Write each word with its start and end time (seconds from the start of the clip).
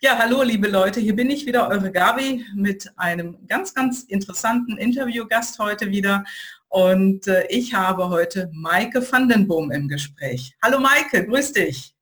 Ja, 0.00 0.18
hallo 0.18 0.42
liebe 0.42 0.68
Leute, 0.68 0.98
hier 0.98 1.14
bin 1.14 1.30
ich 1.30 1.46
wieder, 1.46 1.68
eure 1.68 1.92
Gabi, 1.92 2.44
mit 2.54 2.90
einem 2.96 3.46
ganz, 3.46 3.74
ganz 3.74 4.02
interessanten 4.02 4.76
Interviewgast 4.76 5.58
heute 5.60 5.90
wieder. 5.90 6.24
Und 6.68 7.28
äh, 7.28 7.46
ich 7.48 7.74
habe 7.74 8.08
heute 8.08 8.50
Maike 8.52 9.00
van 9.10 9.28
den 9.28 9.46
Boom 9.46 9.70
im 9.70 9.88
Gespräch. 9.88 10.56
Hallo 10.60 10.80
Maike, 10.80 11.26
grüß 11.26 11.52
dich. 11.52 11.94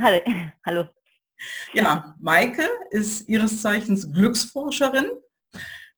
Hallo. 0.00 0.20
Hallo. 0.64 0.84
Ja, 1.72 2.14
Maike 2.20 2.68
ist 2.90 3.28
ihres 3.28 3.60
Zeichens 3.60 4.12
Glücksforscherin. 4.12 5.10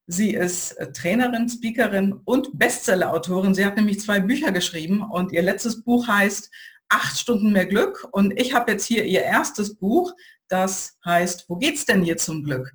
Sie 0.06 0.34
ist 0.34 0.72
äh, 0.78 0.90
Trainerin, 0.90 1.48
Speakerin 1.48 2.14
und 2.24 2.58
Bestsellerautorin. 2.58 3.54
Sie 3.54 3.64
hat 3.64 3.76
nämlich 3.76 4.00
zwei 4.00 4.20
Bücher 4.20 4.52
geschrieben 4.52 5.02
und 5.02 5.32
ihr 5.32 5.42
letztes 5.42 5.82
Buch 5.82 6.08
heißt 6.08 6.50
Acht 6.88 7.18
Stunden 7.18 7.52
mehr 7.52 7.64
Glück. 7.64 8.06
Und 8.12 8.38
ich 8.38 8.52
habe 8.52 8.72
jetzt 8.72 8.84
hier 8.84 9.04
ihr 9.04 9.22
erstes 9.22 9.76
Buch, 9.76 10.12
das 10.52 10.98
heißt, 11.04 11.46
wo 11.48 11.56
geht's 11.56 11.86
denn 11.86 12.02
hier 12.02 12.16
zum 12.16 12.44
Glück? 12.44 12.72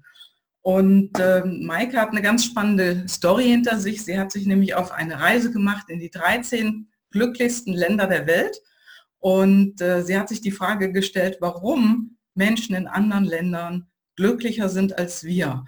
Und 0.62 1.18
äh, 1.20 1.44
Maike 1.46 1.98
hat 2.02 2.10
eine 2.10 2.22
ganz 2.22 2.44
spannende 2.44 3.08
Story 3.08 3.46
hinter 3.46 3.80
sich. 3.80 4.04
Sie 4.04 4.20
hat 4.20 4.32
sich 4.32 4.46
nämlich 4.46 4.76
auf 4.76 4.92
eine 4.92 5.20
Reise 5.20 5.52
gemacht 5.52 5.90
in 5.90 6.00
die 6.00 6.10
13 6.10 6.90
glücklichsten 7.12 7.74
Länder 7.74 8.08
der 8.08 8.28
Welt. 8.28 8.60
Und 9.20 9.80
äh, 9.80 10.04
sie 10.04 10.18
hat 10.18 10.28
sich 10.28 10.42
die 10.42 10.52
Frage 10.52 10.92
gestellt, 10.92 11.38
warum 11.40 12.18
Menschen 12.34 12.76
in 12.76 12.88
anderen 12.88 13.24
Ländern 13.24 13.88
glücklicher 14.16 14.68
sind 14.68 14.98
als 14.98 15.24
wir. 15.24 15.64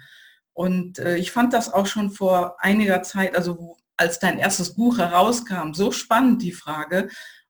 Und 0.52 0.98
äh, 0.98 1.16
ich 1.16 1.32
fand 1.32 1.54
das 1.54 1.72
auch 1.72 1.86
schon 1.86 2.10
vor 2.10 2.56
einiger 2.58 3.02
Zeit, 3.02 3.34
also 3.36 3.76
als 3.96 4.18
dein 4.18 4.38
erstes 4.38 4.74
Buch 4.74 4.98
herauskam, 4.98 5.72
so 5.72 5.92
spannend 5.92 6.42
die 6.42 6.52
Frage. 6.52 7.08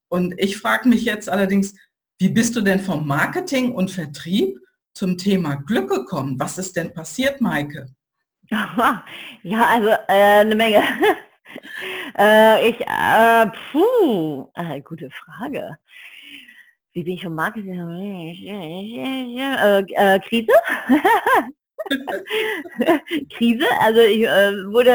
Und 0.09 0.35
ich 0.39 0.59
frage 0.59 0.89
mich 0.89 1.05
jetzt 1.05 1.29
allerdings, 1.29 1.75
wie 2.21 2.29
bist 2.29 2.55
du 2.55 2.61
denn 2.61 2.79
vom 2.81 3.07
Marketing 3.07 3.73
und 3.73 3.91
Vertrieb 3.91 4.61
zum 4.93 5.17
Thema 5.17 5.55
Glück 5.55 5.89
gekommen? 5.89 6.39
Was 6.39 6.59
ist 6.59 6.77
denn 6.77 6.93
passiert, 6.93 7.41
Maike? 7.41 7.87
Ja, 8.51 9.03
also 9.67 9.89
äh, 10.07 10.41
eine 10.41 10.55
Menge. 10.55 10.83
äh, 12.19 12.69
ich, 12.69 12.79
äh, 12.83 13.47
puh, 13.73 14.51
äh, 14.55 14.83
gute 14.83 15.09
Frage. 15.11 15.79
Wie 16.93 17.05
bin 17.05 17.15
ich 17.15 17.23
vom 17.23 17.35
Marketing? 17.35 17.73
Äh, 17.73 18.33
äh, 19.81 20.21
Krise? 20.21 20.53
Krise, 23.35 23.67
also 23.81 24.01
ich 24.01 24.27
wurde 24.71 24.95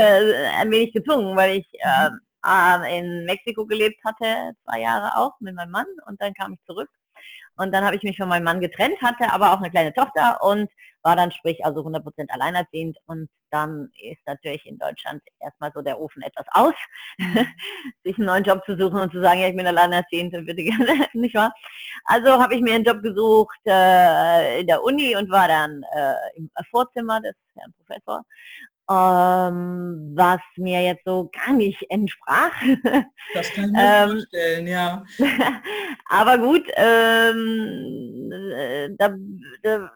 ein 0.60 0.70
wenig 0.70 0.94
gezwungen, 0.94 1.36
weil 1.36 1.58
ich 1.58 1.68
in 2.96 3.26
Mexiko 3.26 3.66
gelebt 3.66 3.98
hatte, 4.06 4.54
zwei 4.64 4.82
Jahre 4.82 5.18
auch 5.18 5.34
mit 5.40 5.56
meinem 5.56 5.72
Mann 5.72 5.88
und 6.06 6.22
dann 6.22 6.36
kam 6.36 6.54
ich 6.54 6.60
zurück 6.68 6.92
und 7.58 7.74
dann 7.74 7.86
habe 7.86 7.96
ich 7.96 8.04
mich 8.04 8.18
von 8.18 8.28
meinem 8.28 8.44
Mann 8.44 8.60
getrennt, 8.60 9.02
hatte 9.02 9.32
aber 9.32 9.54
auch 9.54 9.60
eine 9.60 9.72
kleine 9.72 9.94
Tochter 9.94 10.40
und 10.42 10.70
war 11.06 11.16
dann 11.16 11.32
sprich 11.32 11.64
also 11.64 11.82
100% 11.82 12.30
alleinerziehend. 12.30 12.98
Und 13.06 13.30
dann 13.52 13.90
ist 14.02 14.22
natürlich 14.26 14.66
in 14.66 14.78
Deutschland 14.78 15.22
erstmal 15.40 15.72
so 15.74 15.82
der 15.82 16.00
Ofen 16.00 16.24
etwas 16.24 16.46
aus, 16.52 16.74
sich 18.04 18.18
einen 18.18 18.26
neuen 18.26 18.44
Job 18.44 18.64
zu 18.66 18.76
suchen 18.76 19.00
und 19.00 19.12
zu 19.12 19.22
sagen, 19.22 19.40
ja, 19.40 19.48
ich 19.48 19.56
bin 19.56 19.68
alleinerziehend 19.68 20.34
und 20.34 20.48
würde 20.48 20.64
gerne, 20.64 21.08
nicht 21.14 21.36
wahr? 21.36 21.54
Also 22.06 22.32
habe 22.42 22.56
ich 22.56 22.62
mir 22.62 22.74
einen 22.74 22.84
Job 22.84 23.04
gesucht 23.04 23.60
äh, 23.66 24.62
in 24.62 24.68
der 24.68 24.84
Uni 24.84 25.16
und 25.16 25.30
war 25.30 25.48
dann 25.48 25.84
äh, 25.96 26.38
im 26.38 26.50
Vorzimmer 26.72 27.22
des 27.22 27.36
Herrn 27.56 27.74
Professor 27.78 28.24
ähm, 28.90 30.14
was 30.16 30.40
mir 30.58 30.82
jetzt 30.84 31.06
so 31.06 31.30
gar 31.32 31.54
nicht 31.54 31.84
entsprach. 31.90 32.54
Das 33.34 33.52
kann 33.54 33.66
ich 33.66 33.72
mir 33.72 33.82
ähm, 33.82 34.10
vorstellen, 34.12 34.68
ja. 34.68 35.04
aber 36.10 36.38
gut, 36.38 36.64
ähm, 36.76 38.32
äh, 38.32 38.90
da, 38.98 39.16
da, 39.64 39.92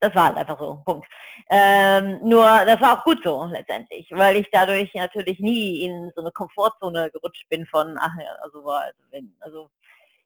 das 0.00 0.14
war 0.14 0.26
halt 0.26 0.36
einfach 0.36 0.58
so, 0.58 0.82
Punkt. 0.84 1.08
Ähm, 1.50 2.20
nur, 2.22 2.44
das 2.44 2.80
war 2.80 2.98
auch 2.98 3.04
gut 3.04 3.20
so 3.24 3.44
letztendlich, 3.46 4.08
weil 4.12 4.36
ich 4.36 4.48
dadurch 4.52 4.94
natürlich 4.94 5.40
nie 5.40 5.84
in 5.84 6.12
so 6.14 6.20
eine 6.20 6.30
Komfortzone 6.30 7.10
gerutscht 7.10 7.48
bin 7.48 7.66
von, 7.66 7.96
ach 7.98 8.12
ja, 8.18 8.30
also, 8.42 8.64
also, 8.68 8.98
wenn, 9.10 9.34
also 9.40 9.70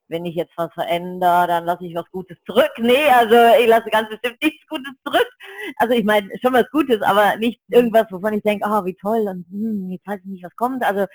wenn 0.07 0.25
ich 0.25 0.35
jetzt 0.35 0.53
was 0.55 0.71
verändere, 0.73 1.47
dann 1.47 1.65
lasse 1.65 1.85
ich 1.85 1.95
was 1.95 2.09
Gutes 2.11 2.37
zurück. 2.45 2.71
Nee, 2.77 3.07
also 3.09 3.35
ich 3.59 3.67
lasse 3.67 3.89
ganz 3.89 4.09
bestimmt 4.09 4.41
nichts 4.41 4.65
Gutes 4.67 4.93
zurück. 5.05 5.29
Also 5.77 5.93
ich 5.93 6.03
meine 6.03 6.29
schon 6.41 6.53
was 6.53 6.69
Gutes, 6.71 7.01
aber 7.01 7.37
nicht 7.37 7.61
irgendwas, 7.69 8.05
wovon 8.11 8.33
ich 8.33 8.43
denke, 8.43 8.67
oh, 8.69 8.85
wie 8.85 8.95
toll 8.95 9.27
und 9.27 9.45
hm, 9.49 9.89
jetzt 9.91 10.07
weiß 10.07 10.19
ich 10.19 10.31
nicht, 10.31 10.43
was 10.43 10.55
kommt. 10.55 10.83
Also 10.83 11.05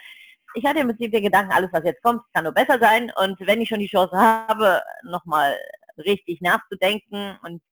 ich 0.55 0.65
hatte 0.65 0.81
im 0.81 0.89
Prinzip 0.89 1.13
den 1.13 1.23
Gedanken, 1.23 1.53
alles, 1.53 1.71
was 1.73 1.85
jetzt 1.85 2.03
kommt, 2.03 2.23
kann 2.33 2.45
nur 2.45 2.53
besser 2.53 2.79
sein. 2.81 3.13
Und 3.17 3.39
wenn 3.41 3.61
ich 3.61 3.69
schon 3.69 3.79
die 3.79 3.87
Chance 3.87 4.17
habe, 4.17 4.83
nochmal 5.05 5.57
richtig 5.99 6.41
nachzudenken 6.41 7.39
und, 7.43 7.63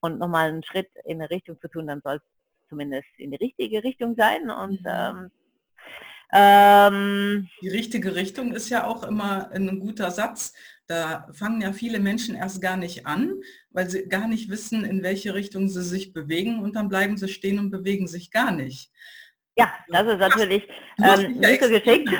und 0.00 0.18
nochmal 0.18 0.48
einen 0.48 0.62
Schritt 0.62 0.90
in 1.04 1.20
eine 1.20 1.30
Richtung 1.30 1.60
zu 1.60 1.68
tun, 1.68 1.86
dann 1.86 2.00
soll 2.02 2.16
es 2.16 2.22
zumindest 2.68 3.08
in 3.18 3.32
die 3.32 3.36
richtige 3.36 3.82
Richtung 3.82 4.14
sein. 4.16 4.50
Und 4.50 4.80
mhm. 4.82 4.86
ähm, 4.86 5.30
ähm, 6.32 7.48
die 7.62 7.68
richtige 7.68 8.14
Richtung 8.14 8.52
ist 8.52 8.68
ja 8.68 8.86
auch 8.86 9.02
immer 9.02 9.50
ein 9.52 9.80
guter 9.80 10.10
Satz. 10.10 10.52
Da 10.86 11.28
fangen 11.32 11.60
ja 11.60 11.72
viele 11.72 12.00
Menschen 12.00 12.34
erst 12.34 12.60
gar 12.60 12.76
nicht 12.76 13.06
an, 13.06 13.34
weil 13.70 13.88
sie 13.88 14.08
gar 14.08 14.26
nicht 14.26 14.50
wissen, 14.50 14.84
in 14.84 15.02
welche 15.02 15.34
Richtung 15.34 15.68
sie 15.68 15.82
sich 15.82 16.12
bewegen 16.12 16.60
und 16.60 16.74
dann 16.76 16.88
bleiben 16.88 17.16
sie 17.16 17.28
stehen 17.28 17.58
und 17.58 17.70
bewegen 17.70 18.08
sich 18.08 18.30
gar 18.30 18.50
nicht. 18.50 18.90
Ja, 19.56 19.72
das 19.88 20.06
ist 20.06 20.18
natürlich 20.18 20.68
ähm, 21.02 21.38
nicht 21.38 21.62
so 21.62 21.68
geschickt. 21.68 22.08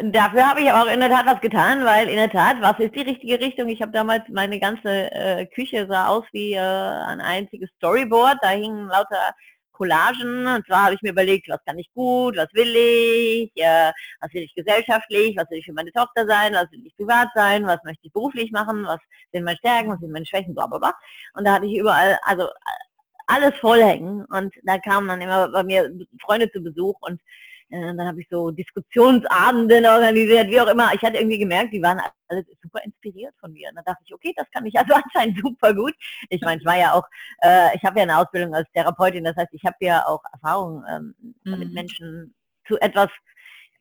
Dafür 0.00 0.48
habe 0.48 0.60
ich 0.60 0.70
aber 0.70 0.88
auch 0.88 0.92
in 0.92 1.00
der 1.00 1.08
Tat 1.08 1.26
was 1.26 1.40
getan, 1.40 1.84
weil 1.84 2.08
in 2.08 2.16
der 2.16 2.30
Tat, 2.30 2.60
was 2.60 2.78
ist 2.78 2.94
die 2.94 3.02
richtige 3.02 3.40
Richtung? 3.40 3.68
Ich 3.68 3.82
habe 3.82 3.90
damals 3.90 4.22
meine 4.28 4.60
ganze 4.60 5.10
äh, 5.10 5.46
Küche 5.46 5.88
sah 5.88 6.06
aus 6.06 6.24
wie 6.30 6.52
äh, 6.52 6.60
ein 6.60 7.20
einziges 7.20 7.68
Storyboard. 7.78 8.38
Da 8.40 8.50
hingen 8.50 8.86
lauter 8.86 9.34
Collagen. 9.78 10.46
Und 10.46 10.66
zwar 10.66 10.84
habe 10.84 10.94
ich 10.94 11.02
mir 11.02 11.12
überlegt, 11.12 11.48
was 11.48 11.64
kann 11.64 11.78
ich 11.78 11.90
gut, 11.94 12.36
was 12.36 12.52
will 12.52 12.74
ich, 12.76 13.52
äh, 13.54 13.92
was 14.20 14.34
will 14.34 14.42
ich 14.42 14.54
gesellschaftlich, 14.54 15.36
was 15.36 15.48
will 15.50 15.58
ich 15.58 15.64
für 15.64 15.72
meine 15.72 15.92
Tochter 15.92 16.26
sein, 16.26 16.52
was 16.52 16.70
will 16.72 16.84
ich 16.84 16.96
privat 16.96 17.28
sein, 17.34 17.66
was 17.66 17.82
möchte 17.84 18.06
ich 18.06 18.12
beruflich 18.12 18.50
machen, 18.52 18.84
was 18.84 19.00
sind 19.32 19.44
meine 19.44 19.56
Stärken, 19.58 19.90
was 19.90 20.00
sind 20.00 20.12
meine 20.12 20.26
Schwächen, 20.26 20.54
bla 20.54 20.66
bla 20.66 20.78
bla. 20.78 20.94
Und 21.34 21.46
da 21.46 21.54
hatte 21.54 21.66
ich 21.66 21.78
überall, 21.78 22.18
also 22.24 22.48
alles 23.28 23.54
vollhängen. 23.60 24.24
Und 24.26 24.54
da 24.64 24.78
kamen 24.78 25.08
dann 25.08 25.20
immer 25.20 25.48
bei 25.48 25.62
mir 25.62 25.90
Freunde 26.20 26.50
zu 26.50 26.60
Besuch 26.60 26.96
und 27.00 27.20
äh, 27.20 27.24
dann 27.70 28.06
habe 28.06 28.20
ich 28.20 28.28
so 28.30 28.50
Diskussionsabenden 28.50 29.84
organisiert, 29.84 30.48
wie 30.48 30.60
auch 30.60 30.68
immer. 30.68 30.92
Ich 30.94 31.02
hatte 31.02 31.18
irgendwie 31.18 31.38
gemerkt, 31.38 31.72
die 31.72 31.82
waren 31.82 32.00
alle 32.28 32.44
super 32.62 32.82
inspiriert 32.84 33.34
von 33.38 33.52
mir. 33.52 33.68
Und 33.68 33.76
dann 33.76 33.84
dachte 33.84 34.02
ich, 34.06 34.14
okay, 34.14 34.32
das 34.36 34.50
kann 34.50 34.64
ich 34.64 34.78
also 34.78 34.94
anscheinend 35.14 35.38
super 35.40 35.74
gut. 35.74 35.94
Ich 36.30 36.40
meine, 36.40 36.60
ich 36.60 36.66
war 36.66 36.78
ja 36.78 36.94
auch, 36.94 37.04
äh, 37.42 37.76
ich 37.76 37.82
habe 37.84 37.98
ja 37.98 38.04
eine 38.04 38.18
Ausbildung 38.18 38.54
als 38.54 38.70
Therapeutin, 38.72 39.24
das 39.24 39.36
heißt, 39.36 39.52
ich 39.52 39.64
habe 39.64 39.76
ja 39.80 40.06
auch 40.06 40.22
Erfahrung 40.32 40.84
ähm, 40.90 41.14
mhm. 41.44 41.58
mit 41.58 41.72
Menschen 41.74 42.34
zu 42.66 42.78
etwas 42.80 43.10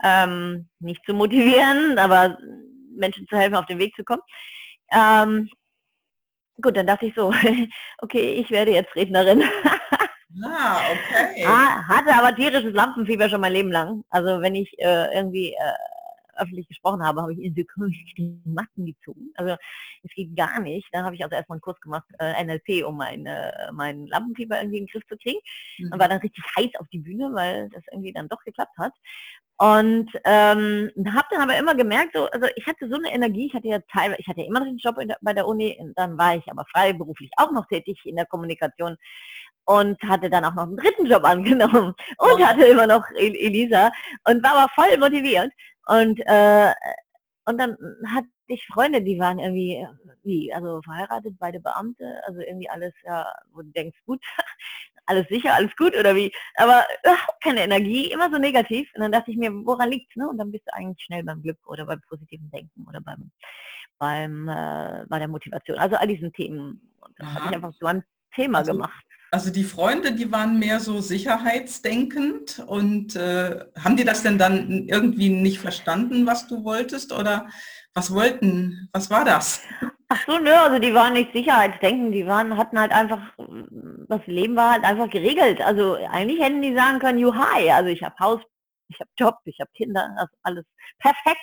ähm, 0.03 0.67
nicht 0.79 1.03
zu 1.05 1.13
motivieren, 1.13 1.97
aber 1.97 2.37
Menschen 2.95 3.27
zu 3.27 3.37
helfen, 3.37 3.55
auf 3.55 3.65
den 3.65 3.79
Weg 3.79 3.95
zu 3.95 4.03
kommen. 4.03 4.21
Ähm, 4.91 5.49
gut, 6.61 6.75
dann 6.75 6.87
dachte 6.87 7.05
ich 7.05 7.15
so, 7.15 7.33
okay, 7.99 8.33
ich 8.33 8.51
werde 8.51 8.71
jetzt 8.71 8.95
Rednerin. 8.95 9.43
Ah, 10.43 10.79
okay. 10.91 11.45
hatte 11.45 12.13
aber 12.13 12.35
tierisches 12.35 12.73
Lampenfieber 12.73 13.29
schon 13.29 13.41
mein 13.41 13.53
Leben 13.53 13.71
lang. 13.71 14.03
Also 14.09 14.41
wenn 14.41 14.55
ich 14.55 14.73
äh, 14.79 15.15
irgendwie 15.15 15.53
äh, 15.53 15.73
öffentlich 16.37 16.67
gesprochen 16.67 17.03
habe, 17.03 17.21
habe 17.21 17.33
ich 17.33 17.39
in 17.39 17.53
die 17.53 18.41
Matten 18.45 18.85
gezogen. 18.85 19.31
Also 19.35 19.55
es 20.03 20.13
geht 20.15 20.35
gar 20.35 20.59
nicht. 20.59 20.87
Dann 20.91 21.05
habe 21.05 21.15
ich 21.15 21.23
also 21.23 21.35
erstmal 21.35 21.55
einen 21.55 21.61
Kurs 21.61 21.79
gemacht, 21.81 22.05
äh, 22.19 22.43
NLP, 22.43 22.85
um 22.85 22.97
mein, 22.97 23.25
äh, 23.25 23.71
mein 23.71 24.07
Lampenfieber 24.07 24.57
irgendwie 24.57 24.77
in 24.77 24.85
den 24.85 24.91
Griff 24.91 25.07
zu 25.07 25.17
kriegen. 25.17 25.39
Mhm. 25.79 25.91
Und 25.91 25.99
war 25.99 26.09
dann 26.09 26.19
richtig 26.19 26.43
heiß 26.55 26.71
auf 26.79 26.87
die 26.89 26.99
Bühne, 26.99 27.31
weil 27.33 27.69
das 27.69 27.83
irgendwie 27.91 28.13
dann 28.13 28.29
doch 28.29 28.43
geklappt 28.43 28.77
hat. 28.77 28.93
Und 29.59 30.11
ähm, 30.23 30.91
habe 31.09 31.27
dann 31.31 31.41
aber 31.41 31.57
immer 31.57 31.73
gemerkt, 31.73 32.11
so, 32.13 32.25
also 32.25 32.45
ich 32.55 32.67
hatte 32.67 32.87
so 32.87 32.95
eine 32.95 33.11
Energie, 33.11 33.47
ich 33.47 33.55
hatte 33.55 33.67
ja 33.67 33.79
teilweise, 33.91 34.21
ich 34.21 34.27
hatte 34.27 34.41
ja 34.41 34.47
immer 34.47 34.59
noch 34.59 34.67
den 34.67 34.77
Job 34.77 34.97
der, 34.99 35.17
bei 35.19 35.33
der 35.33 35.47
Uni, 35.47 35.75
dann 35.95 36.15
war 36.15 36.35
ich 36.35 36.47
aber 36.47 36.63
freiberuflich 36.71 37.31
auch 37.37 37.51
noch 37.51 37.65
tätig 37.65 37.99
in 38.05 38.15
der 38.17 38.27
Kommunikation 38.27 38.97
und 39.67 40.02
hatte 40.03 40.29
dann 40.29 40.46
auch 40.46 40.55
noch 40.55 40.64
einen 40.64 40.78
dritten 40.78 41.05
Job 41.05 41.23
angenommen 41.25 41.93
und 42.17 42.47
hatte 42.47 42.66
immer 42.66 42.87
noch 42.87 43.03
Elisa 43.16 43.91
und 44.28 44.41
war 44.43 44.58
aber 44.58 44.72
voll 44.73 44.97
motiviert. 44.97 45.52
Und, 45.87 46.19
äh, 46.25 46.73
und 47.46 47.58
dann 47.58 47.78
hatte 48.14 48.28
ich 48.47 48.66
Freunde, 48.67 49.02
die 49.02 49.19
waren 49.19 49.40
irgendwie, 49.40 49.85
wie, 50.23 50.53
also 50.53 50.81
verheiratet, 50.81 51.35
beide 51.37 51.59
Beamte, 51.59 52.22
also 52.25 52.40
irgendwie 52.40 52.69
alles, 52.69 52.93
ja, 53.03 53.25
wo 53.52 53.61
du 53.61 53.69
denkst, 53.72 53.97
gut, 54.05 54.22
alles 55.05 55.28
sicher, 55.28 55.53
alles 55.53 55.75
gut 55.75 55.96
oder 55.97 56.16
wie, 56.16 56.31
aber 56.55 56.85
ach, 57.05 57.28
keine 57.41 57.61
Energie, 57.61 58.11
immer 58.11 58.29
so 58.29 58.37
negativ. 58.37 58.90
Und 58.96 59.02
dann 59.02 59.11
dachte 59.11 59.31
ich 59.31 59.37
mir, 59.37 59.52
woran 59.66 59.90
liegt's, 59.90 60.16
ne? 60.16 60.29
Und 60.29 60.37
dann 60.37 60.52
bist 60.52 60.66
du 60.67 60.73
eigentlich 60.73 61.03
schnell 61.03 61.23
beim 61.23 61.41
Glück 61.41 61.59
oder 61.66 61.85
beim 61.85 62.02
positiven 62.08 62.49
Denken 62.52 62.85
oder 62.87 63.02
beim, 63.02 63.31
beim, 63.99 64.47
äh, 64.47 65.05
bei 65.08 65.19
der 65.19 65.28
Motivation. 65.28 65.78
Also 65.78 65.97
all 65.97 66.08
diesen 66.08 66.31
Themen. 66.31 66.93
Und 67.02 67.14
das 67.17 67.28
habe 67.28 67.47
ich 67.47 67.55
einfach 67.55 67.73
so 67.73 67.85
ein 67.85 68.03
Thema 68.34 68.59
also, 68.59 68.73
gemacht. 68.73 69.06
Also 69.29 69.52
die 69.52 69.66
Freunde, 69.66 70.14
die 70.14 70.32
waren 70.32 70.58
mehr 70.58 70.79
so 70.79 71.02
sicherheitsdenkend 71.02 72.64
und 72.66 73.16
äh, 73.16 73.59
haben 73.78 73.97
die 73.97 74.06
das 74.06 74.24
denn 74.24 74.38
dann 74.38 74.88
irgendwie 74.88 75.29
nicht 75.29 75.59
verstanden, 75.59 76.26
was 76.26 76.47
du 76.47 76.64
wolltest 76.64 77.12
oder 77.12 77.47
was 77.94 78.14
wollten, 78.14 78.90
was 78.94 79.09
war 79.09 79.26
das? 79.26 79.62
Ach 80.08 80.24
so, 80.26 80.38
nö, 80.38 80.52
also 80.52 80.79
die 80.79 80.94
waren 80.94 81.14
nicht 81.14 81.34
Sicherheitsdenken, 81.34 82.14
die 82.14 82.26
waren, 82.26 82.56
hatten 82.56 82.79
halt 82.79 82.94
einfach, 82.94 83.34
das 84.08 84.26
Leben 84.28 84.56
war 84.56 84.72
halt 84.72 84.85
einfach 84.85 85.09
geregelt. 85.09 85.59
Also 85.59 85.96
eigentlich 85.96 86.40
hätten 86.40 86.62
die 86.62 86.76
sagen 86.76 87.00
können, 87.00 87.20
you 87.20 87.34
hi, 87.34 87.70
also 87.72 87.90
ich 87.90 88.03
habe 88.03 88.16
Haus, 88.20 88.41
ich 88.88 89.00
habe 89.02 89.09
Job, 89.18 89.35
ich 89.44 89.59
habe 89.59 89.70
Kinder, 89.76 90.09
das 90.18 90.29
ist 90.32 90.40
alles 90.44 90.66
perfekt. 91.00 91.41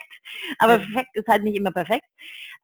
Aber 0.58 0.78
perfekt 0.78 1.10
ist 1.14 1.28
halt 1.28 1.42
nicht 1.42 1.56
immer 1.56 1.72
perfekt 1.72 2.06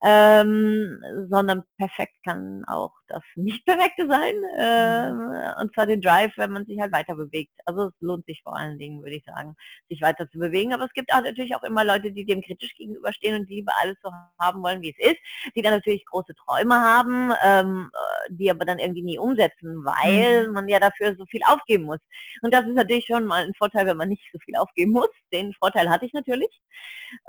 ähm, 0.02 1.02
sondern 1.28 1.62
perfekt 1.76 2.14
kann 2.24 2.64
auch 2.66 2.92
das 3.06 3.22
Nicht-Perfekte 3.34 4.06
sein, 4.08 4.34
äh, 4.56 5.60
und 5.60 5.74
zwar 5.74 5.86
den 5.86 6.00
Drive, 6.00 6.32
wenn 6.36 6.52
man 6.52 6.64
sich 6.64 6.80
halt 6.80 6.92
weiter 6.92 7.14
bewegt. 7.14 7.52
Also 7.66 7.88
es 7.88 7.94
lohnt 8.00 8.24
sich 8.26 8.42
vor 8.42 8.56
allen 8.56 8.78
Dingen, 8.78 9.02
würde 9.02 9.16
ich 9.16 9.24
sagen, 9.24 9.56
sich 9.88 10.00
weiter 10.00 10.28
zu 10.30 10.38
bewegen, 10.38 10.72
aber 10.72 10.84
es 10.84 10.92
gibt 10.92 11.12
auch 11.12 11.22
natürlich 11.22 11.54
auch 11.54 11.62
immer 11.64 11.84
Leute, 11.84 12.12
die 12.12 12.24
dem 12.24 12.40
kritisch 12.40 12.74
gegenüberstehen 12.76 13.40
und 13.40 13.48
die 13.48 13.56
lieber 13.56 13.72
alles 13.82 13.96
so 14.02 14.10
haben 14.38 14.62
wollen, 14.62 14.80
wie 14.80 14.94
es 14.96 15.10
ist, 15.10 15.18
die 15.54 15.62
dann 15.62 15.74
natürlich 15.74 16.06
große 16.06 16.34
Träume 16.34 16.76
haben, 16.76 17.32
ähm, 17.44 17.90
die 18.30 18.50
aber 18.50 18.64
dann 18.64 18.78
irgendwie 18.78 19.02
nie 19.02 19.18
umsetzen, 19.18 19.84
weil 19.84 20.48
mhm. 20.48 20.54
man 20.54 20.68
ja 20.68 20.80
dafür 20.80 21.14
so 21.16 21.26
viel 21.26 21.42
aufgeben 21.46 21.84
muss. 21.84 21.98
Und 22.42 22.54
das 22.54 22.66
ist 22.66 22.74
natürlich 22.74 23.06
schon 23.06 23.26
mal 23.26 23.44
ein 23.44 23.54
Vorteil, 23.54 23.86
wenn 23.86 23.96
man 23.96 24.08
nicht 24.08 24.30
so 24.32 24.38
viel 24.38 24.56
aufgeben 24.56 24.92
muss. 24.92 25.08
Den 25.32 25.52
Vorteil 25.54 25.90
hatte 25.90 26.06
ich 26.06 26.12
natürlich. 26.12 26.60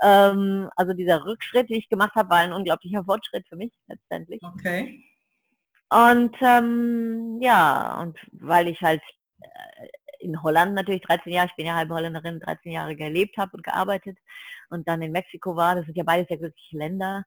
Ähm, 0.02 0.70
also 0.76 0.92
dieser 0.92 1.24
Rückschritt, 1.24 1.68
den 1.68 1.78
ich 1.78 1.88
gemacht 1.88 2.14
habe, 2.14 2.30
war 2.30 2.38
ein 2.38 2.52
unglaublicher 2.62 3.04
Fortschritt 3.06 3.46
für 3.48 3.56
mich 3.56 3.72
letztendlich. 3.88 4.40
Okay. 4.42 5.04
Und 5.90 6.34
ähm, 6.40 7.38
ja, 7.42 8.00
und 8.00 8.18
weil 8.32 8.68
ich 8.68 8.80
halt 8.80 9.02
äh, 9.42 9.88
in 10.20 10.42
Holland 10.42 10.74
natürlich 10.74 11.02
13 11.02 11.32
Jahre, 11.32 11.48
ich 11.48 11.56
bin 11.56 11.66
ja 11.66 11.74
halbe 11.74 11.94
Holländerin, 11.94 12.40
13 12.40 12.72
Jahre 12.72 12.96
gelebt 12.96 13.36
habe 13.36 13.56
und 13.56 13.62
gearbeitet 13.62 14.16
und 14.70 14.88
dann 14.88 15.02
in 15.02 15.12
Mexiko 15.12 15.54
war, 15.54 15.74
das 15.74 15.84
sind 15.84 15.96
ja 15.96 16.04
beides 16.04 16.28
ja 16.30 16.36
glückliche 16.36 16.78
Länder, 16.78 17.24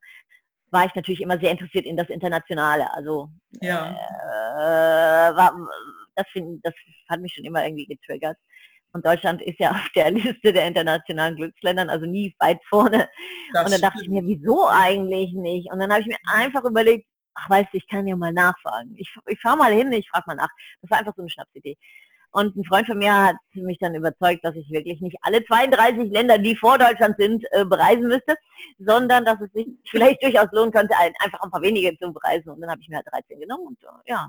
war 0.70 0.86
ich 0.86 0.94
natürlich 0.94 1.20
immer 1.20 1.38
sehr 1.38 1.52
interessiert 1.52 1.86
in 1.86 1.96
das 1.96 2.08
Internationale. 2.08 2.92
Also 2.92 3.30
ja. 3.60 3.92
äh, 3.92 5.36
war, 5.36 5.54
das, 6.14 6.26
find, 6.32 6.64
das 6.64 6.74
hat 7.08 7.20
mich 7.20 7.34
schon 7.34 7.44
immer 7.44 7.64
irgendwie 7.64 7.86
getriggert. 7.86 8.36
Und 8.96 9.04
Deutschland 9.04 9.42
ist 9.42 9.60
ja 9.60 9.70
auf 9.72 9.88
der 9.94 10.10
Liste 10.10 10.52
der 10.52 10.66
internationalen 10.66 11.36
Glücksländern, 11.36 11.90
also 11.90 12.06
nie 12.06 12.34
weit 12.38 12.58
vorne. 12.68 13.08
Das 13.52 13.66
und 13.66 13.72
dann 13.72 13.80
dachte 13.82 14.02
ich 14.02 14.08
mir, 14.08 14.22
wieso 14.24 14.66
eigentlich 14.66 15.32
nicht? 15.34 15.70
Und 15.70 15.78
dann 15.78 15.90
habe 15.90 16.00
ich 16.00 16.06
mir 16.06 16.16
einfach 16.32 16.64
überlegt, 16.64 17.06
ach 17.34 17.50
weißt 17.50 17.68
du, 17.72 17.76
ich 17.76 17.86
kann 17.88 18.06
ja 18.06 18.16
mal 18.16 18.32
nachfragen. 18.32 18.94
Ich, 18.96 19.14
ich 19.26 19.40
fahre 19.40 19.58
mal 19.58 19.72
hin, 19.72 19.92
ich 19.92 20.08
frage 20.08 20.24
mal 20.26 20.36
nach. 20.36 20.48
Das 20.80 20.90
war 20.90 20.98
einfach 20.98 21.14
so 21.14 21.22
eine 21.22 21.30
Schnapsidee. 21.30 21.76
Und 22.30 22.56
ein 22.56 22.64
Freund 22.64 22.86
von 22.86 22.98
mir 22.98 23.14
hat 23.14 23.36
mich 23.52 23.78
dann 23.78 23.94
überzeugt, 23.94 24.44
dass 24.44 24.56
ich 24.56 24.70
wirklich 24.70 25.00
nicht 25.00 25.16
alle 25.22 25.44
32 25.44 26.10
Länder, 26.10 26.38
die 26.38 26.56
vor 26.56 26.78
Deutschland 26.78 27.16
sind, 27.18 27.44
äh, 27.50 27.64
bereisen 27.64 28.08
müsste, 28.08 28.36
sondern 28.78 29.26
dass 29.26 29.40
es 29.42 29.52
sich 29.52 29.66
vielleicht 29.90 30.22
durchaus 30.22 30.48
lohnen 30.52 30.72
könnte, 30.72 30.94
einfach 30.96 31.42
ein 31.42 31.50
paar 31.50 31.62
wenige 31.62 31.96
zu 31.98 32.12
bereisen. 32.12 32.50
Und 32.50 32.62
dann 32.62 32.70
habe 32.70 32.80
ich 32.80 32.88
mir 32.88 32.96
halt 32.96 33.06
13 33.10 33.40
genommen 33.40 33.66
und 33.66 33.82
äh, 33.82 34.10
ja, 34.10 34.28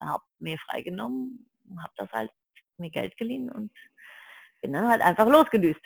habe 0.00 0.22
mir 0.38 0.56
freigenommen, 0.58 1.46
habe 1.78 1.92
das 1.96 2.10
halt 2.12 2.30
mir 2.78 2.90
Geld 2.90 3.16
geliehen 3.16 3.50
und 3.50 3.70
bin 4.66 4.72
dann 4.72 4.88
halt 4.88 5.02
einfach 5.02 5.26
losgedüst. 5.26 5.80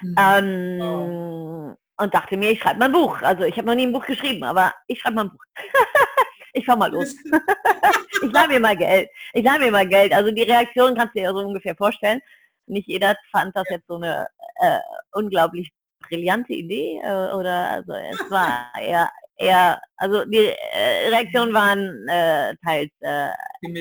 Mhm. 0.00 0.14
Ähm, 0.18 0.80
oh. 0.82 1.74
Und 2.02 2.12
dachte 2.12 2.36
mir, 2.36 2.50
ich 2.50 2.60
schreibe 2.60 2.80
mal 2.80 2.86
ein 2.86 2.92
Buch. 2.92 3.22
Also 3.22 3.44
ich 3.44 3.56
habe 3.56 3.68
noch 3.68 3.76
nie 3.76 3.86
ein 3.86 3.92
Buch 3.92 4.04
geschrieben, 4.04 4.42
aber 4.42 4.74
ich 4.88 5.00
schreibe 5.00 5.14
mal 5.14 5.24
ein 5.26 5.30
Buch. 5.30 5.44
ich 6.52 6.66
fahr 6.66 6.76
mal 6.76 6.90
los. 6.90 7.14
ich 8.22 8.32
leih 8.32 8.48
mir 8.48 8.58
mal 8.58 8.76
Geld. 8.76 9.08
Ich 9.32 9.44
leih 9.44 9.58
mir 9.58 9.70
mal 9.70 9.86
Geld. 9.86 10.12
Also 10.12 10.32
die 10.32 10.42
Reaktion 10.42 10.96
kannst 10.96 11.14
du 11.14 11.20
dir 11.20 11.26
ja 11.26 11.32
so 11.32 11.38
ungefähr 11.38 11.76
vorstellen. 11.76 12.20
Nicht 12.66 12.88
jeder 12.88 13.16
fand 13.30 13.54
das 13.54 13.64
jetzt 13.70 13.86
so 13.86 13.96
eine 13.96 14.26
äh, 14.56 14.80
unglaublich 15.12 15.70
brillante 16.00 16.54
Idee 16.54 17.00
äh, 17.04 17.32
oder 17.32 17.70
also 17.70 17.92
es 17.92 18.18
war 18.30 18.72
eher 18.80 19.10
eher 19.36 19.80
also 19.96 20.24
die 20.24 20.46
äh, 20.46 21.08
Reaktionen 21.08 21.52
waren 21.52 22.08
äh, 22.08 22.56
teils 22.64 22.90
äh, 23.00 23.30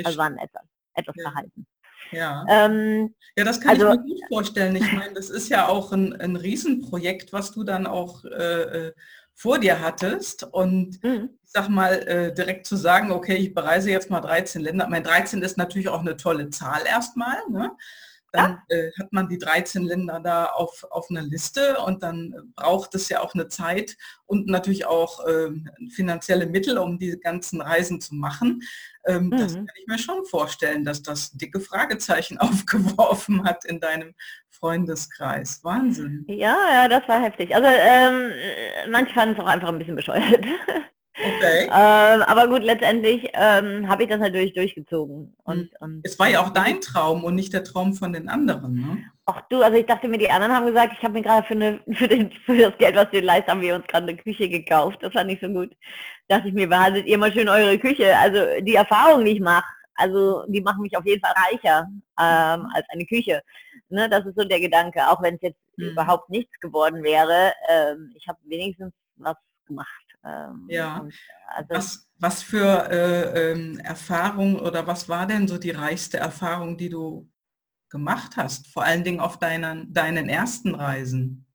also 0.03 0.17
waren 0.17 0.37
etwas 0.37 0.63
etwas 0.95 1.15
verhalten. 1.21 1.65
Ja. 2.11 2.45
Ähm, 2.49 3.13
ja, 3.35 3.43
das 3.43 3.59
kann 3.59 3.71
also, 3.71 3.91
ich 3.91 3.99
mir 3.99 4.05
gut 4.05 4.21
vorstellen. 4.29 4.75
Ich 4.75 4.91
meine, 4.93 5.13
das 5.13 5.29
ist 5.29 5.49
ja 5.49 5.67
auch 5.67 5.91
ein, 5.91 6.19
ein 6.19 6.35
Riesenprojekt, 6.35 7.33
was 7.33 7.51
du 7.51 7.63
dann 7.63 7.87
auch 7.87 8.25
äh, 8.25 8.87
äh 8.87 8.93
vor 9.35 9.59
dir 9.59 9.81
hattest. 9.81 10.43
Und 10.43 11.03
mhm. 11.03 11.29
ich 11.43 11.51
sag 11.51 11.69
mal, 11.69 11.93
äh, 12.07 12.33
direkt 12.33 12.67
zu 12.67 12.75
sagen, 12.75 13.11
okay, 13.11 13.35
ich 13.35 13.53
bereise 13.53 13.89
jetzt 13.89 14.09
mal 14.09 14.21
13 14.21 14.61
Länder. 14.61 14.87
Mein 14.87 15.03
13 15.03 15.41
ist 15.41 15.57
natürlich 15.57 15.89
auch 15.89 16.01
eine 16.01 16.17
tolle 16.17 16.49
Zahl 16.49 16.83
erstmal. 16.85 17.37
Ne? 17.49 17.71
Dann 18.33 18.61
äh, 18.69 18.89
hat 18.99 19.13
man 19.13 19.29
die 19.29 19.37
13 19.37 19.83
Länder 19.83 20.19
da 20.19 20.45
auf, 20.45 20.85
auf 20.89 21.09
einer 21.09 21.21
Liste 21.21 21.77
und 21.77 22.01
dann 22.01 22.51
braucht 22.55 22.95
es 22.95 23.07
ja 23.07 23.21
auch 23.21 23.35
eine 23.35 23.47
Zeit 23.47 23.95
und 24.25 24.47
natürlich 24.47 24.87
auch 24.87 25.25
äh, 25.27 25.51
finanzielle 25.91 26.47
Mittel, 26.47 26.79
um 26.79 26.97
die 26.97 27.19
ganzen 27.19 27.61
Reisen 27.61 28.01
zu 28.01 28.15
machen. 28.15 28.63
Ähm, 29.05 29.25
mhm. 29.25 29.37
Das 29.37 29.53
kann 29.53 29.67
ich 29.79 29.87
mir 29.87 29.99
schon 29.99 30.25
vorstellen, 30.25 30.83
dass 30.83 31.03
das 31.03 31.31
dicke 31.33 31.59
Fragezeichen 31.59 32.37
aufgeworfen 32.39 33.45
hat 33.45 33.65
in 33.65 33.79
deinem 33.79 34.15
Freundeskreis. 34.49 35.63
Wahnsinn. 35.63 36.25
Ja, 36.27 36.57
ja, 36.73 36.87
das 36.87 37.07
war 37.07 37.21
heftig. 37.21 37.55
Also 37.55 37.67
ähm, 37.69 38.31
manche 38.89 39.13
fanden 39.13 39.35
es 39.35 39.39
auch 39.39 39.47
einfach 39.47 39.69
ein 39.69 39.77
bisschen 39.77 39.95
bescheuert. 39.95 40.43
Okay. 41.15 41.65
Ähm, 41.65 42.21
aber 42.23 42.47
gut, 42.47 42.63
letztendlich 42.63 43.29
ähm, 43.33 43.87
habe 43.87 44.03
ich 44.03 44.09
das 44.09 44.19
natürlich 44.19 44.53
durchgezogen. 44.53 45.35
Und, 45.43 45.59
hm. 45.59 45.69
und, 45.79 46.01
es 46.03 46.17
war 46.17 46.27
ja 46.27 46.41
auch 46.41 46.49
dein 46.49 46.81
Traum 46.81 47.23
und 47.23 47.35
nicht 47.35 47.53
der 47.53 47.63
Traum 47.63 47.93
von 47.93 48.13
den 48.13 48.29
anderen. 48.29 48.75
Ne? 48.75 49.03
Ach 49.25 49.41
du, 49.49 49.61
also 49.61 49.77
ich 49.77 49.85
dachte 49.85 50.07
mir, 50.07 50.17
die 50.17 50.31
anderen 50.31 50.53
haben 50.53 50.65
gesagt, 50.65 50.93
ich 50.97 51.03
habe 51.03 51.13
mir 51.13 51.21
gerade 51.21 51.45
für, 51.45 51.53
eine, 51.53 51.79
für, 51.93 52.07
den, 52.07 52.31
für 52.45 52.57
das 52.57 52.77
Geld, 52.77 52.95
was 52.95 53.11
wir 53.11 53.21
leisten, 53.21 53.51
haben 53.51 53.61
wir 53.61 53.75
uns 53.75 53.85
gerade 53.87 54.07
eine 54.07 54.17
Küche 54.17 54.49
gekauft. 54.49 54.99
Das 55.01 55.13
war 55.13 55.23
nicht 55.23 55.41
so 55.41 55.49
gut. 55.49 55.71
Dachte 56.27 56.47
ich 56.47 56.53
mir, 56.53 56.67
behaltet 56.67 57.05
ihr 57.05 57.17
mal 57.17 57.31
schön 57.31 57.47
eure 57.47 57.77
Küche. 57.77 58.17
Also 58.17 58.39
die 58.61 58.75
Erfahrung, 58.75 59.23
die 59.23 59.33
ich 59.33 59.39
mache, 59.39 59.65
also 59.95 60.43
die 60.47 60.61
machen 60.61 60.81
mich 60.81 60.97
auf 60.97 61.05
jeden 61.05 61.21
Fall 61.21 61.35
reicher 61.35 61.87
ähm, 62.19 62.67
als 62.73 62.85
eine 62.89 63.05
Küche. 63.05 63.41
Ne, 63.89 64.09
das 64.09 64.25
ist 64.25 64.35
so 64.35 64.43
der 64.43 64.59
Gedanke, 64.59 65.07
auch 65.07 65.21
wenn 65.21 65.35
es 65.35 65.41
jetzt 65.41 65.59
mhm. 65.77 65.89
überhaupt 65.89 66.29
nichts 66.31 66.59
geworden 66.59 67.03
wäre. 67.03 67.53
Ähm, 67.69 68.11
ich 68.15 68.27
habe 68.27 68.39
wenigstens 68.45 68.91
was 69.17 69.35
gemacht. 69.67 70.02
Ähm, 70.25 70.67
ja. 70.69 70.97
Und, 70.97 71.13
also 71.47 71.69
was, 71.69 72.09
was 72.19 72.43
für 72.43 72.89
äh, 72.89 73.51
ähm, 73.51 73.79
Erfahrung 73.79 74.59
oder 74.59 74.87
was 74.87 75.09
war 75.09 75.27
denn 75.27 75.47
so 75.47 75.57
die 75.57 75.71
reichste 75.71 76.17
Erfahrung, 76.17 76.77
die 76.77 76.89
du 76.89 77.29
gemacht 77.89 78.37
hast? 78.37 78.67
Vor 78.67 78.83
allen 78.83 79.03
Dingen 79.03 79.19
auf 79.19 79.39
deinen, 79.39 79.93
deinen 79.93 80.29
ersten 80.29 80.75
Reisen? 80.75 81.45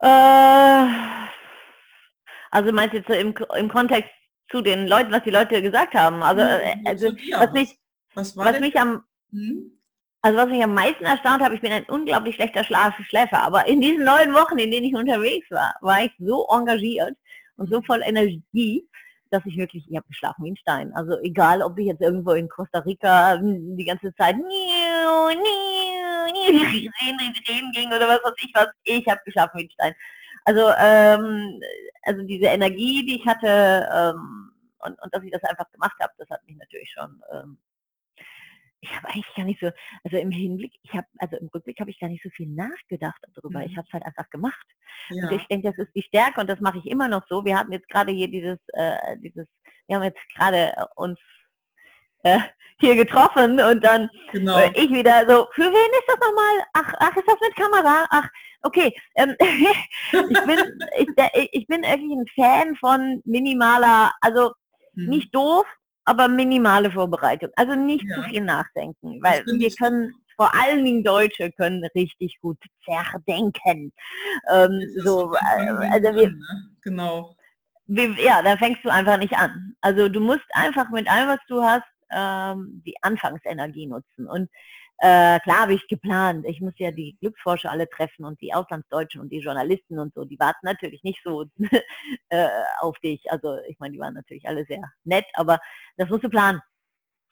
Äh, 0.00 0.86
also 2.50 2.72
meinst 2.72 2.94
du 2.94 2.98
jetzt 2.98 3.10
im, 3.10 3.34
im 3.56 3.68
Kontext 3.68 4.10
zu 4.50 4.60
den 4.60 4.86
Leuten, 4.86 5.12
was 5.12 5.22
die 5.24 5.30
Leute 5.30 5.60
gesagt 5.60 5.94
haben? 5.94 6.22
Also, 6.22 6.42
äh, 6.42 6.76
also 6.84 7.08
was 7.32 7.52
mich, 7.52 7.78
was, 8.14 8.36
was 8.36 8.60
mich 8.60 8.78
am 8.78 9.04
hm? 9.30 9.72
Also 10.24 10.38
was 10.38 10.48
mich 10.48 10.64
am 10.64 10.72
meisten 10.72 11.04
erstaunt 11.04 11.42
habe, 11.42 11.54
ich 11.54 11.60
bin 11.60 11.70
ein 11.70 11.84
unglaublich 11.84 12.36
schlechter 12.36 12.64
Schlaf 12.64 12.94
Schläfer, 13.10 13.42
aber 13.42 13.66
in 13.66 13.82
diesen 13.82 14.04
neun 14.06 14.32
Wochen, 14.32 14.56
in 14.56 14.70
denen 14.70 14.86
ich 14.86 14.94
unterwegs 14.94 15.50
war, 15.50 15.74
war 15.82 16.02
ich 16.02 16.12
so 16.18 16.46
engagiert 16.50 17.14
und 17.58 17.70
so 17.70 17.82
voll 17.82 18.00
Energie, 18.02 18.88
dass 19.28 19.44
ich 19.44 19.58
wirklich, 19.58 19.84
ich 19.86 19.94
habe 19.94 20.08
geschlafen 20.08 20.42
wie 20.46 20.52
ein 20.52 20.56
Stein. 20.56 20.94
Also 20.94 21.18
egal, 21.20 21.60
ob 21.60 21.78
ich 21.78 21.88
jetzt 21.88 22.00
irgendwo 22.00 22.32
in 22.32 22.48
Costa 22.48 22.78
Rica 22.78 23.36
die 23.36 23.84
ganze 23.84 24.14
Zeit 24.14 24.36
reden, 24.36 24.46
reden 27.46 27.72
ging 27.74 27.88
oder 27.88 28.08
was 28.08 28.24
weiß 28.24 28.32
ich 28.38 28.52
was, 28.54 28.68
ich 28.84 29.06
habe 29.06 29.20
geschlafen 29.26 29.58
wie 29.58 29.64
ein 29.64 29.70
Stein. 29.72 29.94
Also, 30.46 30.70
ähm, 30.78 31.60
also 32.02 32.22
diese 32.22 32.46
Energie, 32.46 33.04
die 33.04 33.16
ich 33.16 33.26
hatte 33.26 33.86
ähm, 33.94 34.52
und, 34.78 34.98
und 35.02 35.14
dass 35.14 35.22
ich 35.22 35.32
das 35.32 35.44
einfach 35.44 35.70
gemacht 35.70 35.96
habe, 36.00 36.14
das 36.16 36.30
hat 36.30 36.40
mich 36.46 36.56
natürlich 36.56 36.90
schon 36.90 37.22
ähm, 37.30 37.58
ich 38.84 38.94
habe 38.96 39.08
eigentlich 39.08 39.34
gar 39.34 39.44
nicht 39.44 39.60
so, 39.60 39.70
also 40.04 40.16
im 40.18 40.30
Hinblick, 40.30 40.74
ich 40.82 40.92
habe, 40.92 41.06
also 41.18 41.36
im 41.36 41.48
Rückblick 41.48 41.80
habe 41.80 41.90
ich 41.90 41.98
gar 41.98 42.08
nicht 42.08 42.22
so 42.22 42.28
viel 42.30 42.48
nachgedacht 42.48 43.20
darüber. 43.34 43.60
Mhm. 43.60 43.66
Ich 43.66 43.76
habe 43.76 43.86
es 43.86 43.92
halt 43.92 44.04
einfach 44.04 44.28
gemacht. 44.30 44.66
Ja. 45.08 45.26
Und 45.26 45.36
ich 45.36 45.46
denke, 45.46 45.70
das 45.70 45.78
ist 45.78 45.94
die 45.94 46.02
Stärke 46.02 46.40
und 46.40 46.48
das 46.48 46.60
mache 46.60 46.78
ich 46.78 46.86
immer 46.86 47.08
noch 47.08 47.26
so. 47.28 47.44
Wir 47.44 47.58
hatten 47.58 47.72
jetzt 47.72 47.88
gerade 47.88 48.12
hier 48.12 48.28
dieses, 48.28 48.58
äh, 48.74 49.16
dieses, 49.18 49.46
wir 49.86 49.96
haben 49.96 50.02
jetzt 50.02 50.20
gerade 50.34 50.72
äh, 50.76 50.84
uns 50.96 51.18
äh, 52.24 52.40
hier 52.78 52.94
getroffen 52.96 53.58
und 53.60 53.82
dann 53.82 54.10
genau. 54.32 54.58
äh, 54.58 54.70
ich 54.74 54.90
wieder 54.90 55.20
so, 55.28 55.48
für 55.52 55.62
wen 55.62 55.72
ist 55.72 56.08
das 56.08 56.18
nochmal? 56.18 56.66
Ach, 56.74 56.92
ach, 56.98 57.16
ist 57.16 57.28
das 57.28 57.40
mit 57.40 57.56
Kamera? 57.56 58.06
Ach, 58.10 58.28
okay. 58.62 58.94
Ähm, 59.14 59.34
ich, 59.40 60.44
bin, 60.44 60.78
ich, 60.98 61.48
ich 61.52 61.66
bin 61.66 61.84
irgendwie 61.84 62.16
ein 62.16 62.26
Fan 62.34 62.76
von 62.76 63.22
minimaler, 63.24 64.12
also 64.20 64.52
mhm. 64.92 65.08
nicht 65.08 65.34
doof, 65.34 65.66
aber 66.04 66.28
minimale 66.28 66.90
Vorbereitung. 66.90 67.50
Also 67.56 67.74
nicht 67.74 68.04
ja. 68.08 68.16
zu 68.16 68.22
viel 68.24 68.42
nachdenken, 68.42 69.22
weil 69.22 69.44
wir 69.46 69.70
können, 69.70 70.12
vor 70.36 70.52
allen 70.54 70.84
Dingen 70.84 71.04
Deutsche 71.04 71.50
können 71.52 71.84
richtig 71.94 72.38
gut 72.40 72.58
zerdenken. 72.84 73.92
Ähm, 74.52 74.80
so, 75.02 75.34
äh, 75.34 75.70
also 75.90 76.14
wir, 76.14 76.30
ne? 76.30 76.70
genau. 76.82 77.36
Wir, 77.86 78.10
ja, 78.22 78.42
da 78.42 78.56
fängst 78.56 78.84
du 78.84 78.88
einfach 78.90 79.18
nicht 79.18 79.34
an. 79.34 79.74
Also 79.80 80.08
du 80.08 80.20
musst 80.20 80.44
einfach 80.52 80.90
mit 80.90 81.08
allem, 81.10 81.28
was 81.28 81.40
du 81.48 81.62
hast, 81.62 81.84
ähm, 82.10 82.82
die 82.86 82.94
Anfangsenergie 83.02 83.86
nutzen. 83.86 84.26
Und 84.26 84.48
äh, 84.98 85.40
klar 85.40 85.60
habe 85.62 85.74
ich 85.74 85.86
geplant. 85.88 86.46
Ich 86.46 86.60
muss 86.60 86.74
ja 86.78 86.90
die 86.90 87.16
Glücksforscher 87.20 87.70
alle 87.70 87.88
treffen 87.88 88.24
und 88.24 88.40
die 88.40 88.54
Auslandsdeutschen 88.54 89.20
und 89.20 89.30
die 89.30 89.40
Journalisten 89.40 89.98
und 89.98 90.14
so. 90.14 90.24
Die 90.24 90.38
warten 90.38 90.60
natürlich 90.62 91.02
nicht 91.02 91.20
so 91.24 91.44
äh, 92.28 92.48
auf 92.80 92.98
dich. 93.00 93.30
Also 93.30 93.58
ich 93.68 93.78
meine, 93.78 93.92
die 93.92 94.00
waren 94.00 94.14
natürlich 94.14 94.46
alle 94.46 94.64
sehr 94.66 94.82
nett, 95.04 95.26
aber 95.34 95.58
das 95.96 96.08
musst 96.08 96.24
du 96.24 96.28
planen. 96.28 96.60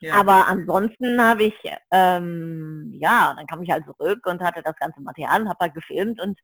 Ja. 0.00 0.14
Aber 0.14 0.48
ansonsten 0.48 1.22
habe 1.22 1.44
ich, 1.44 1.54
ähm, 1.92 2.90
ja, 3.00 3.34
dann 3.36 3.46
kam 3.46 3.62
ich 3.62 3.70
halt 3.70 3.84
zurück 3.84 4.26
und 4.26 4.42
hatte 4.42 4.60
das 4.62 4.74
ganze 4.76 5.00
Material, 5.00 5.48
habe 5.48 5.58
halt 5.60 5.74
gefilmt 5.74 6.20
und 6.20 6.40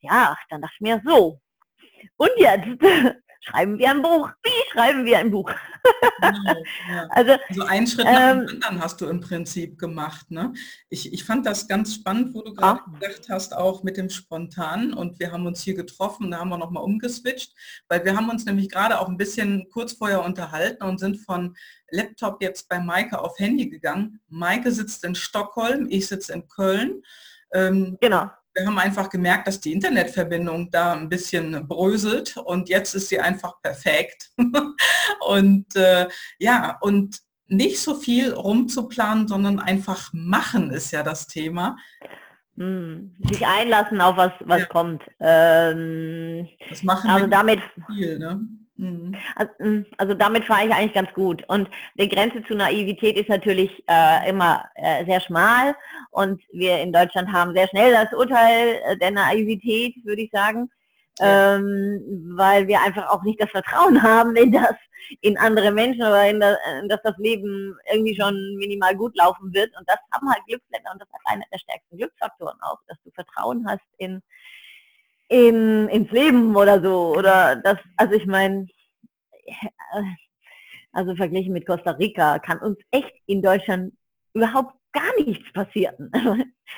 ja, 0.00 0.36
dann 0.48 0.62
dachte 0.62 0.74
ich 0.76 0.80
mir 0.80 1.02
so. 1.04 1.38
Und 2.16 2.30
jetzt 2.38 2.66
schreiben 3.42 3.78
wir 3.78 3.90
ein 3.90 4.02
Buch. 4.02 4.30
Wie 4.42 4.70
schreiben 4.72 5.04
wir 5.04 5.18
ein 5.18 5.30
Buch? 5.30 5.50
Genau, 6.20 6.54
ja. 6.88 7.06
also, 7.10 7.32
also 7.48 7.62
einen 7.64 7.86
Schritt 7.86 8.04
nach 8.04 8.30
ähm, 8.30 8.46
dem 8.46 8.48
anderen 8.54 8.80
hast 8.80 9.00
du 9.00 9.06
im 9.06 9.20
Prinzip 9.20 9.78
gemacht. 9.78 10.30
Ne? 10.30 10.52
Ich, 10.88 11.12
ich 11.12 11.24
fand 11.24 11.44
das 11.44 11.66
ganz 11.68 11.94
spannend, 11.94 12.34
wo 12.34 12.42
du 12.42 12.54
gerade 12.54 12.80
ja. 12.86 12.98
gesagt 12.98 13.28
hast, 13.28 13.56
auch 13.56 13.82
mit 13.82 13.96
dem 13.96 14.10
Spontan. 14.10 14.94
Und 14.94 15.18
wir 15.18 15.32
haben 15.32 15.46
uns 15.46 15.62
hier 15.62 15.74
getroffen, 15.74 16.30
da 16.30 16.38
haben 16.38 16.50
wir 16.50 16.58
nochmal 16.58 16.84
umgeswitcht, 16.84 17.52
weil 17.88 18.04
wir 18.04 18.16
haben 18.16 18.30
uns 18.30 18.44
nämlich 18.44 18.70
gerade 18.70 19.00
auch 19.00 19.08
ein 19.08 19.16
bisschen 19.16 19.68
kurz 19.70 19.94
vorher 19.94 20.24
unterhalten 20.24 20.84
und 20.84 20.98
sind 20.98 21.16
von 21.16 21.56
Laptop 21.90 22.42
jetzt 22.42 22.68
bei 22.68 22.78
Maike 22.78 23.20
auf 23.20 23.38
Handy 23.38 23.68
gegangen. 23.68 24.20
Maike 24.28 24.70
sitzt 24.70 25.04
in 25.04 25.14
Stockholm, 25.14 25.88
ich 25.90 26.06
sitze 26.06 26.32
in 26.32 26.48
Köln. 26.48 27.02
Ähm, 27.52 27.98
genau 28.00 28.30
wir 28.54 28.66
haben 28.66 28.78
einfach 28.78 29.08
gemerkt, 29.08 29.46
dass 29.46 29.60
die 29.60 29.72
Internetverbindung 29.72 30.70
da 30.70 30.92
ein 30.92 31.08
bisschen 31.08 31.66
bröselt 31.66 32.36
und 32.36 32.68
jetzt 32.68 32.94
ist 32.94 33.08
sie 33.08 33.20
einfach 33.20 33.60
perfekt. 33.62 34.30
und 35.26 35.74
äh, 35.76 36.08
ja, 36.38 36.78
und 36.80 37.20
nicht 37.46 37.80
so 37.80 37.94
viel 37.94 38.32
rumzuplanen, 38.32 39.28
sondern 39.28 39.58
einfach 39.58 40.10
machen 40.12 40.70
ist 40.70 40.90
ja 40.90 41.02
das 41.02 41.26
Thema. 41.26 41.76
Hm, 42.56 43.14
sich 43.20 43.46
einlassen 43.46 44.00
auf 44.00 44.16
was, 44.16 44.32
was 44.40 44.60
ja. 44.60 44.66
kommt. 44.66 45.02
Ähm, 45.20 46.48
das 46.68 46.82
machen 46.82 47.10
also 47.10 47.26
damit 47.26 47.60
viel, 47.86 48.18
ne? 48.18 48.40
Mhm. 48.76 49.14
Also, 49.36 49.52
hm, 49.58 49.86
also, 49.98 50.14
damit 50.14 50.44
fahre 50.44 50.66
ich 50.66 50.72
eigentlich 50.72 50.94
ganz 50.94 51.12
gut. 51.12 51.44
Und 51.48 51.68
die 51.94 52.08
Grenze 52.08 52.42
zu 52.44 52.54
Naivität 52.54 53.16
ist 53.16 53.28
natürlich 53.28 53.70
äh, 53.88 54.28
immer 54.28 54.64
äh, 54.74 55.04
sehr 55.04 55.20
schmal. 55.20 55.74
Und 56.10 56.42
wir 56.52 56.78
in 56.80 56.92
Deutschland 56.92 57.30
haben 57.32 57.54
sehr 57.54 57.68
schnell 57.68 57.92
das 57.92 58.12
Urteil 58.12 58.80
äh, 58.86 58.96
der 58.96 59.10
Naivität, 59.10 59.94
würde 60.04 60.22
ich 60.22 60.30
sagen. 60.30 60.70
Ja. 61.18 61.56
Ähm, 61.56 62.32
weil 62.34 62.66
wir 62.66 62.80
einfach 62.80 63.10
auch 63.10 63.22
nicht 63.22 63.40
das 63.40 63.50
Vertrauen 63.50 64.02
haben 64.02 64.34
in 64.36 64.52
das, 64.52 64.74
in 65.20 65.36
andere 65.36 65.70
Menschen 65.70 66.00
oder 66.00 66.28
in 66.28 66.40
das, 66.40 66.56
in 66.80 66.88
dass 66.88 67.02
das 67.02 67.16
Leben 67.18 67.76
irgendwie 67.92 68.16
schon 68.18 68.34
minimal 68.56 68.96
gut 68.96 69.14
laufen 69.16 69.52
wird. 69.52 69.70
Und 69.78 69.86
das 69.86 69.98
haben 70.12 70.30
halt 70.30 70.44
Glücksländer 70.46 70.90
und 70.92 71.02
das 71.02 71.08
ist 71.08 71.26
einer 71.26 71.44
der 71.52 71.58
stärksten 71.58 71.98
Glücksfaktoren 71.98 72.58
auch, 72.62 72.78
dass 72.88 72.96
du 73.04 73.10
Vertrauen 73.10 73.66
hast 73.68 73.84
in 73.98 74.22
in, 75.32 75.88
ins 75.88 76.10
Leben 76.10 76.54
oder 76.54 76.82
so. 76.82 77.14
Oder 77.16 77.56
das, 77.56 77.78
also 77.96 78.14
ich 78.14 78.26
meine, 78.26 78.66
also 80.92 81.16
verglichen 81.16 81.54
mit 81.54 81.66
Costa 81.66 81.92
Rica 81.92 82.38
kann 82.38 82.58
uns 82.58 82.78
echt 82.90 83.14
in 83.26 83.40
Deutschland 83.40 83.94
überhaupt 84.34 84.74
gar 84.92 85.10
nichts 85.18 85.50
passieren. 85.52 86.10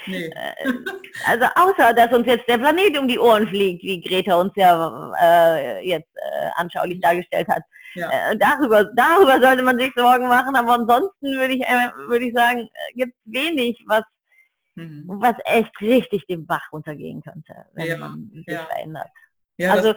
Nee. 0.06 0.30
Äh, 0.44 0.72
also 1.26 1.46
außer, 1.54 1.94
dass 1.94 2.12
uns 2.12 2.26
jetzt 2.26 2.48
der 2.48 2.58
Planet 2.58 2.98
um 2.98 3.06
die 3.06 3.18
Ohren 3.18 3.46
fliegt, 3.46 3.84
wie 3.84 4.00
Greta 4.00 4.34
uns 4.34 4.52
ja 4.56 5.12
äh, 5.22 5.88
jetzt 5.88 6.10
äh, 6.16 6.48
anschaulich 6.56 7.00
dargestellt 7.00 7.46
hat. 7.46 7.62
Ja. 7.94 8.10
Äh, 8.10 8.36
darüber, 8.36 8.84
darüber 8.96 9.40
sollte 9.40 9.62
man 9.62 9.78
sich 9.78 9.92
Sorgen 9.94 10.26
machen, 10.26 10.56
aber 10.56 10.74
ansonsten 10.74 11.36
würde 11.36 11.54
ich, 11.54 11.62
äh, 11.62 11.90
würde 12.08 12.26
ich 12.26 12.34
sagen, 12.34 12.62
äh, 12.62 12.92
gibt 12.94 13.14
es 13.14 13.32
wenig, 13.32 13.84
was 13.86 14.02
mhm. 14.74 15.04
was 15.06 15.36
echt 15.44 15.72
richtig 15.80 16.26
den 16.26 16.46
Bach 16.46 16.72
runtergehen 16.72 17.22
könnte, 17.22 17.54
wenn 17.74 17.86
ja, 17.86 17.98
man 17.98 18.30
sich 18.32 18.46
ja. 18.46 18.64
verändert. 18.66 19.08
Ja, 19.56 19.72
also, 19.72 19.94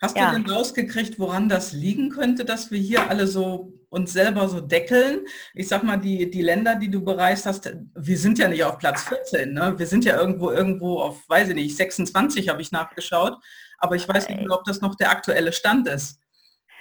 hast 0.00 0.16
du 0.16 0.20
denn 0.20 0.48
rausgekriegt, 0.48 1.18
woran 1.18 1.48
das 1.48 1.72
liegen 1.72 2.10
könnte, 2.10 2.44
dass 2.44 2.70
wir 2.70 2.78
hier 2.78 3.10
alle 3.10 3.26
so 3.26 3.72
uns 3.88 4.12
selber 4.12 4.48
so 4.48 4.60
deckeln? 4.60 5.26
Ich 5.54 5.68
sag 5.68 5.82
mal, 5.82 5.96
die, 5.96 6.30
die 6.30 6.42
Länder, 6.42 6.76
die 6.76 6.90
du 6.90 7.04
bereist 7.04 7.46
hast, 7.46 7.72
wir 7.94 8.18
sind 8.18 8.38
ja 8.38 8.48
nicht 8.48 8.64
auf 8.64 8.78
Platz 8.78 9.04
14, 9.04 9.52
ne? 9.52 9.74
wir 9.76 9.86
sind 9.86 10.04
ja 10.04 10.16
irgendwo 10.16 10.50
irgendwo 10.50 11.00
auf, 11.00 11.28
weiß 11.28 11.48
ich 11.48 11.54
nicht, 11.54 11.76
26 11.76 12.48
habe 12.48 12.62
ich 12.62 12.72
nachgeschaut, 12.72 13.36
aber 13.78 13.96
ich 13.96 14.08
weiß 14.08 14.28
nicht, 14.28 14.50
ob 14.50 14.64
das 14.64 14.80
noch 14.80 14.94
der 14.94 15.10
aktuelle 15.10 15.52
Stand 15.52 15.88
ist. 15.88 16.20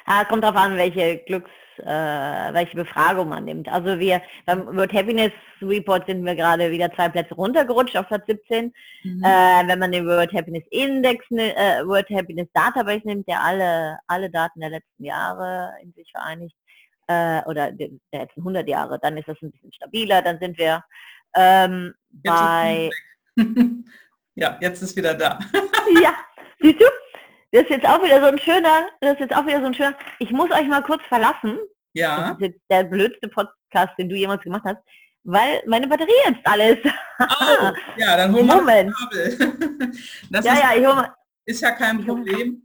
Ja, 0.08 0.26
kommt 0.26 0.44
darauf 0.44 0.60
an, 0.60 0.78
welche 0.78 1.20
Glücks 1.26 1.52
äh, 1.82 2.54
welche 2.54 2.76
Befragung 2.76 3.30
man 3.30 3.46
nimmt. 3.46 3.68
Also 3.70 4.00
wir 4.00 4.22
beim 4.46 4.66
World 4.68 4.94
Happiness 4.94 5.32
Report 5.62 6.06
sind 6.08 6.26
wir 6.26 6.36
gerade 6.36 6.72
wieder 6.72 6.92
zwei 6.94 7.10
Plätze 7.10 7.34
runtergerutscht 7.36 7.98
auf 7.98 8.08
Platz 8.08 8.26
17. 8.28 8.74
Mhm. 9.04 9.24
Äh, 9.24 9.68
wenn 9.68 9.80
man 9.80 9.92
den 9.92 10.06
World 10.06 10.34
Happiness 10.34 10.64
Index, 10.72 11.26
äh, 11.32 11.86
World 11.86 12.10
Happiness 12.10 12.48
Database 12.54 13.06
nimmt, 13.06 13.28
der 13.28 13.42
alle, 13.42 13.98
alle 14.08 14.30
Daten 14.30 14.60
der 14.60 14.70
letzten 14.70 15.04
Jahre 15.04 15.74
in 15.82 15.94
sich 15.94 16.10
vereinigt, 16.12 16.56
äh, 17.08 17.42
oder 17.46 17.72
der 17.72 17.90
letzten 18.12 18.42
100 18.42 18.68
Jahre, 18.68 19.00
dann 19.02 19.18
ist 19.18 19.28
das 19.28 19.38
ein 19.42 19.52
bisschen 19.52 19.74
stabiler, 19.74 20.22
dann 20.22 20.40
sind 20.40 20.58
wir 20.58 20.84
ähm, 21.36 21.94
bei... 22.12 22.90
ja, 24.36 24.58
jetzt 24.62 24.82
ist 24.82 24.96
wieder 24.96 25.16
da. 25.16 25.40
ja, 26.02 26.14
siehst 26.60 26.80
du? 26.80 26.86
Das 27.52 27.64
ist 27.64 27.70
jetzt 27.70 27.86
auch 27.86 28.04
wieder 28.04 28.22
so 28.22 28.28
ein 28.28 28.40
schöner, 28.40 28.88
das 29.02 29.14
ist 29.14 29.22
jetzt 29.22 29.36
auch 29.36 29.46
wieder 29.46 29.60
so 29.60 29.66
ein 29.66 29.74
schöner, 29.74 29.96
ich 30.20 30.32
muss 30.32 30.52
euch 30.52 30.68
mal 30.68 30.84
kurz 30.84 31.02
verlassen. 31.08 31.58
Ja. 31.94 32.18
Das 32.18 32.32
ist 32.34 32.42
jetzt 32.42 32.62
der 32.70 32.84
blödste 32.84 33.28
Podcast, 33.28 33.94
den 33.98 34.10
du 34.10 34.16
jemals 34.16 34.44
gemacht 34.44 34.64
hast, 34.66 34.78
weil 35.24 35.62
meine 35.66 35.88
Batterie 35.88 36.12
jetzt 36.28 36.46
alles. 36.46 36.78
Oh, 37.20 37.72
ja, 37.98 38.18
dann 38.18 38.34
hol 38.34 38.44
mal 38.44 38.58
Moment. 38.58 38.94
Das 40.32 40.46
ja, 40.46 40.54
ist, 40.54 40.64
ja, 40.64 40.70
ich 40.76 40.86
hol 40.86 40.96
mal. 40.96 41.14
ist 41.46 41.62
ja 41.62 41.72
kein 41.72 42.06
Problem. 42.06 42.62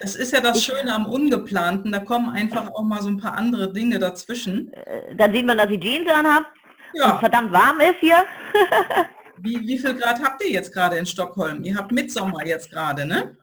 Das 0.00 0.14
ist 0.16 0.32
ja 0.32 0.40
das 0.40 0.62
Schöne 0.62 0.92
am 0.92 1.06
Ungeplanten, 1.06 1.92
da 1.92 2.00
kommen 2.00 2.28
einfach 2.30 2.68
auch 2.72 2.82
mal 2.82 3.00
so 3.00 3.08
ein 3.08 3.18
paar 3.18 3.34
andere 3.34 3.72
Dinge 3.72 3.98
dazwischen. 3.98 4.72
Äh, 4.72 5.14
dann 5.14 5.32
sieht 5.32 5.46
man, 5.46 5.56
dass 5.56 5.70
ich 5.70 5.80
Jeans 5.80 6.10
anhabe. 6.10 6.46
Ja. 6.94 7.18
verdammt 7.18 7.52
warm 7.52 7.80
ist 7.80 7.98
hier. 8.00 8.24
Wie, 9.40 9.66
wie 9.66 9.78
viel 9.78 9.94
Grad 9.94 10.22
habt 10.22 10.42
ihr 10.42 10.50
jetzt 10.50 10.72
gerade 10.72 10.96
in 10.96 11.06
Stockholm? 11.06 11.62
Ihr 11.64 11.76
habt 11.76 11.92
Mitsommer 11.92 12.44
jetzt 12.46 12.70
gerade, 12.70 13.06
ne? 13.06 13.36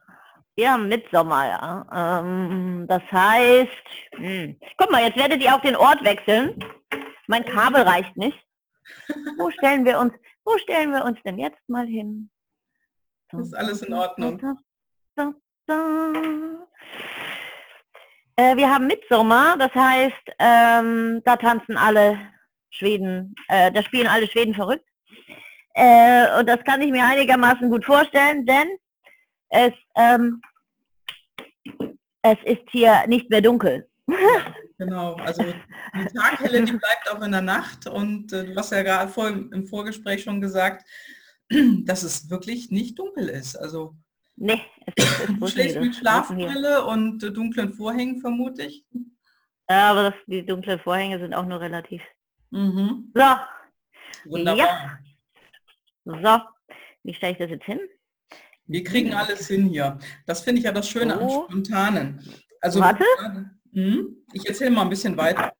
Ja, 0.56 0.76
Mitsommer, 0.78 1.46
ja. 1.46 2.20
Ähm, 2.20 2.86
das 2.88 3.02
heißt, 3.12 3.70
hm. 4.16 4.58
guck 4.78 4.90
mal, 4.90 5.02
jetzt 5.02 5.16
werdet 5.16 5.42
ihr 5.42 5.54
auf 5.54 5.60
den 5.60 5.76
Ort 5.76 6.02
wechseln. 6.04 6.58
Mein 7.26 7.44
Kabel 7.44 7.82
reicht 7.82 8.16
nicht. 8.16 8.38
Wo 9.36 9.50
stellen 9.58 9.84
wir 9.84 9.98
uns, 9.98 10.12
wo 10.44 10.56
stellen 10.58 10.92
wir 10.92 11.04
uns 11.04 11.18
denn 11.24 11.38
jetzt 11.38 11.68
mal 11.68 11.86
hin? 11.86 12.30
Das 13.30 13.48
ist 13.48 13.54
alles 13.54 13.82
in 13.82 13.92
Ordnung. 13.92 14.40
Äh, 18.38 18.56
wir 18.56 18.72
haben 18.72 18.86
Mitsommer, 18.86 19.56
das 19.58 19.74
heißt, 19.74 20.36
ähm, 20.38 21.22
da 21.24 21.36
tanzen 21.36 21.76
alle 21.76 22.18
Schweden, 22.70 23.34
äh, 23.48 23.72
da 23.72 23.82
spielen 23.82 24.06
alle 24.06 24.26
Schweden 24.28 24.54
verrückt. 24.54 24.85
Äh, 25.76 26.38
und 26.38 26.48
das 26.48 26.64
kann 26.64 26.80
ich 26.80 26.90
mir 26.90 27.04
einigermaßen 27.04 27.68
gut 27.68 27.84
vorstellen, 27.84 28.46
denn 28.46 28.66
es, 29.50 29.72
ähm, 29.94 30.40
es 32.22 32.38
ist 32.44 32.62
hier 32.70 33.06
nicht 33.06 33.28
mehr 33.28 33.42
dunkel. 33.42 33.86
genau, 34.78 35.16
also 35.16 35.42
die 35.42 36.06
Taghelle, 36.14 36.64
die 36.64 36.72
bleibt 36.72 37.10
auch 37.10 37.20
in 37.20 37.32
der 37.32 37.42
Nacht 37.42 37.86
und 37.86 38.32
äh, 38.32 38.46
du 38.46 38.56
hast 38.56 38.72
ja 38.72 38.82
gerade 38.82 39.12
vor, 39.12 39.28
im 39.28 39.66
Vorgespräch 39.66 40.22
schon 40.22 40.40
gesagt, 40.40 40.88
dass 41.84 42.02
es 42.02 42.30
wirklich 42.30 42.70
nicht 42.70 42.98
dunkel 42.98 43.28
ist. 43.28 43.56
Also 43.56 43.94
nee, 44.36 44.62
es 44.86 45.04
ist, 45.04 45.28
du 45.28 45.46
schläfst 45.46 45.78
mit 45.78 45.94
Schlafbrille 45.94 46.86
und 46.86 47.22
äh, 47.22 47.30
dunklen 47.30 47.74
Vorhängen 47.74 48.18
vermute 48.22 48.62
ich. 48.62 48.86
Ja, 49.68 49.90
aber 49.90 50.04
das, 50.04 50.14
die 50.26 50.46
dunklen 50.46 50.80
Vorhänge 50.80 51.18
sind 51.18 51.34
auch 51.34 51.44
nur 51.44 51.60
relativ. 51.60 52.00
Mhm. 52.50 53.12
So. 53.14 54.30
Wunderbar. 54.30 54.66
Ja. 54.66 54.98
So, 56.06 56.40
wie 57.02 57.14
stelle 57.14 57.32
ich 57.32 57.38
das 57.38 57.50
jetzt 57.50 57.64
hin? 57.64 57.80
Wir 58.68 58.84
kriegen 58.84 59.12
alles 59.12 59.48
hin 59.48 59.66
hier. 59.66 59.98
Das 60.24 60.40
finde 60.40 60.60
ich 60.60 60.64
ja 60.64 60.70
das 60.70 60.88
Schöne 60.88 61.14
so. 61.14 61.20
am 61.20 61.30
Spontanen. 61.30 62.24
Also, 62.60 62.80
Warte. 62.80 63.04
Hm, 63.72 64.16
ich 64.32 64.46
erzähle 64.46 64.70
mal 64.70 64.82
ein 64.82 64.88
bisschen 64.88 65.16
weiter. 65.16 65.52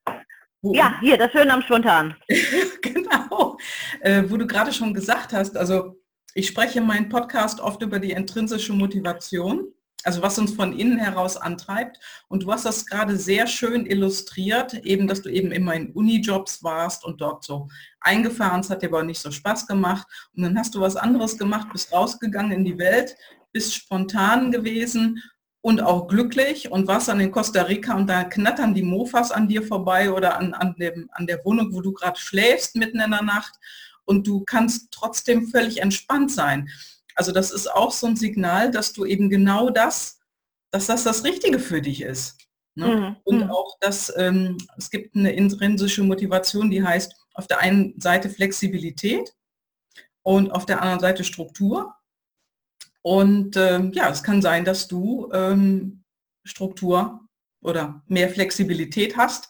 Wo, 0.62 0.72
ja, 0.72 1.00
hier, 1.00 1.18
das 1.18 1.32
Schöne 1.32 1.52
am 1.52 1.62
Spontan. 1.62 2.14
genau. 2.80 3.58
Äh, 4.00 4.22
wo 4.28 4.36
du 4.36 4.46
gerade 4.46 4.72
schon 4.72 4.94
gesagt 4.94 5.32
hast, 5.32 5.56
also 5.56 6.00
ich 6.34 6.46
spreche 6.46 6.78
in 6.78 6.86
meinem 6.86 7.08
Podcast 7.08 7.60
oft 7.60 7.82
über 7.82 7.98
die 7.98 8.12
intrinsische 8.12 8.72
Motivation 8.72 9.72
also 10.04 10.22
was 10.22 10.38
uns 10.38 10.52
von 10.52 10.78
innen 10.78 10.98
heraus 10.98 11.36
antreibt. 11.36 11.98
Und 12.28 12.44
du 12.44 12.52
hast 12.52 12.64
das 12.64 12.86
gerade 12.86 13.16
sehr 13.16 13.46
schön 13.46 13.86
illustriert, 13.86 14.74
eben, 14.84 15.08
dass 15.08 15.22
du 15.22 15.28
eben 15.28 15.50
immer 15.50 15.74
in 15.74 15.90
Unijobs 15.92 16.62
warst 16.62 17.04
und 17.04 17.20
dort 17.20 17.44
so 17.44 17.68
eingefahren, 18.00 18.60
es 18.60 18.70
hat 18.70 18.82
dir 18.82 18.88
aber 18.88 19.02
nicht 19.02 19.20
so 19.20 19.30
Spaß 19.30 19.66
gemacht. 19.66 20.06
Und 20.36 20.42
dann 20.42 20.58
hast 20.58 20.74
du 20.74 20.80
was 20.80 20.96
anderes 20.96 21.36
gemacht, 21.38 21.68
bist 21.72 21.92
rausgegangen 21.92 22.52
in 22.52 22.64
die 22.64 22.78
Welt, 22.78 23.16
bist 23.52 23.74
spontan 23.74 24.52
gewesen 24.52 25.22
und 25.66 25.82
auch 25.82 26.06
glücklich 26.06 26.70
und 26.70 26.86
warst 26.86 27.08
dann 27.08 27.18
in 27.18 27.32
Costa 27.32 27.62
Rica 27.62 27.96
und 27.96 28.06
da 28.06 28.22
knattern 28.22 28.74
die 28.74 28.84
Mofas 28.84 29.32
an 29.32 29.48
dir 29.48 29.64
vorbei 29.64 30.12
oder 30.12 30.38
an, 30.38 30.54
an, 30.54 30.76
dem, 30.78 31.10
an 31.12 31.26
der 31.26 31.44
Wohnung, 31.44 31.74
wo 31.74 31.80
du 31.80 31.92
gerade 31.92 32.20
schläfst 32.20 32.76
mitten 32.76 33.00
in 33.00 33.10
der 33.10 33.22
Nacht 33.22 33.54
und 34.04 34.28
du 34.28 34.44
kannst 34.44 34.92
trotzdem 34.92 35.48
völlig 35.48 35.82
entspannt 35.82 36.30
sein. 36.30 36.68
Also 37.16 37.32
das 37.32 37.50
ist 37.50 37.66
auch 37.72 37.90
so 37.90 38.06
ein 38.06 38.16
Signal, 38.16 38.70
dass 38.70 38.92
du 38.92 39.04
eben 39.04 39.28
genau 39.30 39.70
das, 39.70 40.20
dass 40.70 40.86
das 40.86 41.02
das 41.02 41.24
Richtige 41.24 41.58
für 41.58 41.82
dich 41.82 42.02
ist. 42.02 42.38
Ne? 42.74 42.86
Mhm. 42.86 43.16
Und 43.24 43.44
mhm. 43.44 43.50
auch, 43.50 43.78
dass 43.80 44.12
ähm, 44.16 44.58
es 44.76 44.90
gibt 44.90 45.16
eine 45.16 45.32
intrinsische 45.32 46.04
Motivation, 46.04 46.70
die 46.70 46.84
heißt 46.84 47.14
auf 47.34 47.46
der 47.46 47.60
einen 47.60 47.98
Seite 47.98 48.28
Flexibilität 48.28 49.34
und 50.22 50.50
auf 50.50 50.66
der 50.66 50.82
anderen 50.82 51.00
Seite 51.00 51.24
Struktur. 51.24 51.94
Und 53.02 53.56
ähm, 53.56 53.92
ja, 53.94 54.10
es 54.10 54.22
kann 54.22 54.42
sein, 54.42 54.64
dass 54.64 54.88
du 54.88 55.30
ähm, 55.32 56.04
Struktur 56.44 57.20
oder 57.62 58.02
mehr 58.08 58.28
Flexibilität 58.28 59.16
hast 59.16 59.48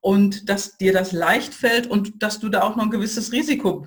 und 0.00 0.48
dass 0.48 0.76
dir 0.76 0.92
das 0.92 1.12
leicht 1.12 1.54
fällt 1.54 1.86
und 1.86 2.22
dass 2.22 2.38
du 2.38 2.48
da 2.48 2.62
auch 2.62 2.76
noch 2.76 2.84
ein 2.84 2.90
gewisses 2.90 3.32
Risiko, 3.32 3.86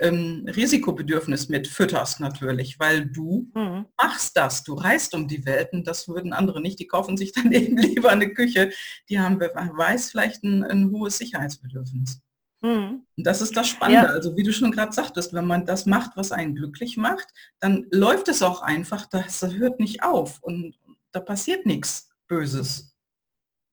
ähm, 0.00 0.46
Risikobedürfnis 0.48 1.48
mit 1.48 1.68
fütterst 1.68 2.20
natürlich, 2.20 2.78
weil 2.80 3.06
du 3.06 3.50
mhm. 3.54 3.86
machst 3.96 4.36
das, 4.36 4.64
du 4.64 4.74
reist 4.74 5.14
um 5.14 5.28
die 5.28 5.44
Welt 5.44 5.72
und 5.72 5.86
das 5.86 6.08
würden 6.08 6.32
andere 6.32 6.60
nicht, 6.60 6.78
die 6.78 6.86
kaufen 6.86 7.16
sich 7.16 7.32
dann 7.32 7.52
eben 7.52 7.76
lieber 7.76 8.10
eine 8.10 8.32
Küche, 8.32 8.72
die 9.08 9.20
haben, 9.20 9.40
weiß, 9.40 10.10
vielleicht 10.10 10.42
ein, 10.42 10.64
ein 10.64 10.90
hohes 10.90 11.18
Sicherheitsbedürfnis. 11.18 12.20
Mhm. 12.62 13.06
Und 13.16 13.26
das 13.26 13.40
ist 13.40 13.56
das 13.56 13.68
Spannende. 13.68 14.08
Ja. 14.08 14.14
Also 14.14 14.36
wie 14.36 14.42
du 14.42 14.52
schon 14.52 14.72
gerade 14.72 14.92
sagtest, 14.92 15.32
wenn 15.32 15.46
man 15.46 15.66
das 15.66 15.86
macht, 15.86 16.16
was 16.16 16.32
einen 16.32 16.54
glücklich 16.54 16.96
macht, 16.96 17.28
dann 17.58 17.86
läuft 17.90 18.28
es 18.28 18.42
auch 18.42 18.62
einfach, 18.62 19.06
das 19.06 19.42
hört 19.42 19.80
nicht 19.80 20.02
auf 20.02 20.42
und 20.42 20.78
da 21.12 21.20
passiert 21.20 21.66
nichts 21.66 22.10
Böses. 22.28 22.94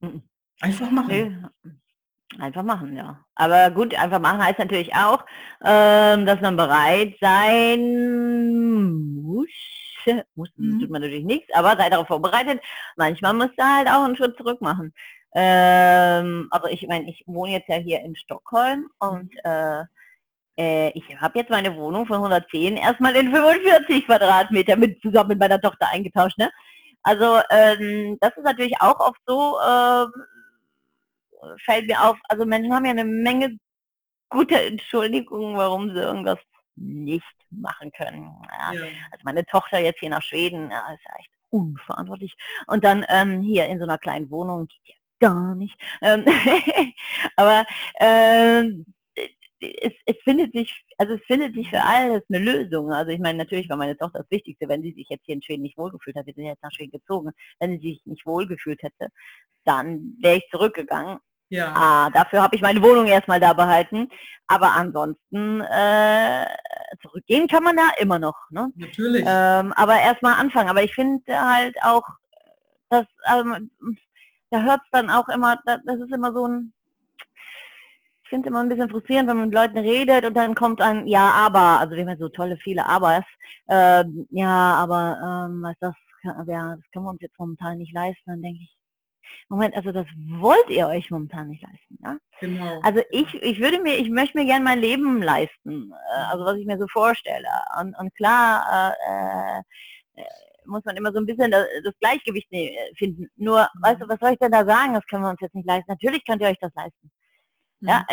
Mhm. 0.00 0.22
Einfach 0.60 0.90
machen. 0.90 1.52
Nee. 1.62 1.72
Einfach 2.38 2.62
machen, 2.62 2.94
ja. 2.94 3.24
Aber 3.34 3.70
gut, 3.70 3.94
einfach 3.94 4.20
machen 4.20 4.44
heißt 4.44 4.58
natürlich 4.58 4.94
auch, 4.94 5.24
ähm, 5.64 6.26
dass 6.26 6.40
man 6.40 6.56
bereit 6.56 7.14
sein 7.20 9.02
muss. 9.22 9.48
Muss 10.34 10.50
mhm. 10.56 10.80
tut 10.80 10.90
man 10.90 11.02
natürlich 11.02 11.24
nichts, 11.24 11.52
aber 11.54 11.76
sei 11.76 11.90
darauf 11.90 12.06
vorbereitet. 12.06 12.60
Manchmal 12.96 13.34
muss 13.34 13.50
da 13.56 13.78
halt 13.78 13.88
auch 13.88 14.04
einen 14.04 14.16
Schritt 14.16 14.36
zurück 14.36 14.60
machen. 14.60 14.92
Ähm, 15.34 16.48
also 16.50 16.68
ich 16.68 16.86
meine, 16.86 17.08
ich 17.10 17.24
wohne 17.26 17.52
jetzt 17.52 17.68
ja 17.68 17.76
hier 17.76 18.00
in 18.00 18.14
Stockholm 18.16 18.88
und 18.98 19.32
mhm. 19.32 19.40
äh, 19.44 19.84
äh, 20.58 20.90
ich 20.94 21.20
habe 21.20 21.38
jetzt 21.38 21.50
meine 21.50 21.74
Wohnung 21.76 22.06
von 22.06 22.16
110 22.16 22.76
erstmal 22.76 23.16
in 23.16 23.32
45 23.32 24.06
Quadratmeter 24.06 24.76
mit 24.76 25.00
zusammen 25.00 25.30
mit 25.30 25.38
meiner 25.38 25.60
Tochter 25.60 25.88
eingetauscht. 25.90 26.38
Ne? 26.38 26.50
Also 27.02 27.40
ähm, 27.50 28.18
das 28.20 28.36
ist 28.36 28.44
natürlich 28.44 28.74
auch 28.80 28.98
oft 29.00 29.20
so, 29.26 29.56
äh, 29.60 30.06
fällt 31.64 31.86
mir 31.86 32.02
auf, 32.02 32.18
also 32.28 32.44
Menschen 32.44 32.74
haben 32.74 32.84
ja 32.84 32.92
eine 32.92 33.04
Menge 33.04 33.58
guter 34.28 34.62
Entschuldigungen, 34.62 35.56
warum 35.56 35.90
sie 35.94 36.00
irgendwas 36.00 36.38
nicht 36.76 37.24
machen 37.50 37.90
können. 37.92 38.30
Ja. 38.50 38.72
Ja. 38.72 38.82
Also 39.10 39.22
meine 39.24 39.44
Tochter 39.46 39.78
jetzt 39.78 40.00
hier 40.00 40.10
nach 40.10 40.22
Schweden, 40.22 40.70
ja, 40.70 40.92
ist 40.92 41.04
ja 41.04 41.14
echt 41.18 41.30
unverantwortlich. 41.50 42.36
Und 42.66 42.84
dann 42.84 43.04
ähm, 43.08 43.42
hier 43.42 43.66
in 43.66 43.78
so 43.78 43.84
einer 43.84 43.98
kleinen 43.98 44.30
Wohnung 44.30 44.66
geht 44.66 44.80
ja 44.84 44.94
gar 45.20 45.54
nicht. 45.54 45.76
Ähm, 46.02 46.24
aber 47.36 47.64
ähm, 48.00 48.84
es, 49.60 49.92
es, 50.06 50.16
findet 50.22 50.52
sich, 50.52 50.84
also 50.98 51.14
es 51.14 51.22
findet 51.26 51.54
sich 51.54 51.68
für 51.68 51.82
alles 51.82 52.22
eine 52.28 52.38
Lösung. 52.38 52.92
Also 52.92 53.10
ich 53.10 53.18
meine, 53.18 53.38
natürlich 53.38 53.68
war 53.68 53.76
meine 53.76 53.96
Tochter 53.96 54.20
das 54.20 54.30
Wichtigste, 54.30 54.68
wenn 54.68 54.82
sie 54.82 54.92
sich 54.92 55.08
jetzt 55.08 55.24
hier 55.26 55.34
in 55.34 55.42
Schweden 55.42 55.62
nicht 55.62 55.78
wohlgefühlt 55.78 56.16
hat, 56.16 56.26
wir 56.26 56.34
sind 56.34 56.44
jetzt 56.44 56.62
nach 56.62 56.72
Schweden 56.72 56.92
gezogen, 56.92 57.32
wenn 57.58 57.80
sie 57.80 57.90
sich 57.90 58.06
nicht 58.06 58.26
wohlgefühlt 58.26 58.82
hätte, 58.82 59.08
dann 59.64 60.16
wäre 60.20 60.36
ich 60.36 60.48
zurückgegangen. 60.50 61.18
Ja. 61.50 61.72
Ah, 61.74 62.10
dafür 62.10 62.42
habe 62.42 62.56
ich 62.56 62.62
meine 62.62 62.82
Wohnung 62.82 63.06
erstmal 63.06 63.40
da 63.40 63.52
behalten. 63.52 64.08
Aber 64.46 64.72
ansonsten 64.72 65.60
äh, 65.60 66.46
zurückgehen 67.02 67.48
kann 67.48 67.62
man 67.62 67.76
da 67.76 67.90
immer 67.98 68.18
noch. 68.18 68.36
Ne? 68.50 68.72
Natürlich. 68.76 69.24
Ähm, 69.26 69.72
aber 69.74 70.00
erstmal 70.00 70.34
anfangen. 70.34 70.68
Aber 70.68 70.82
ich 70.82 70.94
finde 70.94 71.22
halt 71.28 71.76
auch, 71.82 72.04
dass 72.88 73.06
ähm, 73.34 73.70
da 74.50 74.62
hört 74.62 74.80
es 74.84 74.90
dann 74.90 75.10
auch 75.10 75.28
immer, 75.28 75.58
das 75.64 75.80
ist 75.84 76.12
immer 76.12 76.32
so 76.32 76.46
ein, 76.46 76.72
ich 78.22 78.28
finde 78.30 78.48
es 78.48 78.50
immer 78.50 78.60
ein 78.60 78.68
bisschen 78.68 78.90
frustrierend, 78.90 79.28
wenn 79.28 79.36
man 79.36 79.46
mit 79.48 79.54
Leuten 79.54 79.78
redet 79.78 80.24
und 80.24 80.34
dann 80.34 80.54
kommt 80.54 80.80
ein 80.80 81.06
Ja, 81.06 81.30
aber, 81.30 81.80
also 81.80 81.94
wir 81.94 82.06
haben 82.06 82.18
so 82.18 82.28
tolle 82.28 82.56
viele 82.58 82.86
Abers. 82.86 83.24
Ähm, 83.68 84.26
ja, 84.30 84.74
aber 84.74 85.18
ähm, 85.22 85.62
was 85.62 85.76
das, 85.80 85.94
ja, 86.24 86.76
das 86.76 86.90
können 86.92 87.04
wir 87.04 87.10
uns 87.10 87.20
jetzt 87.20 87.38
momentan 87.38 87.78
nicht 87.78 87.92
leisten, 87.92 88.22
dann 88.26 88.42
denke 88.42 88.60
ich, 88.62 88.77
Moment, 89.48 89.74
also 89.76 89.92
das 89.92 90.06
wollt 90.38 90.68
ihr 90.68 90.86
euch 90.88 91.10
momentan 91.10 91.48
nicht 91.48 91.62
leisten. 91.62 91.98
Ja? 92.02 92.18
Genau. 92.40 92.80
Also 92.82 93.00
ich, 93.10 93.32
ich 93.34 93.60
würde 93.60 93.80
mir, 93.80 93.96
ich 93.96 94.10
möchte 94.10 94.36
mir 94.36 94.44
gerne 94.44 94.64
mein 94.64 94.80
Leben 94.80 95.22
leisten, 95.22 95.92
äh, 95.92 96.24
also 96.30 96.44
was 96.44 96.56
ich 96.56 96.66
mir 96.66 96.78
so 96.78 96.86
vorstelle. 96.88 97.48
Und, 97.80 97.98
und 97.98 98.14
klar 98.14 98.94
äh, 99.06 99.60
äh, 100.20 100.24
muss 100.66 100.84
man 100.84 100.96
immer 100.96 101.12
so 101.12 101.18
ein 101.18 101.26
bisschen 101.26 101.50
das, 101.50 101.66
Gleichgewicht 102.00 102.50
ne, 102.52 102.76
finden. 102.96 103.28
Nur, 103.36 103.68
mhm. 103.74 103.82
weißt 103.82 104.02
du, 104.02 104.08
was 104.08 104.20
soll 104.20 104.32
ich 104.32 104.38
denn 104.38 104.52
da 104.52 104.64
sagen? 104.64 104.94
Das 104.94 105.06
können 105.06 105.22
wir 105.22 105.30
uns 105.30 105.40
jetzt 105.40 105.54
nicht 105.54 105.66
leisten. 105.66 105.90
Natürlich 105.90 106.24
könnt 106.26 106.42
ihr 106.42 106.48
euch 106.48 106.58
das 106.60 106.74
leisten. 106.74 107.10
Mhm. 107.80 107.88
Ja, 107.88 108.06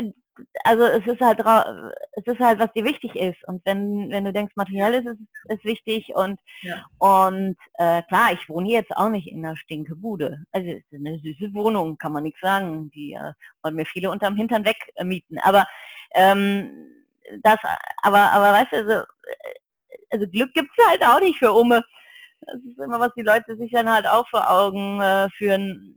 also 0.64 0.84
es 0.84 1.06
ist 1.06 1.22
halt 1.22 1.40
es 1.40 2.26
ist 2.26 2.40
halt, 2.40 2.60
was 2.60 2.72
dir 2.74 2.84
wichtig 2.84 3.16
ist. 3.16 3.48
Und 3.48 3.66
wenn, 3.66 4.10
wenn 4.10 4.26
du 4.26 4.34
denkst, 4.34 4.56
materiell 4.56 4.94
ist 4.96 5.08
es 5.08 5.18
ist 5.58 5.66
wichtig 5.66 6.14
und 6.16 6.40
ja. 6.62 6.86
und 7.00 7.58
äh, 7.76 8.02
klar, 8.04 8.34
ich 8.34 8.50
wohne 8.50 8.70
jetzt 8.70 8.96
auch 8.96 9.10
nicht 9.10 9.28
in 9.28 9.46
einer 9.46 9.56
Stinkebude. 9.56 10.44
Also 10.52 10.70
es 10.70 10.84
ist 10.92 10.94
eine 10.94 11.20
süße 11.20 11.54
Wohnung, 11.54 11.98
kann 11.98 12.14
man 12.14 12.24
nichts 12.24 12.42
sagen. 12.42 12.90
Die 12.92 13.14
äh, 13.14 13.34
wollen 13.64 13.76
mir 13.76 13.86
viele 13.86 14.12
unterm 14.12 14.36
Hintern 14.36 14.66
weg 14.66 14.78
äh. 14.96 15.40
Aber 15.40 15.66
ähm, 16.14 16.70
das, 17.44 17.58
aber, 18.02 18.32
aber 18.32 18.54
weißt 18.54 18.72
du, 18.72 18.78
also, 18.78 18.92
äh, 18.92 19.04
also 20.12 20.28
Glück 20.28 20.54
gibt 20.54 20.70
es 20.78 20.86
halt 20.88 21.04
auch 21.04 21.20
nicht 21.20 21.40
für 21.40 21.52
Umme. 21.52 21.84
Das 22.42 22.56
ist 22.58 22.80
immer, 22.80 23.00
was 23.00 23.14
die 23.16 23.24
Leute 23.24 23.56
sich 23.58 23.72
dann 23.72 23.90
halt 23.90 24.08
auch 24.08 24.28
vor 24.30 24.50
Augen 24.50 25.02
äh, 25.02 25.30
führen, 25.32 25.96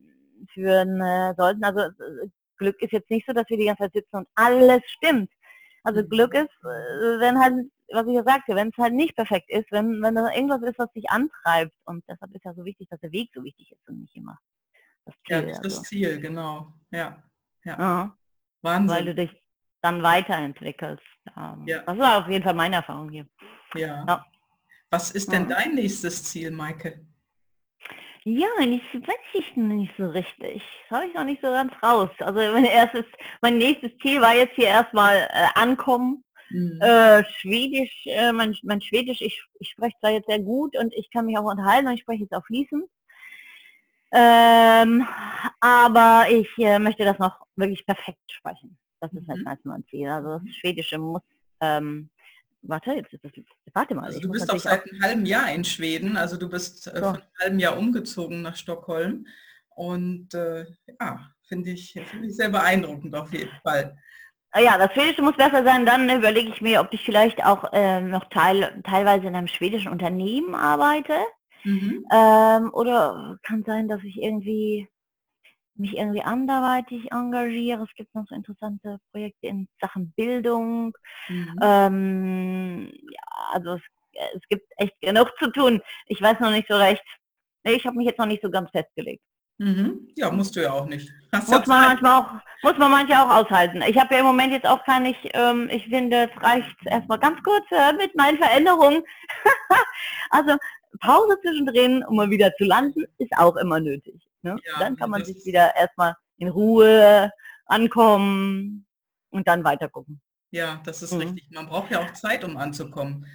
führen 0.55 1.01
äh, 1.01 1.35
sollten. 1.37 1.65
Also 1.65 1.81
äh, 1.81 2.29
Glück 2.59 2.81
ist 2.83 2.93
jetzt 2.93 3.11
nicht 3.11 3.27
so, 3.27 3.33
dass 3.33 3.49
wir 3.49 3.57
die 3.57 3.67
ganze 3.67 3.85
Zeit 3.85 3.93
sitzen 3.95 4.17
und 4.17 4.29
alles 4.35 4.83
stimmt. 4.87 5.31
Also 5.85 6.03
mhm. 6.03 6.09
Glück 6.09 6.35
ist, 6.35 6.51
äh, 6.63 7.21
wenn 7.21 7.39
halt, 7.39 7.55
was 7.93 8.07
ich 8.07 8.15
ja 8.15 8.25
sagte, 8.25 8.55
wenn 8.55 8.69
es 8.69 8.77
halt 8.77 8.95
nicht 8.95 9.17
perfekt 9.17 9.51
ist, 9.51 9.71
wenn, 9.71 10.03
wenn 10.03 10.15
da 10.15 10.33
irgendwas 10.33 10.63
ist, 10.63 10.79
was 10.79 10.93
dich 10.93 11.09
antreibt. 11.11 11.75
Und 11.85 12.05
deshalb 12.09 12.35
ist 12.35 12.45
ja 12.45 12.53
so 12.55 12.65
wichtig, 12.65 12.89
dass 12.91 13.01
der 13.01 13.13
Weg 13.13 13.31
so 13.35 13.43
wichtig 13.43 13.73
ist 13.73 13.89
und 13.89 14.01
nicht 14.01 14.15
immer 14.17 14.39
das 15.05 15.15
Ziel. 15.27 15.37
Ja, 15.37 15.43
das 15.43 15.53
ist 15.53 15.65
das 15.65 15.83
Ziel, 15.83 16.21
genau. 16.21 16.73
Ja. 16.91 17.23
ja. 17.65 17.79
ja. 17.79 18.17
Wahnsinn. 18.63 18.97
Weil 18.97 19.05
du 19.07 19.15
dich 19.15 19.43
dann 19.83 20.03
weiterentwickelst. 20.03 21.03
Ähm, 21.37 21.65
ja. 21.67 21.83
Das 21.83 21.99
war 21.99 22.19
auf 22.19 22.29
jeden 22.29 22.45
Fall 22.45 22.55
meine 22.55 22.77
Erfahrung 22.77 23.11
hier. 23.11 23.27
Ja. 23.75 24.05
ja. 24.07 24.27
Was 24.91 25.11
ist 25.11 25.31
denn 25.31 25.49
dein 25.49 25.75
nächstes 25.75 26.25
Ziel, 26.25 26.51
Maike? 26.51 27.07
Ja, 28.31 28.47
ich 28.61 28.83
weiß 28.95 29.17
ich 29.33 29.57
nicht 29.57 29.95
so 29.97 30.07
richtig. 30.11 30.63
Habe 30.91 31.07
ich 31.07 31.15
noch 31.15 31.25
nicht 31.25 31.41
so 31.41 31.49
ganz 31.49 31.73
raus. 31.83 32.11
Also 32.19 32.39
mein 32.53 32.67
erstes, 32.67 33.07
mein 33.41 33.57
nächstes 33.57 33.91
Ziel 34.03 34.21
war 34.21 34.35
jetzt 34.35 34.55
hier 34.55 34.67
erstmal 34.67 35.17
äh, 35.17 35.47
ankommen. 35.55 36.23
Mhm. 36.51 36.79
Äh, 36.83 37.25
Schwedisch, 37.25 38.05
äh, 38.05 38.31
mein, 38.33 38.55
mein 38.65 38.83
Schwedisch, 38.83 39.23
ich, 39.23 39.43
ich 39.61 39.71
spreche 39.71 39.97
da 40.03 40.11
jetzt 40.11 40.27
sehr 40.27 40.41
gut 40.41 40.77
und 40.77 40.93
ich 40.95 41.11
kann 41.11 41.25
mich 41.25 41.39
auch 41.39 41.51
unterhalten 41.51 41.87
und 41.87 41.95
ich 41.95 42.03
spreche 42.03 42.25
jetzt 42.25 42.35
auch 42.35 42.45
fließend. 42.45 42.85
Ähm, 44.13 45.07
aber 45.61 46.27
ich 46.31 46.51
äh, 46.59 46.79
möchte 46.79 47.07
das 47.07 47.19
noch 47.19 47.47
wirklich 47.57 47.87
perfekt 47.87 48.31
sprechen. 48.31 48.77
Das 49.01 49.11
ist 49.15 49.27
halt 49.27 49.65
mhm. 49.65 49.71
mein 49.71 49.85
Ziel. 49.87 50.09
Also 50.11 50.39
das 50.45 50.55
Schwedische 50.55 50.99
muss 50.99 51.23
ähm, 51.63 52.11
warte, 52.63 52.93
jetzt 52.93 53.13
ist 53.13 53.25
das, 53.25 53.33
warte 53.73 53.95
mal. 53.95 54.07
Also 54.07 54.21
du 54.21 54.31
bist 54.31 54.51
auch 54.51 54.59
seit 54.59 54.85
einem 54.85 55.03
halben 55.03 55.27
Jahr 55.27 55.51
in 55.53 55.65
Schweden, 55.65 56.17
also 56.17 56.37
du 56.37 56.49
bist 56.49 56.87
äh, 56.87 56.91
so. 56.97 57.05
von 57.05 57.17
einem 57.17 57.23
halben 57.41 57.59
Jahr 57.59 57.79
umgezogen 57.79 58.43
nach 58.43 58.57
Stockholm 58.57 59.27
und 59.71 60.35
äh, 60.35 60.67
ja, 61.01 61.31
finde 61.47 61.71
ich, 61.71 61.93
find 61.93 62.25
ich 62.25 62.37
sehr 62.37 62.51
beeindruckend 62.51 63.15
auf 63.15 63.33
jeden 63.33 63.57
Fall. 63.63 63.97
Ah 64.51 64.61
ja, 64.61 64.79
das 64.79 64.93
Schwedische 64.93 65.23
muss 65.23 65.37
besser 65.37 65.63
sein, 65.63 65.85
dann 65.85 66.09
überlege 66.09 66.49
ich 66.51 66.61
mir, 66.61 66.81
ob 66.81 66.93
ich 66.93 67.05
vielleicht 67.05 67.45
auch 67.45 67.73
äh, 67.73 68.01
noch 68.01 68.29
teil, 68.31 68.81
teilweise 68.83 69.27
in 69.27 69.37
einem 69.37 69.49
schwedischen 69.49 69.93
Unternehmen 69.93 70.55
arbeite. 70.55 71.15
Mhm. 71.65 72.07
Ähm, 72.13 72.73
oder 72.73 73.37
kann 73.43 73.63
sein, 73.65 73.89
dass 73.89 74.03
ich 74.05 74.23
irgendwie 74.23 74.89
mich 75.79 75.97
irgendwie 75.97 76.23
anderweitig 76.23 77.11
engagiere. 77.13 77.85
Es 77.85 77.95
gibt 77.95 78.15
noch 78.15 78.27
so 78.29 78.35
interessante 78.35 78.99
Projekte 79.13 79.47
in 79.47 79.69
Sachen 79.81 80.13
Bildung. 80.17 80.97
Mhm. 81.29 81.59
Ähm, 81.63 82.93
ja, 83.11 83.23
also 83.53 83.75
es, 83.75 83.83
es 84.35 84.49
gibt 84.49 84.67
echt 84.77 85.01
genug 85.01 85.33
zu 85.39 85.51
tun. 85.51 85.81
Ich 86.07 86.21
weiß 86.21 86.41
noch 86.41 86.51
nicht 86.51 86.69
so 86.69 86.77
recht. 86.77 87.05
Ich 87.65 87.87
habe 87.87 87.97
mich 87.97 88.07
jetzt 88.07 88.19
noch 88.19 88.27
nicht 88.27 88.43
so 88.43 88.51
ganz 88.51 88.71
festgelegt. 88.71 89.23
Mhm. 89.59 90.09
Ja, 90.15 90.31
musst 90.31 90.55
du 90.55 90.63
ja 90.63 90.73
auch 90.73 90.87
nicht. 90.87 91.13
Hast 91.33 91.51
muss 91.51 91.67
man 91.67 91.83
manchmal 91.83 92.23
auch, 92.23 92.31
muss 92.63 92.79
man 92.79 92.91
manche 92.91 93.21
auch 93.21 93.29
aushalten. 93.29 93.83
Ich 93.83 93.99
habe 93.99 94.15
ja 94.15 94.21
im 94.21 94.27
Moment 94.27 94.53
jetzt 94.53 94.67
auch 94.67 94.85
gar 94.85 95.01
nicht, 95.01 95.19
ähm, 95.35 95.69
ich 95.71 95.85
finde, 95.89 96.31
es 96.31 96.43
reicht 96.43 96.77
erstmal 96.85 97.19
ganz 97.19 97.43
kurz 97.43 97.65
äh, 97.71 97.93
mit 97.95 98.15
meinen 98.17 98.39
Veränderungen. 98.39 99.03
also 100.31 100.57
Pause 101.01 101.39
zwischendrin, 101.43 102.05
um 102.05 102.17
mal 102.17 102.31
wieder 102.31 102.53
zu 102.57 102.65
landen, 102.65 103.05
ist 103.19 103.33
auch 103.37 103.57
immer 103.57 103.81
nötig. 103.81 104.28
Ne? 104.43 104.57
Ja, 104.65 104.79
dann 104.79 104.97
kann 104.97 105.11
man 105.11 105.25
sich 105.25 105.45
wieder 105.45 105.75
erstmal 105.77 106.15
in 106.37 106.49
Ruhe 106.49 107.31
ankommen 107.67 108.87
und 109.31 109.49
dann 109.49 109.65
weiter 109.65 109.89
gucken. 109.89 110.21
Ja, 110.51 110.81
das 110.85 111.03
ist 111.03 111.13
mhm. 111.13 111.21
richtig. 111.21 111.51
Man 111.51 111.67
braucht 111.67 111.91
ja 111.91 112.01
auch 112.01 112.13
Zeit, 112.15 112.45
um 112.45 112.57
anzukommen. 112.57 113.27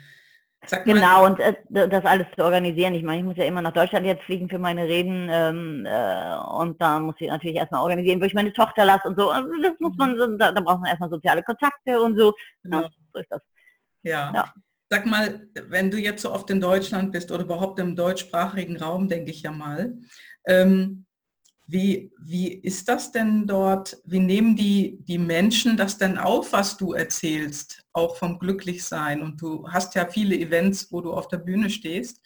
Sag 0.65 0.85
genau, 0.85 1.25
und 1.25 1.39
äh, 1.39 1.55
das 1.69 2.05
alles 2.05 2.27
zu 2.37 2.43
organisieren. 2.43 2.93
Ich 2.93 3.03
meine, 3.03 3.19
ich 3.19 3.25
muss 3.25 3.35
ja 3.35 3.43
immer 3.43 3.61
nach 3.61 3.73
Deutschland 3.73 4.05
jetzt 4.05 4.23
fliegen 4.23 4.47
für 4.47 4.59
meine 4.59 4.85
Reden 4.85 5.27
ähm, 5.29 5.85
äh, 5.85 6.37
und 6.57 6.81
da 6.81 6.99
muss 6.99 7.15
ich 7.19 7.27
natürlich 7.27 7.57
erstmal 7.57 7.81
organisieren, 7.81 8.21
wo 8.21 8.25
ich 8.25 8.33
meine 8.33 8.53
Tochter 8.53 8.85
lasse 8.85 9.09
und 9.09 9.19
so. 9.19 9.29
Also 9.29 9.49
das 9.61 9.73
muss 9.79 9.95
man, 9.97 10.15
mhm. 10.15 10.37
da, 10.37 10.53
da 10.53 10.61
braucht 10.61 10.79
man 10.79 10.89
erstmal 10.89 11.09
soziale 11.09 11.43
Kontakte 11.43 12.01
und 12.01 12.17
so. 12.17 12.33
Ja, 12.63 12.81
ja 12.81 12.89
so 13.13 13.19
ist 13.19 13.29
das. 13.29 13.41
Ja. 14.03 14.31
ja. 14.33 14.53
Sag 14.89 15.05
mal, 15.05 15.47
wenn 15.67 15.91
du 15.91 15.97
jetzt 15.97 16.21
so 16.21 16.31
oft 16.31 16.49
in 16.49 16.61
Deutschland 16.61 17.11
bist 17.11 17.31
oder 17.31 17.43
überhaupt 17.43 17.79
im 17.79 17.95
deutschsprachigen 17.95 18.77
Raum, 18.77 19.09
denke 19.09 19.31
ich 19.31 19.41
ja 19.41 19.51
mal, 19.51 19.97
ähm, 20.45 21.05
wie, 21.65 22.11
wie 22.19 22.53
ist 22.53 22.89
das 22.89 23.11
denn 23.11 23.47
dort? 23.47 23.97
Wie 24.03 24.19
nehmen 24.19 24.55
die, 24.55 24.99
die 25.01 25.17
Menschen 25.17 25.77
das 25.77 25.97
denn 25.97 26.17
auf, 26.17 26.51
was 26.51 26.77
du 26.77 26.93
erzählst, 26.93 27.83
auch 27.93 28.17
vom 28.17 28.37
Glücklichsein? 28.37 29.21
Und 29.21 29.41
du 29.41 29.67
hast 29.69 29.95
ja 29.95 30.05
viele 30.07 30.37
Events, 30.37 30.91
wo 30.91 31.01
du 31.01 31.13
auf 31.13 31.29
der 31.29 31.37
Bühne 31.37 31.69
stehst. 31.69 32.21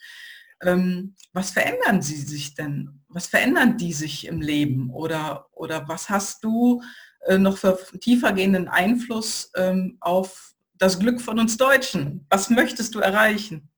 Ähm, 0.62 1.14
was 1.32 1.50
verändern 1.50 2.02
sie 2.02 2.16
sich 2.16 2.54
denn? 2.54 3.00
Was 3.08 3.28
verändern 3.28 3.76
die 3.76 3.92
sich 3.92 4.26
im 4.26 4.40
Leben? 4.40 4.90
Oder, 4.90 5.46
oder 5.52 5.86
was 5.88 6.10
hast 6.10 6.42
du 6.42 6.82
äh, 7.26 7.38
noch 7.38 7.58
für 7.58 7.78
tiefergehenden 8.00 8.66
Einfluss 8.66 9.52
ähm, 9.56 9.98
auf 10.00 10.52
das 10.74 10.98
Glück 10.98 11.20
von 11.20 11.38
uns 11.38 11.56
Deutschen? 11.56 12.26
Was 12.28 12.50
möchtest 12.50 12.94
du 12.96 12.98
erreichen? 12.98 13.70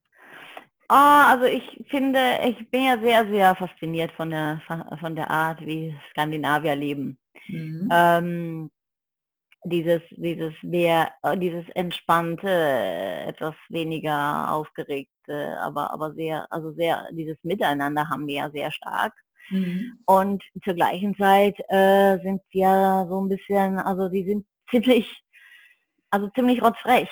Ah, 0.92 1.30
also 1.30 1.44
ich 1.44 1.84
finde, 1.88 2.18
ich 2.44 2.68
bin 2.68 2.82
ja 2.82 2.98
sehr, 2.98 3.24
sehr 3.28 3.54
fasziniert 3.54 4.10
von 4.10 4.30
der, 4.30 4.60
von 4.98 5.14
der 5.14 5.30
Art, 5.30 5.64
wie 5.64 5.96
Skandinavier 6.10 6.74
leben. 6.74 7.16
Mhm. 7.46 7.88
Ähm, 7.92 8.70
dieses, 9.62 10.02
dieses 10.10 10.52
mehr, 10.62 11.12
äh, 11.22 11.38
dieses 11.38 11.64
entspannte, 11.76 12.48
etwas 12.48 13.54
weniger 13.68 14.52
aufgeregte, 14.52 15.56
aber, 15.60 15.92
aber 15.92 16.12
sehr, 16.14 16.52
also 16.52 16.72
sehr, 16.72 17.06
dieses 17.12 17.36
Miteinander 17.44 18.08
haben 18.08 18.26
wir 18.26 18.34
ja 18.34 18.50
sehr 18.50 18.72
stark. 18.72 19.12
Mhm. 19.50 19.96
Und 20.06 20.42
zur 20.64 20.74
gleichen 20.74 21.14
Zeit 21.16 21.56
äh, 21.68 22.18
sind 22.24 22.42
wir 22.50 23.06
so 23.08 23.20
ein 23.20 23.28
bisschen, 23.28 23.78
also 23.78 24.08
die 24.08 24.24
sind 24.24 24.44
ziemlich, 24.68 25.22
also 26.10 26.28
ziemlich 26.30 26.60
rotzfrech. 26.60 27.10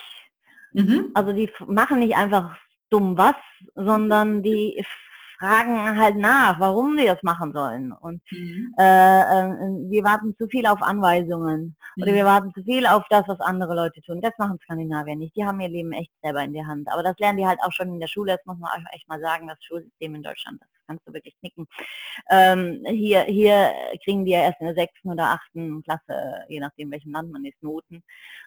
Mhm. 0.73 1.13
Also 1.15 1.33
die 1.33 1.49
machen 1.69 2.01
nicht 2.01 2.17
einfach 2.17 2.59
dumm 2.91 3.17
was, 3.17 3.37
sondern 3.75 4.43
die 4.43 4.85
fragen 5.39 5.99
halt 5.99 6.17
nach, 6.17 6.59
warum 6.59 6.97
wir 6.97 7.07
das 7.15 7.23
machen 7.23 7.53
sollen. 7.53 7.93
Und 7.93 8.23
mhm. 8.31 8.75
äh, 8.79 9.21
äh, 9.21 9.91
wir 9.91 10.05
warten 10.05 10.35
zu 10.37 10.49
viel 10.49 10.67
auf 10.67 10.83
Anweisungen 10.83 11.77
mhm. 11.97 12.03
oder 12.03 12.13
wir 12.13 12.25
warten 12.25 12.53
zu 12.55 12.63
viel 12.65 12.87
auf 12.87 13.05
das, 13.09 13.29
was 13.29 13.41
andere 13.41 13.75
Leute 13.75 14.03
tun. 14.03 14.21
Das 14.21 14.33
machen 14.39 14.59
Skandinavier 14.63 15.17
nicht. 15.17 15.37
Die 15.37 15.45
haben 15.45 15.61
ihr 15.61 15.69
Leben 15.69 15.93
echt 15.93 16.13
selber 16.23 16.43
in 16.43 16.53
der 16.53 16.67
Hand. 16.67 16.89
Aber 16.93 17.03
das 17.03 17.19
lernen 17.19 17.39
die 17.39 17.47
halt 17.47 17.61
auch 17.63 17.73
schon 17.73 17.89
in 17.89 18.01
der 18.01 18.09
Schule. 18.09 18.37
Das 18.37 18.47
muss 18.47 18.59
man 18.59 18.71
echt 18.93 19.09
mal 19.09 19.21
sagen, 19.21 19.47
das 19.47 19.63
Schulsystem 19.63 20.15
in 20.15 20.23
Deutschland, 20.23 20.61
das 20.61 20.69
kannst 20.89 21.07
du 21.07 21.13
wirklich 21.13 21.39
knicken. 21.39 21.67
Ähm, 22.31 22.85
hier, 22.89 23.23
hier 23.23 23.73
kriegen 24.05 24.25
die 24.25 24.33
ja 24.33 24.41
erst 24.41 24.61
in 24.61 24.67
der 24.67 24.75
sechsten 24.75 25.11
oder 25.11 25.27
achten 25.27 25.83
Klasse, 25.83 26.45
je 26.49 26.61
nachdem 26.61 26.91
welchem 26.91 27.13
Land 27.13 27.31
man 27.31 27.45
ist, 27.45 27.63
Noten. 27.63 28.03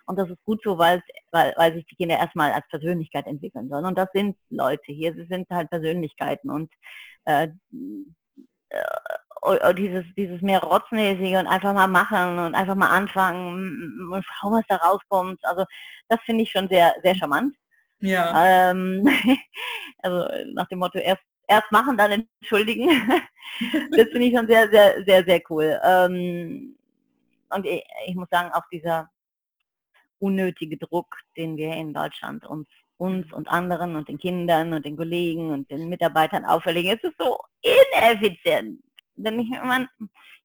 Und 0.06 0.18
das 0.18 0.30
ist 0.30 0.44
gut 0.44 0.62
so, 0.64 0.78
weil, 0.78 1.02
weil, 1.32 1.54
weil 1.56 1.74
sich 1.74 1.86
die 1.86 1.96
Kinder 1.96 2.18
erstmal 2.18 2.52
als 2.52 2.68
Persönlichkeit 2.70 3.28
entwickeln 3.28 3.70
sollen. 3.70 3.86
Und 3.86 3.98
das 3.98 4.10
sind 4.14 4.36
Leute 4.50 4.92
hier, 4.92 5.14
sie 5.14 5.26
sind 5.26 5.50
halt 5.50 5.70
Persönlichkeiten 5.70 6.50
und 6.50 6.72
äh, 7.26 7.48
äh, 8.72 9.74
dieses, 9.74 10.06
dieses 10.16 10.42
mehr 10.42 10.62
Rotzmäßige 10.62 11.40
und 11.40 11.48
einfach 11.48 11.74
mal 11.74 11.88
machen 11.88 12.40
und 12.40 12.56
einfach 12.56 12.76
mal 12.76 12.90
anfangen 12.90 14.12
und 14.12 14.26
schauen, 14.26 14.54
was 14.54 14.66
da 14.68 14.76
rauskommt. 14.78 15.40
Also 15.44 15.66
das 16.10 16.20
finde 16.26 16.44
ich 16.44 16.52
schon 16.52 16.68
sehr, 16.70 16.94
sehr 17.04 17.16
charmant. 17.16 17.56
Ja. 18.00 18.72
Ähm, 18.72 19.08
also 20.00 20.28
nach 20.54 20.68
dem 20.68 20.80
Motto, 20.80 21.00
erst 21.00 21.24
erst 21.48 21.72
machen, 21.72 21.98
dann 21.98 22.12
entschuldigen. 22.12 22.90
das 23.92 24.08
finde 24.10 24.26
ich 24.26 24.36
schon 24.36 24.48
sehr, 24.48 24.70
sehr, 24.70 25.04
sehr, 25.04 25.24
sehr 25.24 25.42
cool. 25.50 25.80
Ähm, 25.84 26.78
und 27.50 27.66
ich, 27.66 27.84
ich, 28.08 28.16
muss 28.16 28.30
sagen, 28.30 28.52
auch 28.54 28.64
dieser 28.72 29.10
unnötige 30.20 30.78
Druck, 30.78 31.18
den 31.36 31.58
wir 31.58 31.74
in 31.74 31.94
Deutschland 31.94 32.46
uns, 32.46 32.68
uns 32.98 33.32
und 33.34 33.48
anderen 33.50 33.96
und 33.96 34.08
den 34.08 34.20
Kindern 34.20 34.74
und 34.74 34.86
den 34.86 34.96
Kollegen 34.96 35.52
und 35.52 35.70
den 35.70 35.90
Mitarbeitern 35.90 36.46
auferlegen, 36.46 36.92
es 36.92 37.04
ist 37.04 37.18
so 37.20 37.40
ineffizient. 37.62 38.82
Denn 39.16 39.40
ich 39.40 39.50
meine, 39.50 39.90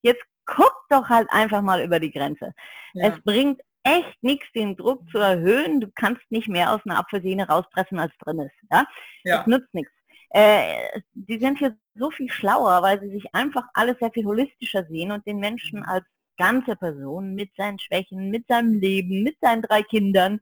jetzt 0.02 0.24
guck 0.46 0.74
doch 0.88 1.08
halt 1.08 1.28
einfach 1.30 1.62
mal 1.62 1.82
über 1.82 2.00
die 2.00 2.10
Grenze. 2.10 2.52
Ja. 2.94 3.08
Es 3.08 3.20
bringt 3.22 3.60
echt 3.82 4.22
nichts, 4.22 4.46
den 4.52 4.76
Druck 4.76 5.08
zu 5.10 5.18
erhöhen. 5.18 5.80
Du 5.80 5.88
kannst 5.94 6.22
nicht 6.30 6.48
mehr 6.48 6.72
aus 6.72 6.80
einer 6.84 6.98
Apfelsine 6.98 7.46
rauspressen, 7.46 7.98
als 7.98 8.12
drin 8.18 8.40
ist. 8.40 8.54
Ja? 8.70 8.84
ja. 9.24 9.38
Das 9.38 9.46
nützt 9.46 9.72
nichts 9.74 9.92
äh, 10.30 11.00
die 11.14 11.38
sind 11.38 11.58
hier 11.58 11.76
so 11.94 12.10
viel 12.10 12.30
schlauer, 12.30 12.82
weil 12.82 13.00
sie 13.00 13.10
sich 13.10 13.34
einfach 13.34 13.64
alles 13.74 13.98
sehr 13.98 14.10
viel 14.10 14.24
holistischer 14.24 14.84
sehen 14.84 15.12
und 15.12 15.26
den 15.26 15.38
Menschen 15.38 15.84
als 15.84 16.04
ganze 16.36 16.76
Person 16.76 17.34
mit 17.34 17.54
seinen 17.56 17.78
Schwächen, 17.78 18.30
mit 18.30 18.46
seinem 18.48 18.78
Leben, 18.78 19.22
mit 19.22 19.38
seinen 19.40 19.62
drei 19.62 19.82
Kindern. 19.82 20.40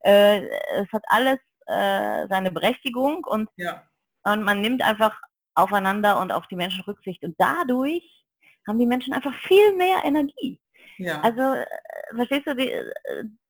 Äh, 0.00 0.42
es 0.76 0.90
hat 0.92 1.04
alles 1.08 1.38
äh, 1.66 2.26
seine 2.28 2.50
Berechtigung 2.50 3.24
und, 3.24 3.48
ja. 3.56 3.82
und 4.22 4.42
man 4.42 4.60
nimmt 4.60 4.82
einfach 4.82 5.20
aufeinander 5.54 6.20
und 6.20 6.32
auf 6.32 6.46
die 6.48 6.56
Menschen 6.56 6.82
Rücksicht. 6.82 7.22
Und 7.24 7.36
dadurch 7.38 8.24
haben 8.66 8.78
die 8.78 8.86
Menschen 8.86 9.12
einfach 9.12 9.34
viel 9.34 9.74
mehr 9.76 9.98
Energie. 10.04 10.60
Ja. 10.98 11.20
Also, 11.20 11.40
äh, 11.40 11.66
verstehst 12.14 12.46
du, 12.46 12.54
die, 12.54 12.70
äh, 12.70 12.92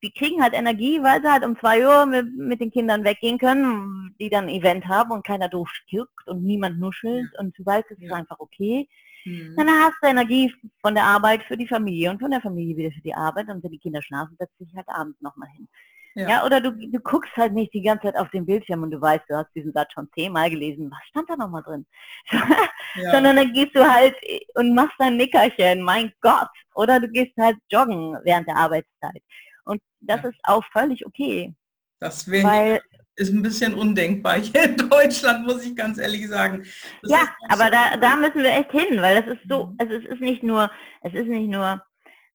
die 0.03 0.13
kriegen 0.13 0.43
halt 0.43 0.55
Energie, 0.55 1.03
weil 1.03 1.21
sie 1.23 1.31
halt 1.31 1.45
um 1.45 1.59
zwei 1.59 1.87
Uhr 1.87 2.07
mit, 2.07 2.37
mit 2.37 2.61
den 2.61 2.71
Kindern 2.71 3.05
weggehen 3.05 3.39
können, 3.39 4.15
die 4.21 4.31
dann 4.31 4.45
ein 4.45 4.55
Event 4.55 4.87
haben 4.87 5.11
und 5.11 5.27
keiner 5.27 5.49
doof 5.49 5.69
stirbt 5.71 6.27
und 6.27 6.43
niemand 6.43 6.79
nuschelt 6.79 7.29
ja. 7.33 7.41
und 7.41 7.59
du 7.59 7.65
weißt, 7.65 7.91
es 7.91 7.99
ist 7.99 8.13
einfach 8.13 8.39
okay. 8.39 8.89
Mhm. 9.25 9.55
Dann 9.57 9.69
hast 9.69 9.97
du 10.03 10.09
Energie 10.09 10.53
von 10.81 10.95
der 10.95 11.05
Arbeit 11.05 11.43
für 11.45 11.57
die 11.57 11.67
Familie 11.67 12.11
und 12.11 12.21
von 12.21 12.31
der 12.31 12.41
Familie 12.41 12.77
wieder 12.77 12.91
für 12.91 13.01
die 13.01 13.15
Arbeit 13.15 13.49
und 13.49 13.63
wenn 13.63 13.71
die 13.71 13.79
Kinder 13.79 14.03
schlafen, 14.03 14.37
setzt 14.39 14.59
sich 14.59 14.75
halt 14.75 14.89
abends 14.89 15.21
nochmal 15.21 15.49
hin. 15.51 15.69
Ja. 16.15 16.29
ja, 16.29 16.47
oder 16.47 16.61
du, 16.61 16.71
du 16.71 17.01
guckst 17.01 17.37
halt 17.37 17.53
nicht 17.53 17.75
die 17.75 17.83
ganze 17.83 18.05
Zeit 18.05 18.17
auf 18.17 18.31
den 18.31 18.47
Bildschirm 18.47 18.85
und 18.85 18.93
du 18.93 19.01
weißt, 19.01 19.25
du 19.29 19.37
hast 19.37 19.53
diesen 19.55 19.73
Satz 19.73 19.93
schon 19.93 20.09
zehnmal 20.15 20.49
gelesen. 20.49 20.91
Was 20.91 21.09
stand 21.09 21.29
da 21.29 21.37
nochmal 21.37 21.63
drin? 21.63 21.87
ja. 22.31 23.11
Sondern 23.11 23.37
dann 23.37 23.53
gehst 23.53 23.75
du 23.75 23.85
halt 23.85 24.15
und 24.55 24.75
machst 24.75 24.95
dein 24.99 25.17
Nickerchen, 25.17 25.83
mein 25.83 26.13
Gott. 26.21 26.49
Oder 26.75 27.01
du 27.01 27.09
gehst 27.09 27.33
halt 27.37 27.57
joggen 27.69 28.17
während 28.23 28.47
der 28.47 28.57
Arbeitszeit. 28.57 29.23
Und 29.65 29.81
das 30.01 30.23
ja. 30.23 30.29
ist 30.29 30.39
auch 30.45 30.65
völlig 30.73 31.05
okay. 31.05 31.53
Das 31.99 32.31
weil, 32.31 32.81
ist 33.17 33.33
ein 33.33 33.43
bisschen 33.43 33.75
undenkbar 33.75 34.39
hier 34.39 34.65
in 34.65 34.77
Deutschland, 34.77 35.47
muss 35.47 35.65
ich 35.65 35.75
ganz 35.75 35.99
ehrlich 35.99 36.29
sagen. 36.29 36.65
Das 37.03 37.11
ja, 37.11 37.29
aber 37.49 37.65
so 37.65 37.71
da, 37.71 37.97
da 37.97 38.17
müssen 38.17 38.43
wir 38.43 38.51
echt 38.51 38.71
hin, 38.71 39.01
weil 39.01 39.23
das 39.23 39.37
ist 39.37 39.49
so, 39.49 39.75
also 39.79 39.95
es 39.95 40.05
ist 40.05 40.21
nicht 40.21 40.43
nur, 40.43 40.71
es 41.03 41.15
ist 41.15 41.27
nicht 41.27 41.49
nur 41.49 41.83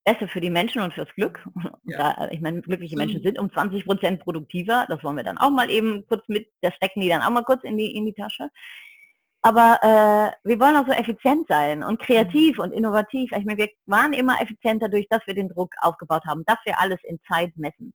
besser 0.10 0.28
für 0.28 0.42
die 0.42 0.50
Menschen 0.50 0.82
und 0.82 0.94
fürs 0.94 1.14
Glück. 1.16 1.46
Ja. 1.84 2.14
Da, 2.14 2.30
ich 2.32 2.42
meine, 2.42 2.62
glückliche 2.62 2.96
Menschen 2.96 3.22
sind 3.22 3.40
um 3.40 3.52
20 3.52 3.86
Prozent 3.86 4.22
produktiver. 4.22 4.86
Das 4.90 5.04
wollen 5.04 5.18
wir 5.18 5.24
dann 5.24 5.38
auch 5.38 5.50
mal 5.50 5.70
eben 5.70 6.06
kurz 6.08 6.28
mit, 6.28 6.48
das 6.62 6.74
stecken 6.76 7.02
die 7.02 7.10
dann 7.10 7.22
auch 7.22 7.30
mal 7.30 7.44
kurz 7.44 7.64
in 7.64 7.78
die, 7.78 7.96
in 7.96 8.06
die 8.06 8.14
Tasche. 8.14 8.50
Aber 9.42 9.80
äh, 9.82 10.48
wir 10.48 10.60
wollen 10.60 10.76
auch 10.76 10.86
so 10.86 10.92
effizient 10.92 11.48
sein 11.48 11.84
und 11.84 12.00
kreativ 12.00 12.58
mhm. 12.58 12.64
und 12.64 12.72
innovativ. 12.72 13.32
Ich 13.32 13.46
meine, 13.46 13.58
wir 13.58 13.70
waren 13.86 14.14
immer 14.14 14.42
effizienter 14.42 14.90
durch, 14.90 15.08
dass 15.10 15.26
wir 15.26 15.34
den 15.34 15.50
Druck 15.50 15.74
aufgebaut 15.82 16.26
haben, 16.26 16.44
dass 16.46 16.58
wir 16.66 16.80
alles 16.80 17.00
in 17.04 17.20
Zeit 17.28 17.56
messen. 17.56 17.94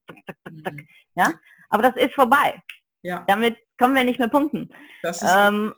Mhm. 0.49 0.87
Ja? 1.17 1.33
Aber 1.69 1.83
das 1.83 1.97
ist 1.97 2.15
vorbei. 2.15 2.63
Ja. 3.03 3.25
Damit 3.27 3.57
kommen 3.79 3.95
wir 3.95 4.05
nicht 4.05 4.19
mehr 4.19 4.29
punkten. 4.29 4.71
Das 5.03 5.21
ist 5.21 5.31
ähm, 5.37 5.75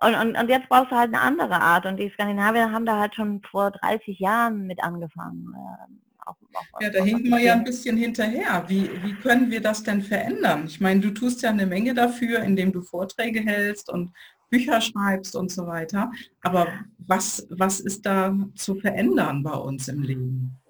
und, 0.00 0.14
und, 0.14 0.36
und 0.36 0.48
jetzt 0.48 0.68
brauchst 0.68 0.92
du 0.92 0.96
halt 0.96 1.14
eine 1.14 1.20
andere 1.20 1.60
Art. 1.60 1.86
Und 1.86 1.98
die 1.98 2.10
Skandinavier 2.10 2.70
haben 2.70 2.86
da 2.86 2.98
halt 2.98 3.14
schon 3.14 3.40
vor 3.42 3.70
30 3.70 4.18
Jahren 4.18 4.66
mit 4.66 4.82
angefangen. 4.82 5.54
Äh, 5.54 5.92
auch, 6.26 6.36
auch, 6.54 6.80
ja, 6.80 6.90
da 6.90 7.02
hinken 7.02 7.30
wir 7.30 7.40
ja 7.40 7.52
ein 7.52 7.64
bisschen 7.64 7.96
hinterher. 7.96 8.64
Wie, 8.66 8.90
wie 9.02 9.14
können 9.14 9.50
wir 9.50 9.60
das 9.60 9.82
denn 9.82 10.02
verändern? 10.02 10.64
Ich 10.66 10.80
meine, 10.80 11.00
du 11.00 11.10
tust 11.10 11.42
ja 11.42 11.50
eine 11.50 11.66
Menge 11.66 11.94
dafür, 11.94 12.40
indem 12.40 12.72
du 12.72 12.82
Vorträge 12.82 13.40
hältst 13.40 13.90
und 13.90 14.12
Bücher 14.50 14.80
schreibst 14.80 15.36
und 15.36 15.50
so 15.50 15.66
weiter. 15.66 16.10
Aber 16.42 16.68
was, 16.98 17.46
was 17.50 17.80
ist 17.80 18.06
da 18.06 18.34
zu 18.54 18.76
verändern 18.76 19.42
bei 19.42 19.54
uns 19.54 19.88
im 19.88 20.02
Leben? 20.02 20.60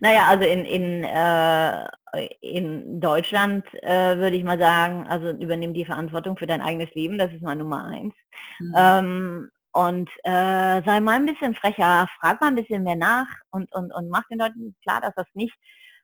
Naja, 0.00 0.26
also 0.28 0.44
in, 0.44 0.64
in, 0.64 1.04
äh, 1.04 1.88
in 2.40 3.00
Deutschland 3.00 3.64
äh, 3.82 4.16
würde 4.16 4.36
ich 4.36 4.44
mal 4.44 4.58
sagen, 4.58 5.06
also 5.06 5.30
übernimm 5.30 5.74
die 5.74 5.84
Verantwortung 5.84 6.36
für 6.36 6.46
dein 6.46 6.60
eigenes 6.60 6.92
Leben, 6.94 7.18
das 7.18 7.32
ist 7.32 7.42
mal 7.42 7.56
Nummer 7.56 7.84
eins. 7.84 8.14
Mhm. 8.58 8.74
Ähm, 8.76 9.50
und 9.72 10.10
äh, 10.24 10.82
sei 10.84 11.00
mal 11.00 11.16
ein 11.16 11.26
bisschen 11.26 11.54
frecher, 11.54 12.08
frag 12.20 12.40
mal 12.40 12.48
ein 12.48 12.54
bisschen 12.54 12.82
mehr 12.82 12.96
nach 12.96 13.28
und, 13.50 13.72
und, 13.74 13.92
und 13.92 14.08
mach 14.08 14.26
den 14.28 14.38
Leuten 14.38 14.74
klar, 14.82 15.00
dass 15.00 15.14
das 15.14 15.26
nicht, 15.34 15.54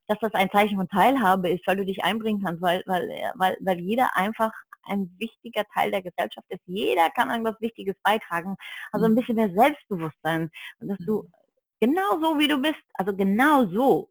dass 0.07 0.19
das 0.21 0.35
ein 0.35 0.51
Zeichen 0.51 0.77
von 0.77 0.89
Teilhabe 0.89 1.49
ist, 1.49 1.67
weil 1.67 1.77
du 1.77 1.85
dich 1.85 2.05
einbringen 2.05 2.43
kannst, 2.45 2.63
weil, 2.63 2.83
weil, 2.87 3.09
weil, 3.35 3.57
weil 3.61 3.81
jeder 3.81 4.17
einfach 4.17 4.53
ein 4.87 5.15
wichtiger 5.19 5.65
Teil 5.75 5.91
der 5.91 6.03
Gesellschaft 6.03 6.47
ist. 6.51 6.61
Jeder 6.67 7.11
kann 7.11 7.31
irgendwas 7.31 7.61
Wichtiges 7.61 7.97
beitragen. 8.03 8.57
Also 8.93 9.07
ein 9.07 9.13
mhm. 9.13 9.17
bisschen 9.17 9.37
mehr 9.37 9.51
Selbstbewusstsein. 9.51 10.51
Und 10.81 10.89
dass 10.89 10.99
du 10.99 11.23
mhm. 11.23 11.33
genau 11.81 12.21
so 12.21 12.39
wie 12.39 12.49
du 12.49 12.59
bist, 12.59 12.83
also 12.95 13.15
genau 13.17 13.65
so, 13.67 14.11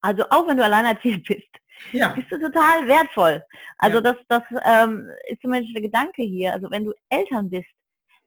also 0.00 0.24
auch 0.30 0.46
wenn 0.46 0.56
du 0.56 0.64
alleinerziehend 0.64 1.24
bist, 1.28 1.48
ja. 1.92 2.08
bist 2.08 2.30
du 2.30 2.38
total 2.38 2.86
wertvoll. 2.86 3.42
Also 3.78 3.98
ja. 3.98 4.00
das, 4.02 4.16
das 4.28 4.42
ähm, 4.64 5.08
ist 5.28 5.40
zumindest 5.42 5.74
der 5.74 5.82
Gedanke 5.82 6.22
hier. 6.22 6.52
Also 6.52 6.70
wenn 6.70 6.84
du 6.84 6.92
Eltern 7.08 7.50
bist, 7.50 7.68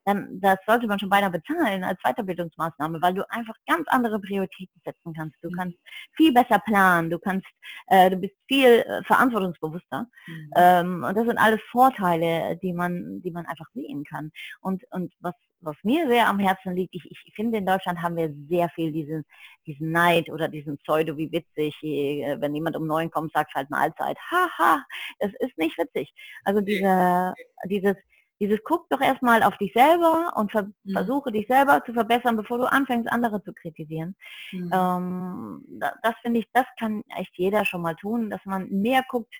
dann 0.04 0.40
das 0.40 0.58
sollte 0.66 0.86
man 0.86 0.98
schon 0.98 1.08
beinahe 1.08 1.30
bezahlen 1.30 1.84
als 1.84 2.00
Weiterbildungsmaßnahme, 2.02 3.00
weil 3.00 3.14
du 3.14 3.28
einfach 3.30 3.54
ganz 3.66 3.86
andere 3.88 4.18
Prioritäten 4.20 4.80
setzen 4.84 5.14
kannst. 5.14 5.36
Du 5.42 5.50
mhm. 5.50 5.56
kannst 5.56 5.78
viel 6.16 6.32
besser 6.32 6.58
planen, 6.58 7.10
du 7.10 7.18
kannst, 7.18 7.46
äh, 7.86 8.10
du 8.10 8.16
bist 8.16 8.34
viel 8.48 8.80
äh, 8.80 9.02
verantwortungsbewusster. 9.04 10.06
Mhm. 10.26 10.50
Ähm, 10.56 11.04
und 11.04 11.16
das 11.16 11.26
sind 11.26 11.38
alles 11.38 11.60
Vorteile, 11.70 12.58
die 12.62 12.72
man, 12.72 13.22
die 13.22 13.30
man 13.30 13.46
einfach 13.46 13.66
sehen 13.74 14.04
kann. 14.04 14.32
Und, 14.60 14.82
und 14.90 15.12
was, 15.20 15.34
was 15.62 15.76
mir 15.82 16.08
sehr 16.08 16.28
am 16.28 16.38
Herzen 16.38 16.74
liegt, 16.74 16.94
ich, 16.94 17.04
ich 17.10 17.34
finde 17.34 17.58
in 17.58 17.66
Deutschland 17.66 18.02
haben 18.02 18.16
wir 18.16 18.34
sehr 18.48 18.68
viel 18.70 18.92
diesen, 18.92 19.24
diesen 19.66 19.90
Neid 19.90 20.30
oder 20.30 20.48
diesen 20.48 20.76
Pseudo 20.78 21.16
wie 21.16 21.32
witzig, 21.32 21.74
äh, 21.82 22.36
wenn 22.40 22.54
jemand 22.54 22.76
um 22.76 22.86
neun 22.86 23.10
kommt, 23.10 23.32
sagt 23.32 23.54
halt 23.54 23.70
Mahlzeit. 23.70 24.18
Haha, 24.30 24.84
es 25.18 25.32
ist 25.40 25.56
nicht 25.58 25.78
witzig. 25.78 26.12
Also 26.44 26.60
diese, 26.60 27.34
dieses 27.68 27.96
dieses 28.42 28.58
guck 28.64 28.88
doch 28.90 29.00
erstmal 29.00 29.44
auf 29.44 29.56
dich 29.58 29.72
selber 29.72 30.32
und 30.34 30.50
ver 30.50 30.64
mhm. 30.82 30.94
versuche 30.94 31.30
dich 31.30 31.46
selber 31.46 31.80
zu 31.86 31.92
verbessern, 31.92 32.36
bevor 32.36 32.58
du 32.58 32.64
anfängst, 32.64 33.10
andere 33.10 33.40
zu 33.44 33.52
kritisieren. 33.52 34.16
Mhm. 34.50 34.70
Ähm, 34.74 35.64
das, 35.78 35.92
das 36.02 36.14
finde 36.22 36.40
ich, 36.40 36.46
das 36.52 36.66
kann 36.76 37.04
echt 37.16 37.30
jeder 37.36 37.64
schon 37.64 37.82
mal 37.82 37.94
tun, 37.94 38.30
dass 38.30 38.44
man 38.44 38.68
mehr 38.68 39.04
guckt 39.08 39.32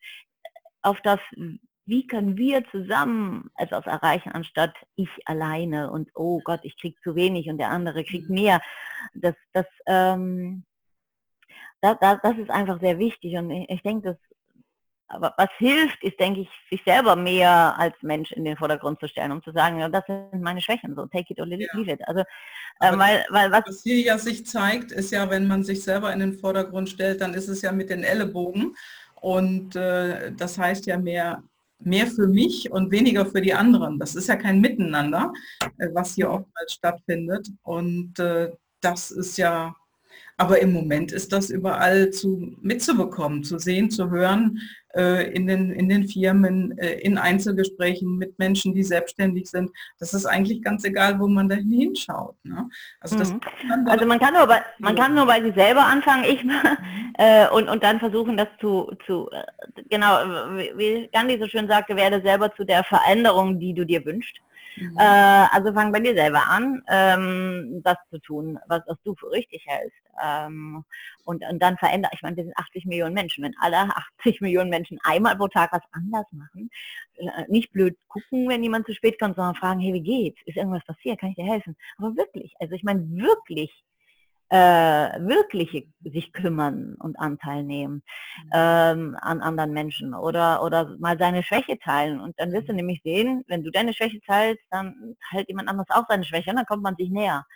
auf 0.82 1.00
das, 1.00 1.18
wie 1.84 2.06
können 2.06 2.36
wir 2.36 2.64
zusammen 2.70 3.50
etwas 3.56 3.86
erreichen, 3.86 4.32
anstatt 4.32 4.74
ich 4.94 5.08
alleine 5.26 5.90
und 5.90 6.10
oh 6.14 6.40
Gott, 6.44 6.60
ich 6.62 6.78
krieg 6.78 6.96
zu 7.02 7.14
wenig 7.14 7.48
und 7.48 7.58
der 7.58 7.70
andere 7.70 8.04
kriegt 8.04 8.28
mhm. 8.28 8.34
mehr. 8.34 8.62
Das, 9.14 9.34
das, 9.52 9.66
ähm, 9.86 10.64
das, 11.80 11.96
das, 12.00 12.38
ist 12.38 12.50
einfach 12.50 12.80
sehr 12.80 12.98
wichtig 12.98 13.36
und 13.36 13.50
ich, 13.50 13.68
ich 13.68 13.82
denke, 13.82 14.10
das 14.10 14.16
aber 15.12 15.34
was 15.36 15.50
hilft, 15.58 16.02
ist, 16.02 16.18
denke 16.18 16.40
ich, 16.40 16.48
sich 16.70 16.82
selber 16.84 17.16
mehr 17.16 17.78
als 17.78 17.94
Mensch 18.00 18.32
in 18.32 18.44
den 18.44 18.56
Vordergrund 18.56 18.98
zu 18.98 19.08
stellen, 19.08 19.32
um 19.32 19.42
zu 19.42 19.52
sagen, 19.52 19.78
ja, 19.78 19.88
das 19.90 20.04
sind 20.06 20.40
meine 20.40 20.62
Schwächen, 20.62 20.94
so 20.96 21.06
take 21.06 21.32
it 21.32 21.38
or 21.38 21.46
leave 21.46 21.68
ja. 21.74 21.92
it. 21.92 22.00
Also, 22.08 22.20
äh, 22.80 22.96
weil, 22.96 23.26
weil 23.28 23.52
was, 23.52 23.62
was 23.66 23.82
hier 23.82 24.00
ja 24.00 24.16
sich 24.16 24.46
zeigt, 24.46 24.90
ist 24.90 25.12
ja, 25.12 25.28
wenn 25.28 25.46
man 25.46 25.64
sich 25.64 25.82
selber 25.82 26.12
in 26.12 26.20
den 26.20 26.38
Vordergrund 26.38 26.88
stellt, 26.88 27.20
dann 27.20 27.34
ist 27.34 27.48
es 27.48 27.60
ja 27.60 27.72
mit 27.72 27.90
den 27.90 28.04
Ellenbogen 28.04 28.74
und 29.20 29.76
äh, 29.76 30.32
das 30.32 30.56
heißt 30.56 30.86
ja 30.86 30.96
mehr 30.96 31.42
mehr 31.86 32.06
für 32.06 32.26
mich 32.26 32.70
und 32.70 32.90
weniger 32.90 33.26
für 33.26 33.40
die 33.40 33.54
anderen. 33.54 33.98
Das 33.98 34.14
ist 34.14 34.28
ja 34.28 34.36
kein 34.36 34.60
Miteinander, 34.60 35.32
äh, 35.78 35.88
was 35.92 36.14
hier 36.14 36.30
oftmals 36.30 36.72
stattfindet. 36.72 37.48
Und 37.62 38.18
äh, 38.18 38.50
das 38.80 39.10
ist 39.10 39.38
ja 39.38 39.74
aber 40.36 40.60
im 40.60 40.72
Moment 40.72 41.12
ist 41.12 41.32
das 41.32 41.50
überall 41.50 42.10
zu, 42.10 42.56
mitzubekommen, 42.60 43.44
zu 43.44 43.58
sehen, 43.58 43.90
zu 43.90 44.10
hören, 44.10 44.60
äh, 44.94 45.30
in, 45.32 45.46
den, 45.46 45.72
in 45.72 45.88
den 45.88 46.06
Firmen, 46.06 46.76
äh, 46.78 47.00
in 47.00 47.16
Einzelgesprächen 47.16 48.18
mit 48.18 48.38
Menschen, 48.38 48.74
die 48.74 48.82
selbstständig 48.82 49.48
sind. 49.48 49.70
Das 49.98 50.14
ist 50.14 50.26
eigentlich 50.26 50.62
ganz 50.62 50.84
egal, 50.84 51.18
wo 51.18 51.28
man 51.28 51.48
da 51.48 51.56
hinschaut. 51.56 52.36
Ne? 52.44 52.68
Also, 53.00 53.16
mhm. 53.16 53.40
man, 53.68 53.88
also 53.88 54.06
man 54.06 54.18
kann 54.18 54.34
nur 54.34 54.46
bei, 54.46 54.62
man 54.78 54.96
kann 54.96 55.14
nur 55.14 55.26
bei 55.26 55.42
sich 55.42 55.54
selber 55.54 55.84
anfangen, 55.84 56.24
ich 56.24 56.44
äh, 57.18 57.48
und, 57.48 57.68
und 57.68 57.82
dann 57.82 58.00
versuchen, 58.00 58.36
das 58.36 58.48
zu, 58.60 58.92
zu 59.06 59.30
äh, 59.30 59.82
genau, 59.88 60.16
wie 60.76 61.08
Gandhi 61.12 61.38
so 61.38 61.46
schön 61.46 61.68
sagte, 61.68 61.96
werde 61.96 62.20
selber 62.22 62.54
zu 62.54 62.64
der 62.64 62.84
Veränderung, 62.84 63.58
die 63.58 63.74
du 63.74 63.86
dir 63.86 64.04
wünschst. 64.04 64.36
Mhm. 64.76 64.96
Äh, 64.98 65.46
also 65.50 65.72
fang 65.72 65.92
bei 65.92 66.00
dir 66.00 66.14
selber 66.14 66.48
an, 66.48 66.82
ähm, 66.88 67.80
das 67.82 67.96
zu 68.10 68.18
tun, 68.18 68.58
was, 68.68 68.82
was 68.86 68.96
du 69.04 69.14
für 69.14 69.30
richtig 69.30 69.64
hältst. 69.66 69.96
Ähm, 70.22 70.84
und, 71.24 71.44
und 71.48 71.62
dann 71.62 71.76
verändert, 71.78 72.12
ich 72.14 72.22
meine, 72.22 72.36
wir 72.36 72.44
sind 72.44 72.56
80 72.56 72.86
Millionen 72.86 73.14
Menschen. 73.14 73.44
Wenn 73.44 73.56
alle 73.60 73.94
80 74.18 74.40
Millionen 74.40 74.70
Menschen 74.70 74.98
einmal 75.04 75.36
pro 75.36 75.48
Tag 75.48 75.72
was 75.72 75.82
anders 75.92 76.26
machen, 76.32 76.70
äh, 77.16 77.44
nicht 77.48 77.72
blöd 77.72 77.96
gucken, 78.08 78.48
wenn 78.48 78.62
jemand 78.62 78.86
zu 78.86 78.94
spät 78.94 79.18
kommt, 79.18 79.36
sondern 79.36 79.54
fragen, 79.54 79.80
hey, 79.80 79.92
wie 79.94 80.02
geht's? 80.02 80.40
Ist 80.46 80.56
irgendwas 80.56 80.84
passiert? 80.84 81.20
Kann 81.20 81.30
ich 81.30 81.36
dir 81.36 81.46
helfen? 81.46 81.76
Aber 81.98 82.16
wirklich, 82.16 82.54
also 82.60 82.74
ich 82.74 82.82
meine 82.82 83.02
wirklich 83.10 83.84
äh, 84.52 85.18
wirklich 85.26 85.88
sich 86.04 86.30
kümmern 86.34 86.94
und 86.98 87.18
Anteil 87.18 87.62
nehmen 87.62 88.02
mhm. 88.44 88.50
ähm, 88.52 89.16
an 89.18 89.40
anderen 89.40 89.72
Menschen 89.72 90.12
oder, 90.12 90.62
oder 90.62 90.94
mal 90.98 91.18
seine 91.18 91.42
Schwäche 91.42 91.78
teilen. 91.78 92.20
Und 92.20 92.38
dann 92.38 92.52
wirst 92.52 92.68
du 92.68 92.72
mhm. 92.72 92.76
nämlich 92.76 93.00
sehen, 93.02 93.44
wenn 93.46 93.64
du 93.64 93.70
deine 93.70 93.94
Schwäche 93.94 94.20
teilst, 94.20 94.62
dann 94.70 95.16
teilt 95.30 95.48
jemand 95.48 95.70
anderes 95.70 95.88
auch 95.88 96.04
seine 96.06 96.24
Schwäche 96.24 96.50
und 96.50 96.56
dann 96.56 96.66
kommt 96.66 96.82
man 96.82 96.96
sich 96.96 97.08
näher. 97.08 97.46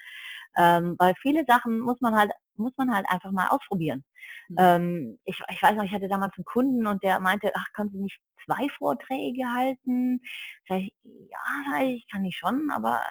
Ähm, 0.56 0.96
weil 0.98 1.12
viele 1.20 1.44
Sachen 1.46 1.80
muss 1.80 2.00
man 2.00 2.16
halt, 2.16 2.32
muss 2.56 2.72
man 2.78 2.94
halt 2.94 3.04
einfach 3.10 3.30
mal 3.30 3.48
ausprobieren. 3.48 4.02
Mhm. 4.48 4.56
Ähm, 4.58 5.18
ich, 5.26 5.38
ich 5.50 5.62
weiß 5.62 5.76
noch, 5.76 5.84
ich 5.84 5.92
hatte 5.92 6.08
damals 6.08 6.32
einen 6.38 6.46
Kunden 6.46 6.86
und 6.86 7.02
der 7.02 7.20
meinte, 7.20 7.52
ach, 7.54 7.66
kannst 7.74 7.94
du 7.94 8.02
nicht 8.02 8.18
zwei 8.46 8.70
Vorträge 8.78 9.44
halten? 9.54 10.22
Ich, 10.70 10.94
ja, 11.04 11.82
ich 11.82 12.08
kann 12.10 12.24
ich 12.24 12.38
schon, 12.38 12.70
aber 12.70 13.02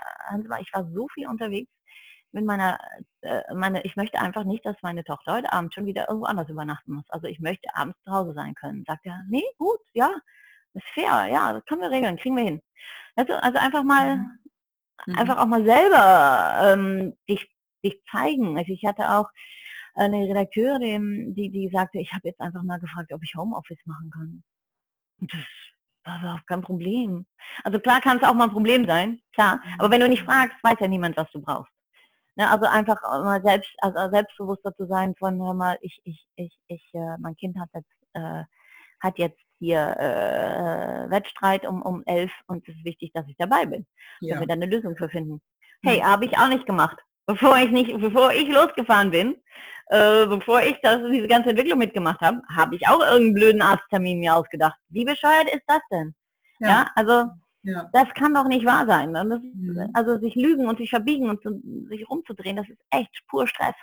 ich 0.60 0.74
war 0.74 0.90
so 0.92 1.08
viel 1.14 1.28
unterwegs 1.28 1.70
mit 2.36 2.46
meiner, 2.46 2.78
äh, 3.22 3.42
meine, 3.54 3.82
ich 3.84 3.96
möchte 3.96 4.20
einfach 4.20 4.44
nicht, 4.44 4.66
dass 4.66 4.76
meine 4.82 5.06
Tochter 5.06 5.36
heute 5.36 5.54
Abend 5.54 5.74
schon 5.74 5.86
wieder 5.86 6.10
irgendwo 6.10 6.28
anders 6.28 6.50
übernachten 6.50 6.94
muss. 6.94 7.06
Also 7.10 7.28
ich 7.28 7.40
möchte 7.40 7.74
abends 7.74 7.98
zu 8.04 8.12
Hause 8.12 8.34
sein 8.34 8.54
können. 8.56 8.84
Sagt 8.86 9.06
er, 9.06 9.24
nee, 9.30 9.46
gut, 9.58 9.80
ja, 9.94 10.12
ist 10.74 10.86
fair, 10.94 11.28
ja, 11.32 11.54
das 11.54 11.66
können 11.66 11.82
wir 11.82 11.90
regeln, 11.92 12.18
kriegen 12.18 12.36
wir 12.36 12.44
hin. 12.44 12.62
Also, 13.16 13.34
also 13.36 13.58
einfach 13.58 13.84
mal, 13.84 14.18
mhm. 15.06 15.16
einfach 15.16 15.38
auch 15.38 15.46
mal 15.46 15.64
selber 15.64 16.74
ähm, 16.74 17.14
dich, 17.30 17.50
dich 17.84 18.04
zeigen. 18.12 18.58
Also 18.58 18.74
ich 18.74 18.84
hatte 18.86 19.10
auch 19.10 19.30
eine 19.96 20.28
Redakteurin, 20.28 21.34
die, 21.36 21.50
die 21.50 21.70
sagte, 21.70 22.00
ich 22.00 22.12
habe 22.12 22.28
jetzt 22.28 22.42
einfach 22.42 22.64
mal 22.64 22.80
gefragt, 22.80 23.14
ob 23.14 23.24
ich 23.24 23.34
Homeoffice 23.36 23.86
machen 23.86 24.12
kann. 24.12 24.44
Und 25.22 25.34
das 25.34 25.42
das 26.06 26.22
war 26.22 26.36
auch 26.36 26.46
kein 26.46 26.62
Problem. 26.62 27.26
Also 27.64 27.80
klar 27.80 28.00
kann 28.00 28.18
es 28.18 28.24
auch 28.24 28.36
mal 28.36 28.44
ein 28.44 28.52
Problem 28.52 28.86
sein, 28.86 29.20
klar. 29.34 29.60
Aber 29.80 29.90
wenn 29.90 30.02
du 30.02 30.08
nicht 30.08 30.22
fragst, 30.22 30.56
weiß 30.64 30.76
ja 30.80 30.88
niemand, 30.88 31.18
was 31.18 31.32
du 31.32 31.42
brauchst. 31.42 31.75
Ne, 32.38 32.50
also 32.52 32.66
einfach 32.66 33.02
mal 33.02 33.42
selbst, 33.42 33.72
also 33.80 34.10
selbstbewusster 34.12 34.76
zu 34.76 34.88
sein 34.88 35.16
von, 35.16 35.42
hör 35.42 35.54
mal, 35.54 35.78
ich, 35.82 36.02
ich, 36.04 36.28
ich, 36.36 36.58
ich, 36.68 36.84
äh, 36.94 37.18
mein 37.18 37.36
Kind 37.38 37.58
hat 37.58 37.70
jetzt, 37.74 37.90
äh, 38.14 38.44
hat 39.00 39.18
jetzt 39.18 39.40
hier 39.60 39.96
äh, 39.98 41.10
Wettstreit 41.10 41.66
um, 41.66 41.82
um 41.82 42.04
elf 42.06 42.32
und 42.48 42.68
es 42.68 42.76
ist 42.76 42.84
wichtig, 42.84 43.12
dass 43.14 43.26
ich 43.30 43.38
dabei 43.38 43.66
bin, 43.66 43.86
ja. 44.20 44.34
dass 44.34 44.42
wir 44.42 44.48
da 44.48 44.54
eine 44.54 44.66
Lösung 44.66 44.98
für 44.98 45.08
finden. 45.08 45.42
Hey, 45.82 46.00
mhm. 46.00 46.06
habe 46.06 46.26
ich 46.26 46.38
auch 46.38 46.50
nicht 46.50 46.66
gemacht. 46.66 46.98
Bevor 47.26 47.58
ich 47.58 47.72
nicht, 47.72 47.98
bevor 48.00 48.34
ich 48.34 48.50
losgefahren 48.50 49.12
bin, 49.12 49.38
äh, 49.88 50.26
bevor 50.26 50.62
ich 50.62 50.78
das, 50.82 51.00
diese 51.10 51.28
ganze 51.28 51.52
Entwicklung 51.52 51.80
mitgemacht 51.80 52.20
habe, 52.20 52.42
habe 52.54 52.76
ich 52.76 52.88
auch 52.88 53.00
irgendeinen 53.00 53.34
blöden 53.34 53.62
Arzttermin 53.62 54.20
mir 54.20 54.36
ausgedacht. 54.36 54.78
Wie 54.90 55.06
bescheuert 55.06 55.48
ist 55.54 55.64
das 55.68 55.82
denn? 55.90 56.14
Ja, 56.60 56.68
ja 56.68 56.92
also 56.96 57.30
ja. 57.66 57.90
Das 57.94 58.08
kann 58.14 58.34
doch 58.34 58.48
nicht 58.48 58.66
wahr 58.66 58.86
sein. 58.86 59.12
Ne? 59.12 59.26
Das, 59.28 59.42
mhm. 59.42 59.90
Also 59.94 60.20
sich 60.20 60.36
lügen 60.36 60.68
und 60.68 60.78
sich 60.78 60.90
verbiegen 60.90 61.30
und 61.30 61.42
zu, 61.42 61.62
sich 61.90 62.08
rumzudrehen, 62.10 62.58
das 62.58 62.70
ist 62.70 62.80
echt 62.92 63.24
pur 63.28 63.48
Stress. 63.48 63.76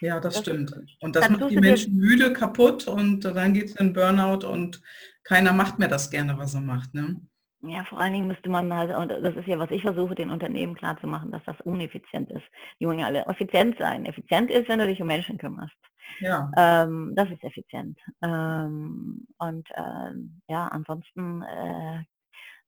Ja, 0.00 0.20
das, 0.20 0.34
das 0.34 0.42
stimmt. 0.42 0.74
Und 1.00 1.16
das 1.16 1.30
macht 1.30 1.50
die 1.50 1.56
Menschen 1.56 1.96
müde, 1.96 2.32
kaputt 2.32 2.86
und 2.86 3.24
dann 3.24 3.54
geht 3.54 3.70
es 3.70 3.76
in 3.76 3.94
Burnout 3.94 4.46
und 4.46 4.82
keiner 5.22 5.52
macht 5.52 5.78
mehr 5.78 5.88
das 5.88 6.10
gerne, 6.10 6.36
was 6.36 6.54
er 6.54 6.60
macht. 6.60 6.92
Ne? 6.92 7.20
Ja, 7.62 7.84
vor 7.84 7.98
allen 7.98 8.12
Dingen 8.12 8.26
müsste 8.26 8.50
man 8.50 8.72
halt, 8.74 8.94
und 8.94 9.08
das 9.08 9.34
ist 9.36 9.46
ja, 9.46 9.58
was 9.58 9.70
ich 9.70 9.80
versuche, 9.80 10.14
den 10.14 10.28
Unternehmen 10.28 10.74
klarzumachen, 10.74 11.30
dass 11.30 11.42
das 11.46 11.58
uneffizient 11.62 12.30
ist. 12.30 12.44
Die 12.78 12.86
wollen 12.86 12.98
ja 12.98 13.06
alle 13.06 13.24
effizient 13.24 13.78
sein. 13.78 14.04
Effizient 14.04 14.50
ist, 14.50 14.68
wenn 14.68 14.80
du 14.80 14.86
dich 14.86 15.00
um 15.00 15.06
Menschen 15.06 15.38
kümmerst. 15.38 15.74
Ja. 16.20 16.50
Ähm, 16.56 17.14
das 17.16 17.30
ist 17.30 17.42
effizient. 17.42 17.98
Ähm, 18.22 19.26
und 19.38 19.66
ähm, 19.76 20.42
ja, 20.46 20.68
ansonsten 20.68 21.42
äh, 21.42 22.02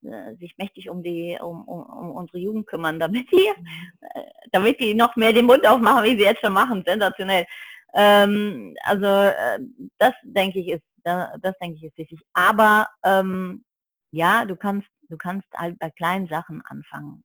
äh, 0.02 0.34
sich 0.36 0.56
mächtig 0.58 0.88
um 0.90 1.02
die 1.02 1.38
um, 1.40 1.64
um, 1.64 1.82
um, 1.82 2.10
unsere 2.10 2.38
Jugend 2.38 2.66
kümmern, 2.66 2.98
damit 2.98 3.30
die 3.30 3.46
äh, 3.46 4.22
damit 4.52 4.80
die 4.80 4.94
noch 4.94 5.16
mehr 5.16 5.32
den 5.32 5.46
Mund 5.46 5.66
aufmachen, 5.66 6.04
wie 6.04 6.16
sie 6.16 6.24
jetzt 6.24 6.40
schon 6.40 6.52
machen, 6.52 6.82
sensationell. 6.86 7.46
Ähm, 7.94 8.74
also 8.82 9.06
äh, 9.06 9.58
das 9.98 10.12
denke 10.22 10.60
ich 10.60 10.68
ist 10.68 10.84
das 11.04 11.54
denke 11.60 11.76
ich 11.76 11.84
ist 11.84 11.98
wichtig. 11.98 12.20
Aber 12.32 12.88
ähm, 13.04 13.64
ja, 14.10 14.44
du 14.44 14.56
kannst 14.56 14.88
du 15.08 15.16
kannst 15.16 15.46
halt 15.54 15.78
bei 15.78 15.90
kleinen 15.90 16.26
Sachen 16.26 16.62
anfangen, 16.64 17.22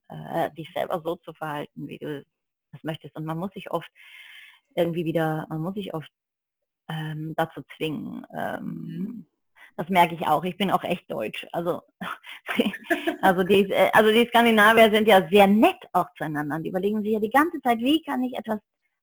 dich 0.56 0.70
selber 0.72 1.02
so 1.04 1.16
zu 1.16 1.32
verhalten, 1.32 1.88
wie 1.88 1.98
du 1.98 2.24
das 2.70 2.82
möchtest. 2.84 3.16
Und 3.16 3.24
man 3.24 3.38
muss 3.38 3.52
sich 3.54 3.72
oft 3.72 3.90
irgendwie 4.76 5.04
wieder, 5.04 5.46
man 5.48 5.60
muss 5.60 5.74
sich 5.74 5.92
oft 5.94 6.10
ähm, 6.88 7.34
dazu 7.36 7.62
zwingen. 7.76 8.26
Ähm, 8.36 8.64
mhm. 8.64 9.26
Das 9.76 9.88
merke 9.88 10.14
ich 10.14 10.26
auch. 10.26 10.44
Ich 10.44 10.56
bin 10.56 10.70
auch 10.70 10.84
echt 10.84 11.10
deutsch. 11.10 11.46
Also, 11.52 11.82
also, 13.22 13.42
die, 13.42 13.70
äh, 13.70 13.90
also 13.92 14.10
die 14.10 14.26
Skandinavier 14.26 14.90
sind 14.90 15.08
ja 15.08 15.26
sehr 15.28 15.46
nett 15.46 15.78
auch 15.92 16.06
zueinander. 16.16 16.58
Die 16.58 16.68
überlegen 16.68 17.02
sich 17.02 17.12
ja 17.12 17.20
die 17.20 17.30
ganze 17.30 17.60
Zeit, 17.62 17.78
wie 17.78 18.02
kann 18.02 18.22
ich 18.22 18.36
etwas 18.36 18.60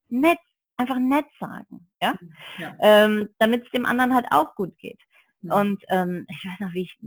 nett, 0.10 0.38
einfach 0.78 1.00
nett 1.00 1.26
sagen, 1.40 1.90
ja, 2.02 2.16
ja. 2.58 2.76
Ähm, 2.80 3.30
damit 3.40 3.66
es 3.66 3.72
dem 3.72 3.86
anderen 3.86 4.14
halt 4.14 4.28
auch 4.32 4.56
gut 4.56 4.78
geht. 4.78 5.00
Ja. 5.42 5.60
Und 5.60 5.84
ähm, 5.90 6.26
ich 6.30 6.46
weiß 6.46 6.60
noch, 6.60 6.74
wie 6.74 6.84
ich 6.84 6.98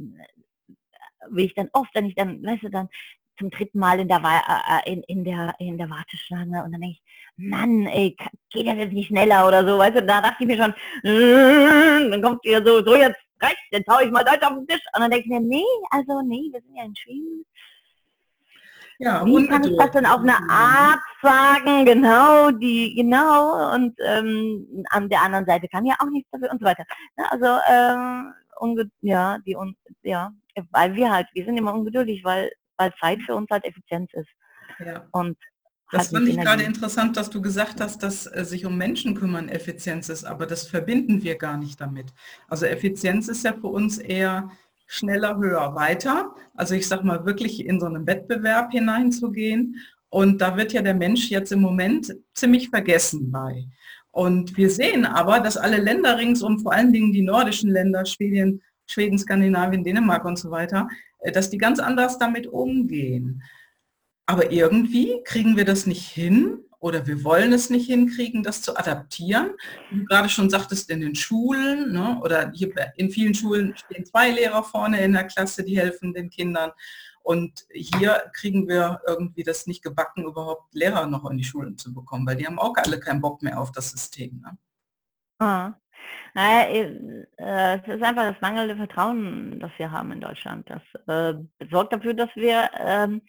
wie 1.31 1.45
ich 1.45 1.55
dann 1.55 1.69
oft, 1.73 1.95
wenn 1.95 2.07
ich 2.07 2.15
dann, 2.15 2.43
weißt 2.45 2.65
du, 2.65 2.71
dann 2.71 2.89
zum 3.39 3.51
dritten 3.51 3.79
Mal 3.79 4.01
in 4.01 4.09
der, 4.09 4.19
äh, 4.19 4.91
äh, 4.91 4.93
in, 4.93 5.03
in 5.05 5.25
der, 5.25 5.55
in 5.59 5.79
der 5.79 5.91
Warteschlange 5.91 6.63
und 6.65 6.73
dann 6.73 6.81
denke 6.81 6.97
ich, 6.97 7.03
Mann, 7.37 7.87
ey, 7.87 8.17
geht 8.51 8.67
das 8.67 8.77
jetzt 8.77 8.93
nicht 8.93 9.09
schneller 9.09 9.47
oder 9.49 9.67
so, 9.67 9.79
weißt 9.79 9.97
du, 9.97 10.03
da 10.07 10.21
dachte 10.21 10.37
ich 10.41 10.47
mir 10.47 10.57
schon, 10.57 10.75
dann 12.11 12.23
kommt 12.23 12.45
wieder 12.45 12.65
so, 12.65 12.85
so 12.85 12.95
jetzt 12.95 13.19
rechts, 13.43 13.61
jetzt 13.71 13.89
hau 13.89 14.01
ich 14.01 14.11
mal 14.11 14.25
Deutsch 14.25 14.43
auf 14.43 14.55
den 14.55 14.67
Tisch 14.67 14.83
und 14.95 15.03
dann 15.03 15.11
denke 15.11 15.25
ich 15.25 15.31
mir, 15.31 15.41
nee, 15.41 15.65
also 15.91 16.23
nee, 16.23 16.49
wir 16.53 16.61
sind 16.61 16.77
ja 16.77 16.85
in 16.85 16.97
Schweden. 16.97 17.45
Ja, 18.99 19.25
Wie 19.25 19.49
kann 19.49 19.65
ich 19.65 19.77
das 19.77 19.91
denn 19.91 20.07
auf 20.07 20.21
eine 20.21 20.37
Art 20.49 21.01
sagen, 21.23 21.85
genau, 21.85 22.53
die, 22.53 22.95
genau, 22.95 23.75
und 23.75 23.95
ähm, 24.05 24.85
an 24.91 25.09
der 25.09 25.23
anderen 25.23 25.45
Seite 25.45 25.67
kann 25.67 25.85
ja 25.85 25.97
auch 25.99 26.09
nichts 26.11 26.31
dafür 26.31 26.53
und 26.53 26.61
so 26.61 26.67
weiter. 26.67 26.85
Also, 27.31 27.59
ähm, 27.69 28.33
ja, 29.01 29.39
die, 29.45 29.57
ja, 30.03 30.33
weil 30.71 30.95
wir 30.95 31.11
halt, 31.11 31.27
wir 31.33 31.45
sind 31.45 31.57
immer 31.57 31.75
ungeduldig, 31.75 32.23
weil 32.23 32.53
weil 32.83 32.93
Zeit 33.01 33.23
für 33.23 33.35
uns 33.35 33.49
halt 33.51 33.65
Effizienz 33.65 34.13
ist. 34.15 34.31
Ja. 34.79 35.07
Und 35.13 35.37
das 35.93 36.09
fand 36.09 36.27
ich 36.27 36.39
gerade 36.39 36.63
interessant, 36.63 37.17
dass 37.17 37.31
du 37.31 37.43
gesagt 37.43 37.81
hast, 37.81 38.03
dass 38.03 38.27
äh, 38.27 38.45
sich 38.45 38.65
um 38.67 38.77
Menschen 38.77 39.15
kümmern 39.15 39.49
Effizienz 39.49 40.09
ist, 40.09 40.25
aber 40.25 40.47
das 40.47 40.67
verbinden 40.67 41.23
wir 41.23 41.37
gar 41.37 41.59
nicht 41.59 41.81
damit. 41.81 42.07
Also 42.49 42.67
Effizienz 42.67 43.29
ist 43.29 43.45
ja 43.45 43.53
für 43.53 43.69
uns 43.69 43.99
eher 43.99 44.51
schneller, 44.87 45.37
höher, 45.39 45.75
weiter. 45.75 46.35
Also 46.55 46.75
ich 46.75 46.89
sage 46.89 47.07
mal 47.07 47.25
wirklich 47.27 47.65
in 47.65 47.79
so 47.79 47.87
einen 47.87 48.07
Wettbewerb 48.07 48.73
hineinzugehen. 48.73 49.77
Und 50.09 50.41
da 50.43 50.57
wird 50.57 50.73
ja 50.73 50.83
der 50.83 50.95
Mensch 50.95 51.31
jetzt 51.31 51.53
im 51.53 51.61
Moment 51.61 52.15
ziemlich 52.35 52.69
vergessen 52.69 53.31
bei. 53.31 53.67
Und 54.11 54.57
wir 54.59 54.69
sehen 54.69 55.07
aber, 55.07 55.41
dass 55.41 55.57
alle 55.57 55.79
Länder 55.79 56.19
ringsum, 56.19 56.59
vor 56.59 56.73
allen 56.73 56.93
Dingen 56.93 57.13
die 57.13 57.23
nordischen 57.23 57.71
Länder, 57.71 58.05
Schweden, 58.05 58.63
Schweden, 58.87 59.19
Skandinavien, 59.19 59.85
Dänemark 59.85 60.25
und 60.27 60.39
so 60.39 60.51
weiter, 60.51 60.89
äh, 61.21 61.33
dass 61.33 61.51
die 61.51 61.59
ganz 61.59 61.79
anders 61.79 62.19
damit 62.19 62.47
umgehen. 62.47 63.43
Aber 64.27 64.53
irgendwie 64.53 65.23
kriegen 65.25 65.57
wir 65.57 65.65
das 65.65 65.87
nicht 65.87 66.09
hin 66.09 66.61
oder 66.79 67.07
wir 67.07 67.23
wollen 67.23 67.53
es 67.53 67.71
nicht 67.71 67.87
hinkriegen, 67.87 68.43
das 68.43 68.61
zu 68.63 68.77
adaptieren. 68.77 69.53
Wie 69.91 70.01
du 70.01 70.05
gerade 70.05 70.29
schon 70.29 70.51
sagtest, 70.51 70.91
in 70.91 71.01
den 71.01 71.15
Schulen 71.15 71.93
ne, 71.93 72.19
oder 72.23 72.51
hier 72.53 72.73
in 72.97 73.11
vielen 73.11 73.35
Schulen 73.35 73.77
stehen 73.77 74.05
zwei 74.05 74.31
Lehrer 74.31 74.65
vorne 74.65 75.01
in 75.01 75.13
der 75.13 75.25
Klasse, 75.25 75.65
die 75.65 75.79
helfen 75.79 76.13
den 76.13 76.29
Kindern. 76.29 76.73
Und 77.23 77.67
hier 77.73 78.31
kriegen 78.35 78.69
wir 78.69 79.01
irgendwie 79.07 79.45
das 79.45 79.69
nicht 79.69 79.83
gebacken, 79.83 80.25
überhaupt 80.25 80.75
Lehrer 80.75 81.07
noch 81.07 81.29
in 81.31 81.39
die 81.39 81.45
Schulen 81.45 81.79
zu 81.79 81.95
bekommen, 81.95 82.27
weil 82.27 82.37
die 82.37 82.47
haben 82.47 82.59
auch 82.59 82.75
alle 82.77 82.99
keinen 82.99 83.21
Bock 83.21 83.43
mehr 83.43 83.61
auf 83.61 83.71
das 83.71 83.91
System. 83.91 84.43
Ne? 84.43 84.59
Ah. 85.39 85.75
Naja, 86.35 86.69
äh, 86.69 87.79
es 87.79 87.95
ist 87.95 88.03
einfach 88.03 88.33
das 88.33 88.41
mangelnde 88.41 88.77
Vertrauen, 88.77 89.61
das 89.61 89.71
wir 89.77 89.91
haben 89.91 90.11
in 90.11 90.21
Deutschland. 90.21 90.69
Das 90.69 90.83
äh, 91.07 91.39
sorgt 91.71 91.93
dafür, 91.93 92.15
dass 92.15 92.31
wir, 92.35 92.71
ähm, 92.77 93.23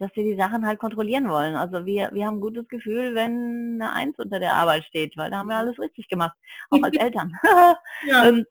dass 0.00 0.10
wir 0.16 0.24
die 0.24 0.36
Sachen 0.36 0.66
halt 0.66 0.78
kontrollieren 0.78 1.28
wollen. 1.28 1.54
Also 1.54 1.84
wir, 1.84 2.10
wir 2.12 2.26
haben 2.26 2.38
ein 2.38 2.40
gutes 2.40 2.66
Gefühl, 2.68 3.14
wenn 3.14 3.80
eine 3.80 3.92
Eins 3.92 4.18
unter 4.18 4.40
der 4.40 4.54
Arbeit 4.54 4.84
steht, 4.84 5.16
weil 5.16 5.30
da 5.30 5.38
haben 5.38 5.48
wir 5.48 5.56
alles 5.56 5.78
richtig 5.78 6.08
gemacht, 6.08 6.36
auch 6.70 6.82
als 6.82 6.96
Eltern. 6.96 7.32
ja. 8.06 8.26
ähm, 8.26 8.44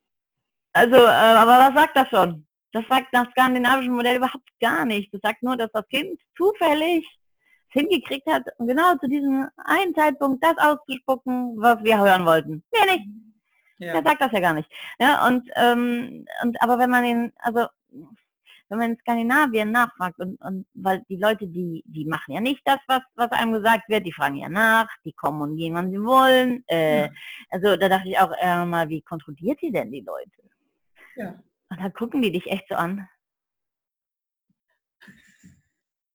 also, 0.74 0.96
äh, 0.96 1.00
aber 1.00 1.58
was 1.58 1.74
sagt 1.74 1.98
das 1.98 2.08
schon? 2.10 2.46
Das 2.72 2.84
sagt 2.88 3.08
das 3.12 3.28
skandinavische 3.32 3.90
Modell 3.90 4.18
überhaupt 4.18 4.48
gar 4.62 4.86
nicht. 4.86 5.12
Das 5.12 5.22
sagt 5.24 5.42
nur, 5.42 5.58
dass 5.58 5.72
das 5.74 5.88
Kind 5.90 6.20
zufällig 6.38 7.04
hingekriegt 7.70 8.28
hat, 8.28 8.44
genau 8.60 8.96
zu 8.96 9.08
diesem 9.08 9.48
einen 9.58 9.96
Zeitpunkt 9.96 10.44
das 10.44 10.58
auszuspucken, 10.58 11.56
was 11.58 11.84
wir 11.84 12.00
hören 12.00 12.26
wollten. 12.26 12.64
Mehr 12.72 12.96
nicht. 12.96 13.08
Ja. 13.80 13.94
Der 13.94 14.04
sagt 14.04 14.22
das 14.22 14.32
ja 14.32 14.40
gar 14.40 14.54
nicht. 14.54 14.70
Ja, 15.00 15.26
und, 15.28 15.50
ähm, 15.56 16.26
und 16.44 16.62
aber 16.62 16.78
wenn 16.78 16.90
man 16.90 17.04
den, 17.04 17.34
also 17.40 17.68
wenn 18.70 18.78
man 18.78 18.92
in 18.92 18.98
Skandinavien 19.00 19.72
nachfragt 19.72 20.20
und, 20.20 20.40
und 20.42 20.66
weil 20.74 21.04
die 21.10 21.18
Leute, 21.18 21.48
die, 21.48 21.84
die 21.86 22.06
machen 22.06 22.34
ja 22.34 22.40
nicht 22.40 22.62
das, 22.66 22.80
was, 22.88 23.02
was 23.16 23.32
einem 23.32 23.54
gesagt 23.54 23.90
wird, 23.90 24.06
die 24.06 24.14
fragen 24.14 24.38
ja 24.38 24.50
nach, 24.50 24.88
die 25.04 25.14
kommen 25.14 25.42
und 25.42 25.58
gehen, 25.58 25.74
wann 25.74 25.92
sie 25.92 26.02
wollen. 26.02 26.64
Äh, 26.68 27.02
ja. 27.02 27.10
Also 27.50 27.76
da 27.76 27.90
dachte 27.90 28.10
ich 28.10 28.20
auch 28.20 28.32
äh, 28.40 28.66
mal, 28.66 28.88
wie 28.90 29.02
kontrolliert 29.02 29.62
ihr 29.64 29.72
denn 29.72 29.92
die 29.92 30.02
Leute? 30.02 30.44
Ja. 31.16 31.44
Und 31.70 31.80
da 31.80 31.90
gucken 31.90 32.22
die 32.22 32.32
dich 32.32 32.48
echt 32.48 32.68
so 32.70 32.76
an. 32.76 33.08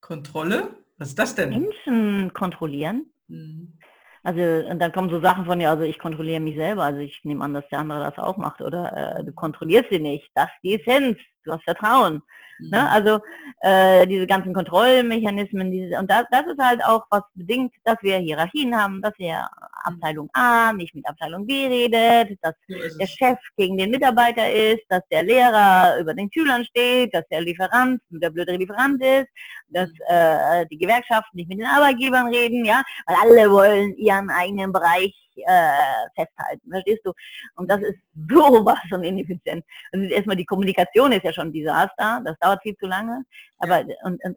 Kontrolle? 0.01 0.77
Was 0.99 1.09
ist 1.09 1.19
das 1.19 1.35
denn? 1.35 1.51
Menschen 1.51 2.33
kontrollieren. 2.33 3.12
Mhm. 3.29 3.79
Also 4.23 4.40
und 4.69 4.79
dann 4.79 4.93
kommen 4.93 5.11
so 5.11 5.21
Sachen 5.21 5.45
von 5.45 5.61
ja, 5.61 5.71
also 5.71 5.83
ich 5.83 5.99
kontrolliere 5.99 6.40
mich 6.40 6.57
selber, 6.57 6.85
also 6.85 7.01
ich 7.01 7.21
nehme 7.25 7.45
an, 7.45 7.53
dass 7.53 7.69
der 7.69 7.81
andere 7.81 8.01
das 8.11 8.19
auch 8.19 8.38
macht, 8.38 8.62
oder? 8.62 9.19
Äh, 9.19 9.25
du 9.25 9.33
kontrollierst 9.33 9.90
sie 9.90 9.99
nicht, 9.99 10.31
das 10.35 10.47
ist 10.47 10.62
die 10.62 10.81
Essenz, 10.81 11.19
du 11.45 11.53
hast 11.53 11.65
Vertrauen. 11.65 12.23
Ne? 12.59 12.67
Mhm. 12.67 12.71
Ne? 12.71 12.91
Also 12.91 13.21
äh, 13.61 14.07
diese 14.07 14.27
ganzen 14.27 14.53
Kontrollmechanismen, 14.53 15.71
diese, 15.71 15.99
und 15.99 16.11
das, 16.11 16.25
das 16.31 16.47
ist 16.47 16.59
halt 16.59 16.85
auch 16.85 17.05
was 17.11 17.23
bedingt, 17.35 17.73
dass 17.85 17.97
wir 18.03 18.19
Hierarchien 18.19 18.77
haben, 18.77 19.03
dass 19.03 19.13
wir 19.19 19.47
Abteilung 19.85 20.29
A 20.33 20.73
nicht 20.73 20.95
mit 20.95 21.07
Abteilung 21.07 21.47
B 21.47 21.67
redet, 21.67 22.39
dass 22.43 22.55
der 22.69 23.07
Chef 23.07 23.39
gegen 23.57 23.77
den 23.77 23.91
Mitarbeiter 23.91 24.51
ist, 24.51 24.85
dass 24.89 25.03
der 25.11 25.23
Lehrer 25.23 25.99
über 26.01 26.15
den 26.15 26.31
Schülern 26.33 26.65
steht, 26.65 27.15
dass 27.15 27.27
der 27.31 27.43
Lieferant 27.43 28.01
der 28.09 28.31
blöde 28.31 28.57
Lieferant 28.57 29.03
ist, 29.03 29.29
dass 29.69 29.89
mhm. 29.89 29.97
äh, 30.09 30.67
die 30.67 30.79
Gewerkschaften 30.79 31.37
nicht 31.37 31.49
mit 31.49 31.59
den 31.59 31.67
Arbeitgebern 31.67 32.29
reden, 32.29 32.65
ja, 32.65 32.83
weil 33.07 33.17
alle 33.23 33.51
wollen 33.51 33.95
ihren 33.97 34.31
eigenen 34.31 34.73
Bereich 34.73 35.24
äh, 35.37 36.09
festhalten, 36.14 36.70
verstehst 36.70 37.05
du? 37.05 37.12
Und 37.57 37.70
das 37.70 37.81
ist 37.83 37.99
sowas 38.29 38.79
von 38.88 39.03
ineffizient. 39.03 39.64
Also 39.92 40.07
erstmal 40.07 40.37
die 40.37 40.44
Kommunikation 40.44 41.12
ist 41.12 41.25
ja 41.25 41.33
schon 41.33 41.49
ein 41.49 41.53
Desaster, 41.53 42.23
das 42.25 42.38
dauert 42.38 42.62
viel 42.62 42.77
zu 42.77 42.87
lange, 42.87 43.25
aber 43.59 43.85
und, 44.05 44.23
und, 44.25 44.37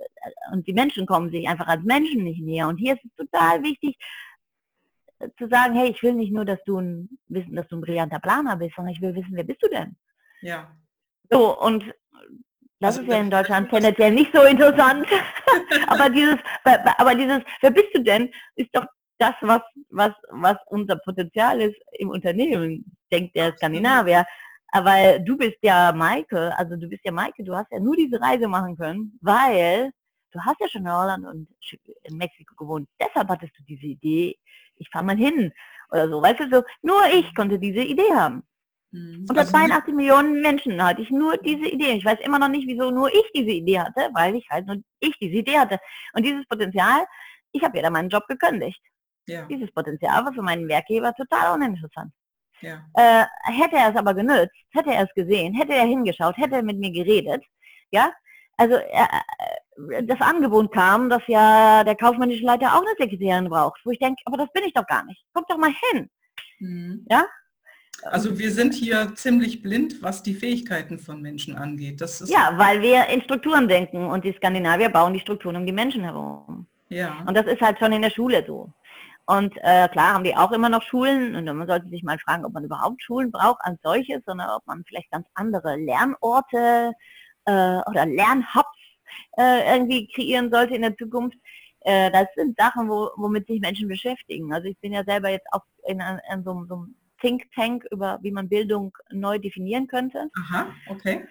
und 0.51 0.67
die 0.67 0.73
Menschen 0.73 1.05
kommen 1.05 1.31
sich 1.31 1.47
einfach 1.47 1.67
als 1.67 1.83
Menschen 1.83 2.23
nicht 2.23 2.41
näher. 2.41 2.67
Und 2.67 2.77
hier 2.77 2.95
ist 2.95 3.05
es 3.05 3.15
total 3.15 3.63
wichtig, 3.63 3.97
zu 5.38 5.47
sagen, 5.47 5.75
hey, 5.75 5.89
ich 5.89 6.01
will 6.03 6.13
nicht 6.13 6.31
nur, 6.31 6.45
dass 6.45 6.63
du 6.65 6.79
ein, 6.79 7.10
wissen, 7.27 7.55
dass 7.55 7.67
du 7.67 7.77
ein 7.77 7.81
brillanter 7.81 8.19
Planer 8.19 8.55
bist, 8.55 8.75
sondern 8.75 8.93
ich 8.93 9.01
will 9.01 9.15
wissen, 9.15 9.31
wer 9.31 9.43
bist 9.43 9.62
du 9.63 9.69
denn? 9.69 9.95
Ja. 10.41 10.71
So, 11.29 11.60
und 11.60 11.83
das 12.79 12.97
also, 12.97 13.01
ist 13.01 13.07
ja 13.10 13.19
in 13.19 13.31
Deutschland 13.31 13.69
tendenziell 13.69 14.12
nicht 14.12 14.33
so 14.33 14.43
interessant. 14.43 15.07
aber 15.88 16.10
dieses, 16.10 16.38
aber 16.63 17.15
dieses, 17.15 17.41
wer 17.62 17.71
bist 17.71 17.89
du 17.93 18.03
denn, 18.03 18.31
ist 18.55 18.69
doch 18.73 18.86
das, 19.19 19.36
was, 19.41 19.62
was, 19.89 20.12
was 20.30 20.58
unser 20.67 20.97
Potenzial 20.97 21.62
ist 21.62 21.77
im 21.93 22.10
Unternehmen, 22.10 22.86
denkt 23.12 23.36
der 23.36 23.56
Skandinavier. 23.56 24.25
Aber 24.69 25.19
du 25.19 25.38
bist 25.38 25.58
ja 25.62 25.91
Maike, 25.93 26.58
also 26.58 26.75
du 26.75 26.88
bist 26.88 27.03
ja 27.06 27.12
Maike, 27.12 27.43
du 27.43 27.56
hast 27.56 27.71
ja 27.71 27.80
nur 27.80 27.95
diese 27.95 28.19
Reise 28.21 28.47
machen 28.47 28.77
können, 28.77 29.17
weil 29.21 29.91
du 30.32 30.39
hast 30.41 30.60
ja 30.60 30.67
schon 30.67 30.82
in 30.82 30.91
Holland 30.91 31.25
und 31.25 31.47
in 32.03 32.17
Mexiko 32.17 32.56
gewohnt. 32.56 32.88
Deshalb 32.99 33.30
hattest 33.30 33.58
du 33.58 33.63
diese 33.63 33.86
Idee, 33.86 34.38
ich 34.75 34.89
fahre 34.89 35.06
mal 35.06 35.17
hin 35.17 35.51
oder 35.91 36.10
so. 36.10 36.21
Weißt 36.21 36.39
du, 36.39 36.49
so, 36.49 36.63
nur 36.82 37.01
ich 37.13 37.34
konnte 37.34 37.58
diese 37.58 37.80
Idee 37.82 38.13
haben. 38.13 38.43
Mhm. 38.91 39.25
Unter 39.30 39.41
also 39.41 39.51
82 39.51 39.93
Millionen 39.93 40.41
Menschen 40.41 40.84
hatte 40.84 41.01
ich 41.01 41.10
nur 41.10 41.38
diese 41.38 41.67
Idee. 41.67 41.93
Ich 41.93 42.06
weiß 42.06 42.19
immer 42.21 42.39
noch 42.39 42.49
nicht, 42.49 42.67
wieso 42.67 42.91
nur 42.91 43.12
ich 43.13 43.32
diese 43.34 43.51
Idee 43.51 43.80
hatte, 43.80 44.10
weil 44.13 44.36
ich 44.36 44.49
halt 44.49 44.67
nur 44.67 44.77
ich 44.99 45.17
diese 45.19 45.38
Idee 45.38 45.58
hatte. 45.58 45.80
Und 46.13 46.25
dieses 46.25 46.45
Potenzial, 46.47 47.06
ich 47.51 47.63
habe 47.63 47.77
ja 47.77 47.84
dann 47.84 47.93
meinen 47.93 48.10
Job 48.10 48.27
gekündigt. 48.27 48.82
Ja. 49.27 49.45
Dieses 49.45 49.71
Potenzial 49.71 50.25
war 50.25 50.33
für 50.33 50.41
meinen 50.41 50.67
Werkgeber 50.67 51.13
total 51.13 51.55
uninteressant. 51.55 52.11
Ja. 52.61 52.81
Äh, 52.93 53.25
hätte 53.43 53.75
er 53.75 53.91
es 53.91 53.95
aber 53.95 54.13
genützt, 54.13 54.55
hätte 54.71 54.91
er 54.91 55.03
es 55.03 55.13
gesehen, 55.13 55.53
hätte 55.53 55.73
er 55.73 55.85
hingeschaut, 55.85 56.37
hätte 56.37 56.55
er 56.55 56.63
mit 56.63 56.79
mir 56.79 56.91
geredet, 56.91 57.43
ja, 57.91 58.11
also 58.57 58.75
äh, 58.75 60.03
das 60.03 60.19
Angebot 60.19 60.71
kam, 60.71 61.09
dass 61.09 61.21
ja 61.27 61.83
der 61.83 61.95
kaufmännische 61.95 62.43
Leiter 62.43 62.73
auch 62.73 62.81
eine 62.81 62.95
Sekretärin 62.97 63.49
braucht, 63.49 63.79
wo 63.85 63.91
ich 63.91 63.99
denke, 63.99 64.21
aber 64.25 64.37
das 64.37 64.51
bin 64.51 64.63
ich 64.63 64.73
doch 64.73 64.87
gar 64.87 65.05
nicht. 65.05 65.23
Guck 65.33 65.47
doch 65.47 65.57
mal 65.57 65.71
hin. 65.91 66.09
Mhm. 66.59 67.05
Ja? 67.09 67.25
Also 68.03 68.37
wir 68.37 68.51
sind 68.51 68.73
hier 68.73 69.13
ziemlich 69.15 69.61
blind, 69.61 70.01
was 70.01 70.23
die 70.23 70.33
Fähigkeiten 70.33 70.99
von 70.99 71.21
Menschen 71.21 71.55
angeht. 71.55 72.01
Das 72.01 72.21
ist 72.21 72.29
ja, 72.29 72.53
weil 72.55 72.81
wir 72.81 73.07
in 73.07 73.21
Strukturen 73.21 73.67
denken 73.67 74.05
und 74.05 74.23
die 74.23 74.33
Skandinavier 74.33 74.89
bauen 74.89 75.13
die 75.13 75.19
Strukturen 75.19 75.55
um 75.55 75.65
die 75.65 75.71
Menschen 75.71 76.03
herum. 76.03 76.67
Ja. 76.89 77.23
Und 77.27 77.35
das 77.35 77.45
ist 77.45 77.61
halt 77.61 77.77
schon 77.79 77.91
in 77.91 78.01
der 78.01 78.11
Schule 78.11 78.43
so. 78.45 78.71
Und 79.27 79.57
äh, 79.57 79.89
klar 79.89 80.13
haben 80.13 80.23
die 80.23 80.37
auch 80.37 80.53
immer 80.53 80.69
noch 80.69 80.81
Schulen 80.81 81.35
und 81.35 81.45
man 81.45 81.67
sollte 81.67 81.89
sich 81.89 82.01
mal 82.01 82.17
fragen, 82.17 82.45
ob 82.45 82.53
man 82.53 82.63
überhaupt 82.63 83.03
Schulen 83.03 83.29
braucht 83.29 83.59
als 83.59 83.77
solches, 83.83 84.23
sondern 84.25 84.49
ob 84.49 84.65
man 84.65 84.85
vielleicht 84.85 85.11
ganz 85.11 85.27
andere 85.33 85.75
Lernorte 85.75 86.93
äh, 87.43 87.51
oder 87.51 88.05
Lernhubs 88.05 88.80
äh, 89.38 89.75
irgendwie 89.75 90.07
kreieren 90.07 90.49
sollte 90.49 90.75
in 90.75 90.82
der 90.82 90.95
Zukunft. 90.95 91.38
Äh, 91.82 92.09
das 92.11 92.28
sind 92.38 92.57
Sachen, 92.57 92.88
wo, 92.88 93.09
womit 93.17 93.47
sich 93.47 93.59
Menschen 93.59 93.89
beschäftigen. 93.89 94.53
Also 94.53 94.69
ich 94.69 94.78
bin 94.80 94.93
ja 94.93 95.03
selber 95.03 95.30
jetzt 95.30 95.47
auch 95.51 95.63
in, 95.86 96.01
in 96.32 96.43
so, 96.45 96.65
so 96.69 96.75
einem 96.75 96.95
Think 97.19 97.51
Tank 97.53 97.86
über, 97.91 98.19
wie 98.21 98.32
man 98.32 98.47
Bildung 98.47 98.97
neu 99.11 99.39
definieren 99.39 99.88
könnte. 99.88 100.30
Aha, 100.38 100.67
okay 100.88 101.28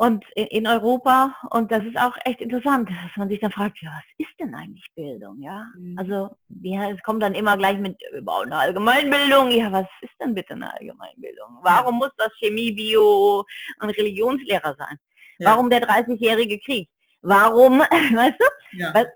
und 0.00 0.24
in 0.34 0.66
Europa 0.66 1.36
und 1.50 1.70
das 1.70 1.84
ist 1.84 1.98
auch 1.98 2.16
echt 2.24 2.40
interessant, 2.40 2.88
dass 2.88 3.16
man 3.16 3.28
sich 3.28 3.38
dann 3.38 3.52
fragt, 3.52 3.82
ja, 3.82 3.90
was 3.90 4.26
ist 4.26 4.34
denn 4.40 4.54
eigentlich 4.54 4.86
Bildung, 4.94 5.42
ja? 5.42 5.66
Mhm. 5.76 5.98
Also 5.98 6.34
ja, 6.62 6.90
es 6.90 7.02
kommt 7.02 7.22
dann 7.22 7.34
immer 7.34 7.58
gleich 7.58 7.76
mit 7.78 8.00
über 8.16 8.40
eine 8.40 8.56
Allgemeinbildung, 8.56 9.50
ja, 9.50 9.70
was 9.70 9.86
ist 10.00 10.14
denn 10.18 10.34
bitte 10.34 10.54
eine 10.54 10.72
Allgemeinbildung? 10.72 11.58
Warum 11.60 11.98
muss 11.98 12.12
das 12.16 12.32
Chemie, 12.38 12.72
Bio 12.72 13.44
und 13.82 13.90
Religionslehrer 13.90 14.74
sein? 14.78 14.96
Ja. 15.38 15.50
Warum 15.50 15.68
der 15.68 15.82
30-jährige 15.82 16.58
Krieg? 16.60 16.88
Warum, 17.20 17.80
weißt 17.80 18.40
du? 18.40 18.78
Ja. 18.78 18.94
Weil, 18.94 19.12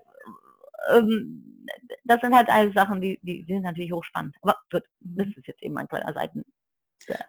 ähm, 0.91 1.65
das 2.03 2.21
sind 2.21 2.35
halt 2.35 2.49
alles 2.49 2.75
Sachen, 2.75 3.01
die, 3.01 3.19
die, 3.23 3.43
die 3.43 3.53
sind 3.53 3.63
natürlich 3.63 3.91
hochspannend. 3.91 4.35
Aber 4.43 4.55
gut, 4.71 4.83
das 4.99 5.25
ist 5.35 5.47
jetzt 5.47 5.63
eben 5.63 5.79
ein 5.79 5.87
kleiner 5.87 6.13
Seiten. 6.13 6.45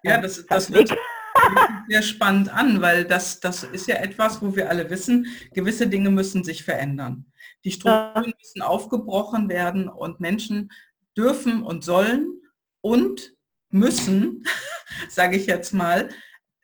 Ja, 0.02 0.20
das, 0.20 0.44
das 0.46 0.72
wird 0.72 0.94
sehr 1.88 2.02
spannend 2.02 2.48
an, 2.52 2.80
weil 2.80 3.04
das, 3.04 3.40
das 3.40 3.62
ist 3.62 3.88
ja 3.88 3.96
etwas, 3.96 4.42
wo 4.42 4.56
wir 4.56 4.70
alle 4.70 4.88
wissen, 4.90 5.26
gewisse 5.52 5.86
Dinge 5.86 6.10
müssen 6.10 6.44
sich 6.44 6.64
verändern. 6.64 7.26
Die 7.64 7.72
Strukturen 7.72 8.32
müssen 8.40 8.62
aufgebrochen 8.62 9.48
werden 9.48 9.88
und 9.88 10.20
Menschen 10.20 10.70
dürfen 11.16 11.62
und 11.62 11.84
sollen 11.84 12.40
und 12.80 13.34
müssen, 13.70 14.44
sage 15.08 15.36
ich 15.36 15.46
jetzt 15.46 15.72
mal, 15.72 16.08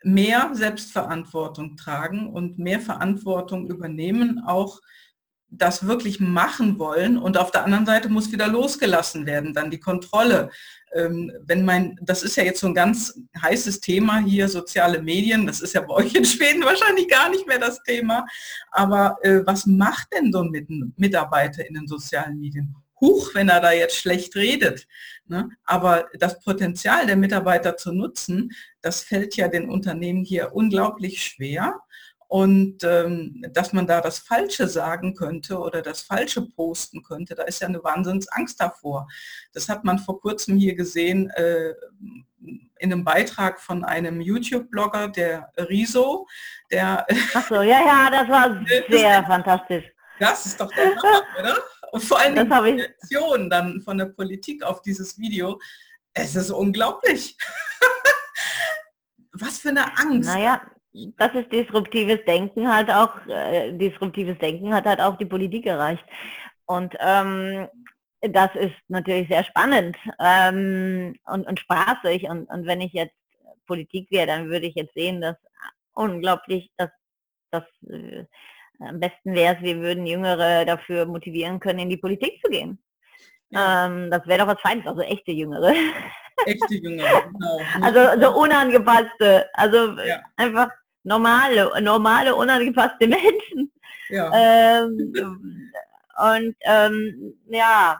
mehr 0.04 0.50
Selbstverantwortung 0.52 1.76
tragen 1.76 2.28
und 2.28 2.58
mehr 2.58 2.80
Verantwortung 2.80 3.70
übernehmen, 3.70 4.42
auch 4.44 4.80
das 5.52 5.86
wirklich 5.86 6.18
machen 6.18 6.78
wollen 6.78 7.18
und 7.18 7.36
auf 7.36 7.50
der 7.50 7.64
anderen 7.64 7.86
Seite 7.86 8.08
muss 8.08 8.32
wieder 8.32 8.48
losgelassen 8.48 9.26
werden, 9.26 9.52
dann 9.52 9.70
die 9.70 9.80
Kontrolle. 9.80 10.50
Ähm, 10.94 11.30
wenn 11.44 11.64
mein, 11.64 11.98
das 12.02 12.22
ist 12.22 12.36
ja 12.36 12.42
jetzt 12.42 12.60
so 12.60 12.66
ein 12.66 12.74
ganz 12.74 13.18
heißes 13.40 13.80
Thema 13.80 14.18
hier, 14.20 14.48
soziale 14.48 15.02
Medien, 15.02 15.46
das 15.46 15.60
ist 15.60 15.74
ja 15.74 15.82
bei 15.82 15.94
euch 15.94 16.14
in 16.14 16.24
Schweden 16.24 16.62
wahrscheinlich 16.64 17.08
gar 17.08 17.28
nicht 17.30 17.46
mehr 17.46 17.58
das 17.58 17.82
Thema, 17.82 18.26
aber 18.70 19.18
äh, 19.22 19.40
was 19.44 19.66
macht 19.66 20.08
denn 20.14 20.32
so 20.32 20.42
ein 20.42 20.92
Mitarbeiter 20.96 21.66
in 21.66 21.74
den 21.74 21.86
sozialen 21.86 22.38
Medien? 22.38 22.74
Huch, 23.00 23.34
wenn 23.34 23.48
er 23.48 23.60
da 23.60 23.72
jetzt 23.72 23.96
schlecht 23.96 24.36
redet. 24.36 24.86
Ne? 25.26 25.50
Aber 25.64 26.08
das 26.18 26.40
Potenzial 26.40 27.06
der 27.06 27.16
Mitarbeiter 27.16 27.76
zu 27.76 27.92
nutzen, 27.92 28.52
das 28.80 29.02
fällt 29.02 29.36
ja 29.36 29.48
den 29.48 29.68
Unternehmen 29.68 30.24
hier 30.24 30.54
unglaublich 30.54 31.22
schwer 31.22 31.80
und 32.32 32.82
ähm, 32.82 33.44
dass 33.52 33.74
man 33.74 33.86
da 33.86 34.00
das 34.00 34.18
Falsche 34.18 34.66
sagen 34.66 35.14
könnte 35.14 35.58
oder 35.58 35.82
das 35.82 36.00
Falsche 36.00 36.40
posten 36.40 37.02
könnte, 37.02 37.34
da 37.34 37.42
ist 37.42 37.60
ja 37.60 37.68
eine 37.68 37.84
Wahnsinnsangst 37.84 38.58
davor. 38.58 39.06
Das 39.52 39.68
hat 39.68 39.84
man 39.84 39.98
vor 39.98 40.18
kurzem 40.18 40.56
hier 40.56 40.74
gesehen 40.74 41.28
äh, 41.28 41.74
in 42.40 42.90
einem 42.90 43.04
Beitrag 43.04 43.60
von 43.60 43.84
einem 43.84 44.22
YouTube-Blogger, 44.22 45.08
der 45.08 45.52
Riso, 45.68 46.26
der... 46.70 47.06
Achso, 47.34 47.56
ja, 47.56 47.84
ja, 47.84 48.08
das 48.10 48.26
war 48.30 48.64
sehr 48.88 49.22
fantastisch. 49.24 49.84
Das 50.18 50.46
ist 50.46 50.58
doch 50.58 50.70
der 50.72 50.86
Hammer, 50.86 51.22
oder? 51.38 51.58
Und 51.92 52.02
vor 52.02 52.18
allem 52.18 52.34
die 52.34 52.50
Reaktion 52.50 53.50
dann 53.50 53.82
von 53.82 53.98
der 53.98 54.06
Politik 54.06 54.62
auf 54.62 54.80
dieses 54.80 55.18
Video, 55.18 55.60
es 56.14 56.34
ist 56.34 56.50
unglaublich. 56.50 57.36
Was 59.32 59.58
für 59.58 59.68
eine 59.68 59.98
Angst. 59.98 60.30
Naja, 60.30 60.62
das 60.92 61.34
ist 61.34 61.52
disruptives 61.52 62.24
Denken 62.26 62.72
halt 62.72 62.90
auch, 62.90 63.26
äh, 63.26 63.72
disruptives 63.72 64.38
Denken 64.38 64.74
hat 64.74 64.84
halt 64.84 65.00
auch 65.00 65.16
die 65.16 65.26
Politik 65.26 65.66
erreicht. 65.66 66.04
Und 66.66 66.94
ähm, 67.00 67.68
das 68.20 68.54
ist 68.54 68.74
natürlich 68.88 69.28
sehr 69.28 69.44
spannend 69.44 69.96
ähm, 70.20 71.16
und, 71.26 71.46
und 71.46 71.58
spaßig. 71.58 72.28
Und, 72.28 72.46
und 72.46 72.66
wenn 72.66 72.80
ich 72.80 72.92
jetzt 72.92 73.14
Politik 73.66 74.10
wäre, 74.10 74.26
dann 74.26 74.48
würde 74.48 74.66
ich 74.66 74.74
jetzt 74.74 74.94
sehen, 74.94 75.20
dass 75.20 75.36
unglaublich, 75.94 76.70
dass 76.76 76.90
das 77.50 77.64
äh, 77.88 78.24
am 78.78 79.00
besten 79.00 79.34
wäre 79.34 79.56
es, 79.56 79.62
wir 79.62 79.78
würden 79.78 80.06
Jüngere 80.06 80.64
dafür 80.64 81.06
motivieren 81.06 81.60
können, 81.60 81.80
in 81.80 81.90
die 81.90 81.96
Politik 81.96 82.40
zu 82.44 82.50
gehen. 82.50 82.82
Ja. 83.50 83.86
Ähm, 83.86 84.10
das 84.10 84.26
wäre 84.26 84.40
doch 84.40 84.46
was 84.46 84.60
Feines, 84.60 84.86
also 84.86 85.02
echte 85.02 85.32
Jüngere. 85.32 85.72
Echte 86.46 86.74
Jüngere, 86.74 87.22
genau. 87.30 87.60
Also 87.82 88.20
so 88.20 88.40
unangepasste, 88.40 89.48
also 89.52 89.98
ja. 90.00 90.20
einfach 90.36 90.70
normale, 91.02 91.70
normale, 91.82 92.34
unangepasste 92.34 93.06
Menschen. 93.06 93.72
Ja. 94.08 94.30
Ähm, 94.34 95.14
und 96.18 96.56
ähm, 96.60 97.34
ja, 97.46 97.98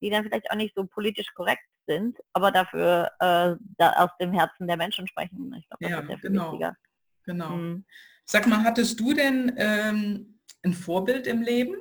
die 0.00 0.10
dann 0.10 0.24
vielleicht 0.24 0.50
auch 0.50 0.56
nicht 0.56 0.74
so 0.74 0.84
politisch 0.84 1.32
korrekt 1.34 1.64
sind, 1.86 2.18
aber 2.32 2.50
dafür 2.50 3.10
äh, 3.20 3.54
da 3.78 3.92
aus 3.96 4.10
dem 4.20 4.32
Herzen 4.32 4.66
der 4.66 4.76
Menschen 4.76 5.06
sprechen. 5.06 5.54
Ich 5.58 5.68
glaube, 5.68 5.84
das 5.84 5.90
ja, 5.90 6.00
ist 6.00 6.06
sehr 6.08 6.18
viel 6.18 6.30
genau. 6.30 6.52
wichtiger. 6.52 6.76
Genau. 7.24 7.50
Mhm. 7.50 7.84
Sag 8.24 8.46
mal, 8.46 8.64
hattest 8.64 8.98
du 9.00 9.14
denn 9.14 9.52
ähm, 9.56 10.40
ein 10.62 10.74
Vorbild 10.74 11.26
im 11.26 11.42
Leben? 11.42 11.76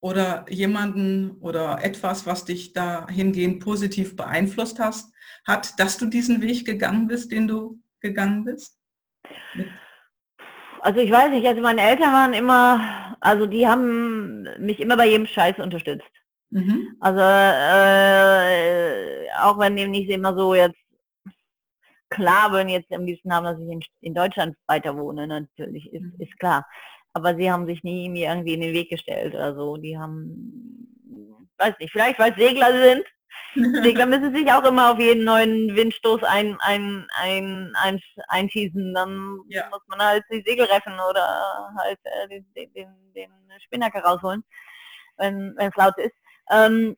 Oder 0.00 0.44
jemanden 0.48 1.32
oder 1.40 1.82
etwas, 1.82 2.26
was 2.26 2.44
dich 2.44 2.72
dahingehend 2.74 3.60
positiv 3.60 4.14
beeinflusst 4.14 4.78
hast, 4.78 5.12
hat, 5.46 5.80
dass 5.80 5.98
du 5.98 6.06
diesen 6.06 6.42
Weg 6.42 6.64
gegangen 6.64 7.08
bist, 7.08 7.32
den 7.32 7.48
du 7.48 7.82
gegangen 8.00 8.44
bist? 8.44 8.78
Also 10.80 11.00
ich 11.00 11.10
weiß 11.10 11.30
nicht, 11.30 11.46
also 11.46 11.62
meine 11.62 11.82
Eltern 11.82 12.12
waren 12.12 12.32
immer, 12.32 13.16
also 13.20 13.46
die 13.46 13.66
haben 13.66 14.46
mich 14.58 14.80
immer 14.80 14.96
bei 14.96 15.08
jedem 15.08 15.26
Scheiß 15.26 15.58
unterstützt. 15.58 16.06
Mhm. 16.50 16.96
Also 17.00 17.20
äh, 17.20 19.28
auch 19.42 19.58
wenn 19.58 19.76
die 19.76 19.88
nicht 19.88 20.10
immer 20.10 20.36
so 20.36 20.54
jetzt 20.54 20.76
klar 22.08 22.52
würden 22.52 22.68
jetzt 22.68 22.92
am 22.92 23.04
liebsten 23.04 23.32
haben, 23.32 23.44
dass 23.44 23.58
ich 23.58 23.68
in, 23.68 23.80
in 24.00 24.14
Deutschland 24.14 24.56
weiter 24.66 24.96
wohne, 24.96 25.26
natürlich, 25.26 25.92
ist, 25.92 26.02
mhm. 26.02 26.14
ist 26.18 26.38
klar. 26.38 26.66
Aber 27.12 27.36
sie 27.36 27.50
haben 27.50 27.66
sich 27.66 27.82
nie 27.82 28.08
mir 28.08 28.28
irgendwie 28.28 28.54
in 28.54 28.60
den 28.60 28.74
Weg 28.74 28.90
gestellt 28.90 29.34
oder 29.34 29.54
so. 29.54 29.76
Die 29.76 29.98
haben, 29.98 31.42
weiß 31.58 31.74
nicht, 31.80 31.90
vielleicht 31.90 32.18
weil 32.18 32.34
Segler 32.36 32.72
sind, 32.72 33.04
Segler 33.54 34.06
müssen 34.06 34.34
sich 34.34 34.50
auch 34.52 34.64
immer 34.64 34.92
auf 34.92 34.98
jeden 34.98 35.24
neuen 35.24 35.74
Windstoß 35.74 36.22
ein, 36.24 36.56
ein, 36.60 37.06
ein, 37.16 37.72
ein, 37.76 38.00
einschießen. 38.28 38.94
Dann 38.94 39.40
ja. 39.48 39.68
muss 39.70 39.82
man 39.88 40.00
halt 40.00 40.24
die 40.30 40.42
Segel 40.46 40.66
reffen 40.66 40.92
oder 40.92 41.72
halt 41.78 41.98
äh, 42.04 42.28
den, 42.28 42.72
den, 42.74 43.12
den, 43.14 43.30
Spinnaker 43.60 44.00
rausholen, 44.00 44.44
wenn 45.16 45.56
es 45.58 45.74
laut 45.76 45.96
ist. 45.96 46.14
Ähm, 46.50 46.96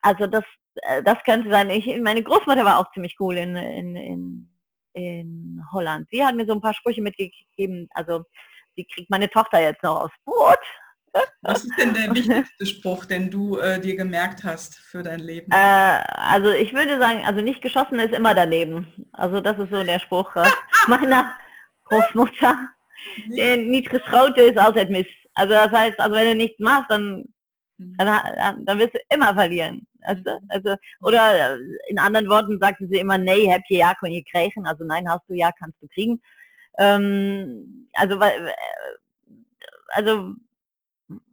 also 0.00 0.26
das, 0.26 0.44
äh, 0.76 1.02
das 1.02 1.22
könnte 1.24 1.50
sein. 1.50 1.70
Ich, 1.70 1.86
meine 2.00 2.22
Großmutter 2.22 2.64
war 2.64 2.78
auch 2.78 2.90
ziemlich 2.92 3.16
cool 3.20 3.36
in, 3.36 3.56
in, 3.56 3.96
in, 3.96 4.50
in 4.94 5.64
Holland. 5.72 6.08
Sie 6.10 6.24
hat 6.24 6.34
mir 6.34 6.46
so 6.46 6.54
ein 6.54 6.60
paar 6.60 6.74
Sprüche 6.74 7.02
mitgegeben. 7.02 7.88
Also 7.92 8.24
sie 8.76 8.86
kriegt 8.86 9.10
meine 9.10 9.28
Tochter 9.28 9.60
jetzt 9.60 9.82
noch 9.82 10.04
aufs 10.04 10.16
Boot. 10.24 10.58
Was 11.42 11.64
ist 11.64 11.78
denn 11.78 11.94
der 11.94 12.14
wichtigste 12.14 12.66
Spruch, 12.66 13.04
den 13.04 13.30
du 13.30 13.58
äh, 13.58 13.80
dir 13.80 13.96
gemerkt 13.96 14.44
hast 14.44 14.76
für 14.76 15.02
dein 15.02 15.20
Leben? 15.20 15.50
Äh, 15.52 16.02
also 16.06 16.50
ich 16.50 16.74
würde 16.74 16.98
sagen, 16.98 17.24
also 17.24 17.40
nicht 17.40 17.62
geschossen 17.62 17.98
ist 17.98 18.14
immer 18.14 18.34
daneben. 18.34 18.86
Also 19.12 19.40
das 19.40 19.58
ist 19.58 19.70
so 19.70 19.82
der 19.82 19.98
Spruch 20.00 20.34
äh, 20.36 20.48
meiner 20.88 21.34
Großmutter. 21.84 22.68
Der 23.28 23.56
nicht 23.56 23.90
geschraut 23.90 24.36
ist 24.36 24.58
altijd 24.58 24.90
Mist. 24.90 25.10
Also 25.34 25.54
das 25.54 25.70
heißt, 25.70 26.00
also 26.00 26.14
wenn 26.16 26.28
du 26.28 26.34
nichts 26.34 26.58
machst, 26.58 26.90
dann, 26.90 27.24
mhm. 27.78 27.96
dann, 27.96 28.64
dann 28.64 28.78
wirst 28.78 28.94
du 28.94 28.98
immer 29.08 29.32
verlieren. 29.34 29.86
Also, 30.02 30.22
also, 30.48 30.76
oder 31.00 31.54
äh, 31.54 31.58
in 31.88 31.98
anderen 31.98 32.28
Worten 32.28 32.58
sagte 32.58 32.86
sie 32.88 32.98
immer, 32.98 33.18
nee, 33.18 33.46
heb 33.46 33.62
je 33.68 33.78
ja, 33.78 33.94
kon 33.94 34.10
je 34.10 34.22
krijgen. 34.22 34.66
Also 34.66 34.84
nein, 34.84 35.08
hast 35.08 35.28
du 35.28 35.34
ja, 35.34 35.50
kannst 35.52 35.80
du 35.80 35.88
kriegen. 35.88 36.20
Ähm, 36.78 37.88
also, 37.94 38.20
äh, 38.20 38.52
also 39.88 40.34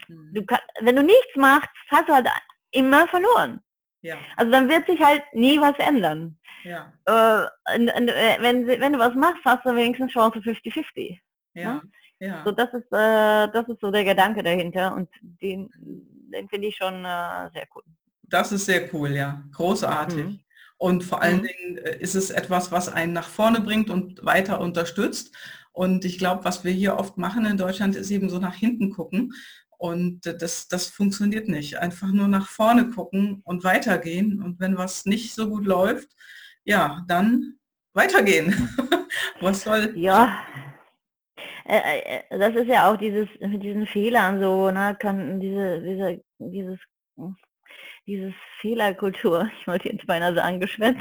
Du 0.07 0.45
kann, 0.45 0.59
wenn 0.81 0.95
du 0.95 1.03
nichts 1.03 1.35
machst, 1.35 1.69
hast 1.89 2.09
du 2.09 2.13
halt 2.13 2.27
immer 2.71 3.07
verloren. 3.07 3.61
Ja. 4.01 4.17
Also 4.37 4.51
dann 4.51 4.69
wird 4.69 4.85
sich 4.85 4.99
halt 4.99 5.23
nie 5.33 5.59
was 5.59 5.77
ändern. 5.79 6.37
Ja. 6.63 6.93
Äh, 7.05 7.75
und, 7.75 7.89
und, 7.89 8.07
äh, 8.09 8.37
wenn, 8.39 8.67
wenn 8.67 8.93
du 8.93 8.99
was 8.99 9.15
machst, 9.15 9.41
hast 9.45 9.65
du 9.65 9.75
wenigstens 9.75 10.11
Chance 10.11 10.39
50-50. 10.39 11.19
Ja. 11.53 11.75
Ne? 11.75 11.81
ja. 12.19 12.41
So, 12.45 12.51
das 12.51 12.73
ist, 12.73 12.91
äh, 12.91 13.47
das 13.51 13.67
ist 13.67 13.81
so 13.81 13.91
der 13.91 14.03
Gedanke 14.03 14.43
dahinter 14.43 14.93
und 14.93 15.09
den, 15.21 15.69
den 15.79 16.49
finde 16.49 16.67
ich 16.67 16.75
schon 16.75 17.05
äh, 17.05 17.49
sehr 17.53 17.67
cool. 17.75 17.83
Das 18.23 18.51
ist 18.51 18.65
sehr 18.65 18.93
cool, 18.93 19.11
ja. 19.11 19.43
Großartig. 19.53 20.25
Mhm. 20.25 20.39
Und 20.77 21.03
vor 21.03 21.21
allen 21.21 21.37
mhm. 21.37 21.47
Dingen 21.47 21.77
äh, 21.77 21.97
ist 21.97 22.15
es 22.15 22.29
etwas, 22.29 22.71
was 22.71 22.89
einen 22.89 23.13
nach 23.13 23.27
vorne 23.27 23.61
bringt 23.61 23.89
und 23.89 24.23
weiter 24.25 24.59
unterstützt. 24.59 25.35
Und 25.71 26.05
ich 26.05 26.17
glaube, 26.17 26.45
was 26.45 26.63
wir 26.63 26.71
hier 26.71 26.97
oft 26.97 27.17
machen 27.17 27.45
in 27.45 27.57
Deutschland, 27.57 27.95
ist 27.95 28.09
eben 28.09 28.29
so 28.29 28.39
nach 28.39 28.55
hinten 28.55 28.91
gucken 28.91 29.33
und 29.77 30.21
das, 30.21 30.67
das 30.67 30.87
funktioniert 30.87 31.47
nicht. 31.47 31.77
Einfach 31.79 32.11
nur 32.11 32.27
nach 32.27 32.47
vorne 32.47 32.89
gucken 32.89 33.41
und 33.43 33.63
weitergehen. 33.63 34.41
Und 34.41 34.59
wenn 34.59 34.77
was 34.77 35.05
nicht 35.05 35.33
so 35.33 35.49
gut 35.49 35.65
läuft, 35.65 36.09
ja, 36.63 37.03
dann 37.07 37.57
weitergehen. 37.93 38.69
was 39.41 39.63
soll. 39.63 39.93
Ja. 39.95 40.45
Das 42.29 42.55
ist 42.55 42.67
ja 42.67 42.91
auch 42.91 42.97
dieses 42.97 43.27
mit 43.39 43.63
diesen 43.63 43.87
Fehlern 43.87 44.39
so, 44.39 44.69
ne, 44.69 44.95
kann 44.99 45.39
diese, 45.39 45.81
diese, 45.81 46.21
dieses, 46.37 46.79
dieses 48.05 48.33
Fehlerkultur, 48.59 49.49
ich 49.59 49.67
wollte 49.67 49.89
jetzt 49.89 50.05
beinahe 50.05 50.35
sagen, 50.35 50.59
geschwätzt. 50.59 50.99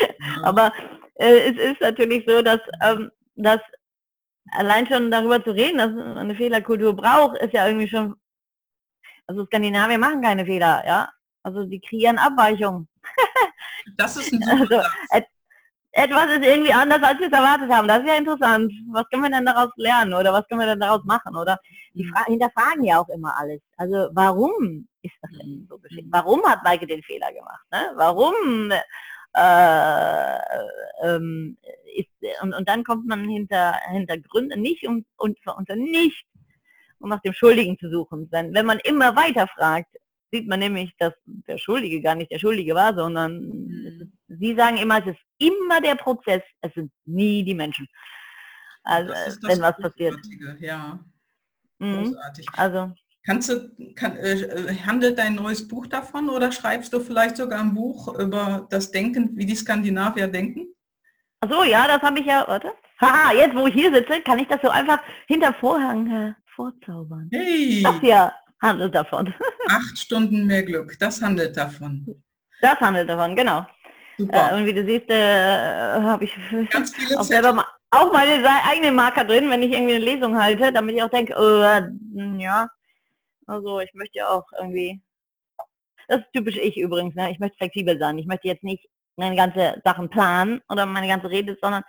Ja. 0.00 0.42
Aber 0.42 0.72
äh, 1.14 1.50
es 1.50 1.56
ist 1.56 1.80
natürlich 1.80 2.24
so, 2.26 2.42
dass, 2.42 2.60
ähm, 2.82 3.10
dass 3.36 3.60
allein 4.52 4.86
schon 4.86 5.10
darüber 5.10 5.42
zu 5.42 5.50
reden, 5.50 5.78
dass 5.78 5.92
man 5.92 6.18
eine 6.18 6.34
Fehlerkultur 6.34 6.94
braucht, 6.94 7.38
ist 7.38 7.52
ja 7.52 7.66
irgendwie 7.66 7.88
schon, 7.88 8.14
also 9.26 9.44
Skandinavier 9.46 9.98
machen 9.98 10.22
keine 10.22 10.44
Fehler, 10.44 10.84
ja. 10.86 11.10
Also 11.42 11.64
die 11.64 11.80
kreieren 11.80 12.18
Abweichungen. 12.18 12.88
Das 13.96 14.18
ist 14.18 14.30
ein 14.34 14.42
also, 14.46 14.82
äh, 15.10 15.22
etwas 15.92 16.26
ist 16.26 16.44
irgendwie 16.44 16.72
anders, 16.72 17.02
als 17.02 17.18
wir 17.18 17.28
es 17.28 17.32
erwartet 17.32 17.70
haben. 17.70 17.88
Das 17.88 18.00
ist 18.00 18.06
ja 18.06 18.16
interessant. 18.16 18.72
Was 18.90 19.08
können 19.08 19.22
wir 19.22 19.30
denn 19.30 19.46
daraus 19.46 19.70
lernen 19.76 20.12
oder 20.12 20.32
was 20.32 20.46
können 20.46 20.60
wir 20.60 20.66
denn 20.66 20.80
daraus 20.80 21.02
machen? 21.04 21.34
Oder 21.34 21.58
die 21.94 22.04
Mhm. 22.04 22.10
Fra 22.10 22.24
hinterfragen 22.26 22.84
ja 22.84 23.00
auch 23.00 23.08
immer 23.08 23.36
alles. 23.36 23.60
Also 23.76 24.08
warum 24.12 24.86
ist 25.02 25.14
das 25.22 25.30
denn 25.32 25.66
so 25.68 25.78
geschehen? 25.78 26.08
Warum 26.10 26.44
hat 26.44 26.62
Maike 26.62 26.86
den 26.86 27.02
Fehler 27.02 27.32
gemacht? 27.32 27.64
Ne? 27.72 27.92
Warum 27.96 28.72
äh, 29.38 31.06
ähm, 31.06 31.56
ist 31.96 32.08
und, 32.42 32.54
und 32.54 32.68
dann 32.68 32.84
kommt 32.84 33.06
man 33.06 33.28
hinter 33.28 33.74
hinter 33.90 34.18
Gründe 34.18 34.58
nicht 34.58 34.86
um 34.86 35.04
und 35.16 35.38
unter 35.46 35.76
nicht 35.76 36.24
um 36.98 37.10
nach 37.10 37.20
dem 37.20 37.32
Schuldigen 37.32 37.78
zu 37.78 37.90
suchen. 37.90 38.28
Denn 38.30 38.52
wenn 38.54 38.66
man 38.66 38.80
immer 38.80 39.14
weiter 39.14 39.46
fragt, 39.46 39.96
sieht 40.32 40.48
man 40.48 40.58
nämlich, 40.58 40.92
dass 40.98 41.14
der 41.26 41.58
Schuldige 41.58 42.02
gar 42.02 42.14
nicht 42.14 42.30
der 42.30 42.38
Schuldige 42.38 42.74
war, 42.74 42.94
sondern 42.94 43.44
ist, 43.84 44.06
Sie 44.28 44.54
sagen 44.54 44.76
immer, 44.76 44.98
es 44.98 45.14
ist 45.14 45.20
immer 45.38 45.80
der 45.80 45.94
Prozess, 45.94 46.42
es 46.60 46.74
sind 46.74 46.92
nie 47.06 47.42
die 47.44 47.54
Menschen. 47.54 47.88
Also 48.82 49.12
wenn 49.42 49.60
was 49.60 49.76
passiert. 49.76 50.16
Ja, 50.60 50.98
Mhm. 51.78 52.16
Also 52.54 52.92
Kannst 53.28 53.50
du, 53.50 53.70
kann, 53.94 54.16
äh, 54.16 54.74
handelt 54.86 55.18
dein 55.18 55.34
neues 55.34 55.68
Buch 55.68 55.86
davon 55.86 56.30
oder 56.30 56.50
schreibst 56.50 56.94
du 56.94 57.00
vielleicht 57.00 57.36
sogar 57.36 57.60
ein 57.60 57.74
Buch 57.74 58.18
über 58.18 58.66
das 58.70 58.90
Denken, 58.90 59.36
wie 59.36 59.44
die 59.44 59.54
Skandinavier 59.54 60.28
denken? 60.28 60.68
Ach 61.42 61.50
so, 61.50 61.62
ja, 61.62 61.86
das 61.86 62.00
habe 62.00 62.20
ich 62.20 62.24
ja, 62.24 62.42
warte. 62.48 62.72
Haha, 62.98 63.34
jetzt 63.34 63.54
wo 63.54 63.66
ich 63.66 63.74
hier 63.74 63.92
sitze, 63.92 64.22
kann 64.22 64.38
ich 64.38 64.48
das 64.48 64.62
so 64.62 64.70
einfach 64.70 65.00
hinter 65.26 65.52
Vorhang 65.52 66.10
äh, 66.10 66.32
vorzaubern. 66.56 67.28
Hey, 67.30 67.82
Das 67.82 68.00
hier 68.00 68.32
handelt 68.62 68.94
davon. 68.94 69.34
acht 69.68 69.98
Stunden 69.98 70.46
mehr 70.46 70.62
Glück, 70.62 70.98
das 70.98 71.20
handelt 71.20 71.54
davon. 71.54 72.06
Das 72.62 72.80
handelt 72.80 73.10
davon, 73.10 73.36
genau. 73.36 73.58
Äh, 73.58 74.22
Super. 74.22 74.54
und 74.54 74.64
wie 74.64 74.72
du 74.72 74.86
siehst, 74.86 75.10
äh, 75.10 76.00
habe 76.00 76.24
ich 76.24 76.32
auch 77.14 77.22
selber 77.24 77.48
Zettel. 77.48 77.52
ma 77.52 77.66
auch 77.90 78.10
meine 78.10 78.42
eigenen 78.64 78.94
Marker 78.94 79.24
drin, 79.24 79.50
wenn 79.50 79.62
ich 79.62 79.72
irgendwie 79.72 79.96
eine 79.96 80.04
Lesung 80.04 80.38
halte, 80.40 80.72
damit 80.72 80.96
ich 80.96 81.02
auch 81.02 81.10
denke, 81.10 81.34
äh, 81.34 82.42
ja, 82.42 82.68
also 83.48 83.80
ich 83.80 83.92
möchte 83.94 84.18
ja 84.18 84.28
auch 84.28 84.46
irgendwie, 84.58 85.00
das 86.08 86.20
ist 86.20 86.32
typisch 86.32 86.56
ich 86.56 86.76
übrigens, 86.76 87.14
ne? 87.14 87.30
ich 87.30 87.38
möchte 87.38 87.56
flexibel 87.56 87.98
sein. 87.98 88.18
Ich 88.18 88.26
möchte 88.26 88.48
jetzt 88.48 88.62
nicht 88.64 88.88
meine 89.16 89.36
ganze 89.36 89.80
Sachen 89.84 90.08
planen 90.08 90.60
oder 90.68 90.86
meine 90.86 91.08
ganze 91.08 91.28
Rede, 91.28 91.56
sondern 91.60 91.82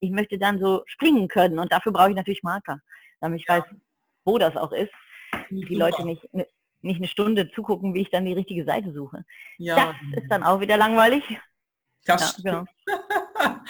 ich 0.00 0.10
möchte 0.10 0.36
dann 0.38 0.58
so 0.58 0.82
springen 0.86 1.28
können 1.28 1.58
und 1.58 1.70
dafür 1.70 1.92
brauche 1.92 2.10
ich 2.10 2.16
natürlich 2.16 2.42
Marker, 2.42 2.80
damit 3.20 3.40
ich 3.40 3.46
Ja. 3.48 3.58
weiß, 3.58 3.64
wo 4.24 4.38
das 4.38 4.56
auch 4.56 4.72
ist. 4.72 4.90
Die 5.50 5.62
Super. 5.62 5.74
Leute 5.76 6.04
nicht, 6.04 6.34
ne- 6.34 6.48
nicht 6.80 6.96
eine 6.98 7.06
Stunde 7.08 7.50
zugucken, 7.52 7.94
wie 7.94 8.02
ich 8.02 8.10
dann 8.10 8.24
die 8.24 8.32
richtige 8.32 8.64
Seite 8.64 8.92
suche. 8.92 9.24
Ja, 9.58 9.94
Das 10.12 10.22
ist 10.24 10.28
dann 10.30 10.42
auch 10.42 10.60
wieder 10.60 10.76
langweilig. 10.76 11.22
das 12.04 12.42
Ja, 12.42 12.50
genau. 12.50 12.64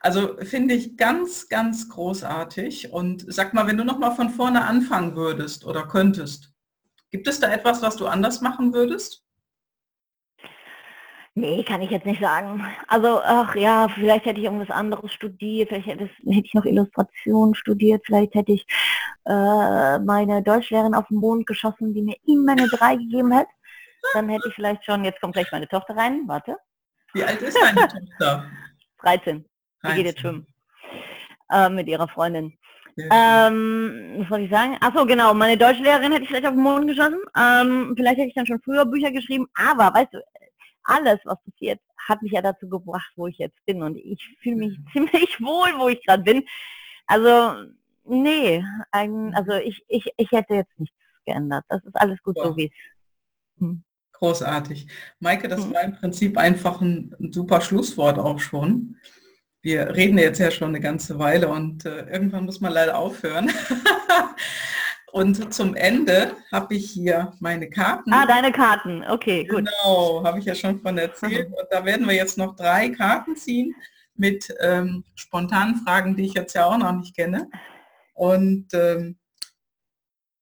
Also 0.00 0.36
finde 0.38 0.74
ich 0.74 0.96
ganz, 0.96 1.48
ganz 1.48 1.88
großartig. 1.88 2.92
Und 2.92 3.24
sag 3.32 3.52
mal, 3.52 3.66
wenn 3.66 3.76
du 3.76 3.84
noch 3.84 3.98
mal 3.98 4.12
von 4.12 4.30
vorne 4.30 4.64
anfangen 4.64 5.16
würdest 5.16 5.64
oder 5.64 5.86
könntest, 5.88 6.52
gibt 7.10 7.28
es 7.28 7.40
da 7.40 7.50
etwas, 7.52 7.82
was 7.82 7.96
du 7.96 8.06
anders 8.06 8.40
machen 8.40 8.72
würdest? 8.72 9.24
Nee, 11.38 11.62
kann 11.62 11.82
ich 11.82 11.90
jetzt 11.90 12.04
nicht 12.04 12.20
sagen. 12.20 12.66
Also, 12.88 13.20
ach 13.22 13.54
ja, 13.54 13.86
vielleicht 13.94 14.24
hätte 14.24 14.40
ich 14.40 14.46
irgendwas 14.46 14.70
anderes 14.76 15.12
studiert, 15.12 15.68
vielleicht 15.68 15.86
hätte, 15.86 16.10
ich 16.24 16.52
noch 16.52 16.64
Illustration 16.64 17.54
studiert, 17.54 18.02
vielleicht 18.04 18.34
hätte 18.34 18.50
ich 18.50 18.66
äh, 19.24 20.00
meine 20.00 20.42
Deutschlehrerin 20.42 20.94
auf 20.94 21.06
den 21.06 21.18
Mond 21.18 21.46
geschossen, 21.46 21.94
die 21.94 22.02
mir 22.02 22.16
immer 22.26 22.52
eine 22.52 22.66
3 22.66 22.96
gegeben 22.96 23.32
hat. 23.32 23.46
Dann 24.14 24.28
hätte 24.28 24.48
ich 24.48 24.54
vielleicht 24.54 24.84
schon, 24.84 25.04
jetzt 25.04 25.20
kommt 25.20 25.34
gleich 25.34 25.52
meine 25.52 25.68
Tochter 25.68 25.96
rein, 25.96 26.22
warte, 26.26 26.56
Wie 27.12 27.22
alt 27.22 27.40
ist 27.40 27.56
deine 27.56 27.86
Tochter? 28.18 28.50
13, 29.02 29.44
die 29.84 29.94
geht 29.94 30.06
jetzt 30.06 30.16
13. 30.16 30.20
schwimmen. 30.20 30.46
Äh, 31.52 31.70
mit 31.70 31.86
ihrer 31.86 32.08
Freundin. 32.08 32.57
Ähm, 33.10 34.16
was 34.18 34.28
soll 34.28 34.40
ich 34.40 34.50
sagen? 34.50 34.76
Ach 34.80 34.92
so, 34.94 35.06
genau, 35.06 35.32
meine 35.34 35.56
Deutschlehrerin 35.56 36.12
hätte 36.12 36.22
ich 36.24 36.28
vielleicht 36.28 36.46
auf 36.46 36.54
den 36.54 36.62
Mond 36.62 36.88
geschossen. 36.88 37.20
Ähm, 37.36 37.94
vielleicht 37.96 38.18
hätte 38.18 38.28
ich 38.28 38.34
dann 38.34 38.46
schon 38.46 38.60
früher 38.60 38.84
Bücher 38.84 39.10
geschrieben, 39.12 39.46
aber 39.54 39.94
weißt 39.94 40.14
du, 40.14 40.18
alles, 40.84 41.18
was 41.24 41.38
passiert, 41.44 41.80
hat 42.08 42.22
mich 42.22 42.32
ja 42.32 42.42
dazu 42.42 42.68
gebracht, 42.68 43.12
wo 43.16 43.26
ich 43.26 43.38
jetzt 43.38 43.64
bin. 43.66 43.82
Und 43.82 43.96
ich 43.96 44.36
fühle 44.42 44.56
mich 44.56 44.78
ziemlich 44.92 45.40
wohl, 45.40 45.70
wo 45.78 45.88
ich 45.88 46.04
gerade 46.04 46.22
bin. 46.22 46.44
Also, 47.06 47.70
nee, 48.04 48.64
ein, 48.90 49.34
also 49.34 49.52
ich, 49.52 49.84
ich, 49.88 50.08
ich 50.16 50.30
hätte 50.32 50.54
jetzt 50.54 50.78
nichts 50.78 50.96
geändert. 51.26 51.64
Das 51.68 51.84
ist 51.84 51.94
alles 51.94 52.22
gut 52.22 52.36
Ja. 52.38 52.44
so, 52.44 52.56
wie 52.56 52.66
es 52.66 53.60
hm. 53.60 53.82
Großartig. 54.12 54.88
Maike, 55.20 55.46
das 55.46 55.64
Mhm. 55.64 55.74
war 55.74 55.82
im 55.84 55.92
Prinzip 55.94 56.36
einfach 56.38 56.80
ein, 56.80 57.14
ein 57.20 57.32
super 57.32 57.60
Schlusswort 57.60 58.18
auch 58.18 58.40
schon. 58.40 58.96
Wir 59.68 59.94
reden 59.94 60.16
jetzt 60.16 60.38
ja 60.38 60.50
schon 60.50 60.68
eine 60.68 60.80
ganze 60.80 61.18
Weile 61.18 61.48
und 61.48 61.84
äh, 61.84 62.06
irgendwann 62.10 62.46
muss 62.46 62.62
man 62.62 62.72
leider 62.72 62.96
aufhören. 62.96 63.52
und 65.12 65.52
zum 65.52 65.76
Ende 65.76 66.34
habe 66.50 66.74
ich 66.74 66.90
hier 66.90 67.34
meine 67.38 67.68
Karten. 67.68 68.10
Ah, 68.10 68.24
deine 68.24 68.50
Karten. 68.50 69.04
Okay, 69.06 69.44
gut. 69.44 69.66
Genau, 69.66 70.22
habe 70.24 70.38
ich 70.38 70.46
ja 70.46 70.54
schon 70.54 70.80
von 70.80 70.96
erzählt. 70.96 71.48
Und 71.48 71.66
da 71.70 71.84
werden 71.84 72.06
wir 72.06 72.14
jetzt 72.14 72.38
noch 72.38 72.56
drei 72.56 72.88
Karten 72.88 73.36
ziehen 73.36 73.74
mit 74.14 74.48
ähm, 74.58 75.04
spontanen 75.14 75.76
Fragen, 75.84 76.16
die 76.16 76.24
ich 76.24 76.32
jetzt 76.32 76.54
ja 76.54 76.64
auch 76.64 76.78
noch 76.78 76.92
nicht 76.92 77.14
kenne. 77.14 77.50
Und 78.14 78.72
ähm, 78.72 79.18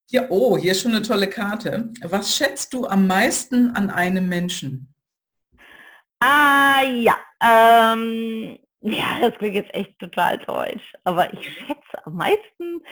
hier, 0.09 0.29
oh, 0.31 0.57
hier 0.57 0.71
ist 0.71 0.83
schon 0.83 0.93
eine 0.93 1.03
tolle 1.03 1.27
Karte. 1.27 1.91
Was 2.03 2.37
schätzt 2.37 2.73
du 2.75 2.87
am 2.87 3.09
meisten 3.09 3.75
an 3.75 3.91
einem 3.91 4.29
Menschen? 4.29 4.95
Ah, 6.21 6.83
ja. 6.85 7.17
Ähm, 7.43 8.59
ja, 8.87 9.21
das 9.21 9.37
klingt 9.39 9.55
jetzt 9.55 9.75
echt 9.75 9.99
total 9.99 10.39
deutsch. 10.39 10.93
Aber 11.05 11.33
ich 11.33 11.49
schätze 11.59 12.05
am 12.07 12.15
meisten, 12.17 12.83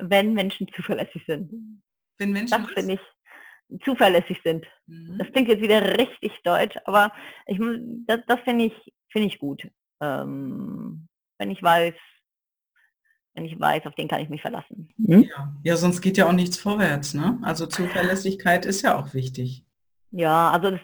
wenn 0.00 0.34
Menschen 0.34 0.68
zuverlässig 0.74 1.22
sind. 1.26 1.82
Wenn 2.18 2.32
Menschen 2.32 2.62
Das 2.62 2.72
finde 2.72 2.94
ich 2.94 3.80
zuverlässig 3.84 4.40
sind. 4.44 4.66
Mhm. 4.86 5.18
Das 5.18 5.30
klingt 5.32 5.48
jetzt 5.48 5.62
wieder 5.62 5.98
richtig 5.98 6.32
deutsch, 6.42 6.76
aber 6.84 7.12
ich, 7.46 7.58
das, 8.06 8.20
das 8.26 8.40
finde 8.40 8.66
ich, 8.66 8.94
finde 9.10 9.28
ich 9.28 9.38
gut. 9.38 9.68
Ähm, 10.00 11.08
wenn 11.38 11.50
ich 11.50 11.62
weiß, 11.62 11.94
wenn 13.34 13.44
ich 13.44 13.58
weiß, 13.58 13.86
auf 13.86 13.94
den 13.94 14.08
kann 14.08 14.20
ich 14.20 14.28
mich 14.28 14.42
verlassen. 14.42 14.88
Hm? 14.96 15.22
ja. 15.22 15.54
ja, 15.62 15.76
sonst 15.76 16.00
geht 16.00 16.16
ja 16.16 16.26
auch 16.26 16.32
nichts 16.32 16.58
vorwärts. 16.58 17.14
Ne? 17.14 17.38
Also 17.42 17.66
Zuverlässigkeit 17.66 18.66
ist 18.66 18.82
ja 18.82 18.98
auch 18.98 19.14
wichtig. 19.14 19.64
Ja, 20.12 20.50
also 20.50 20.68
äh, 20.68 20.78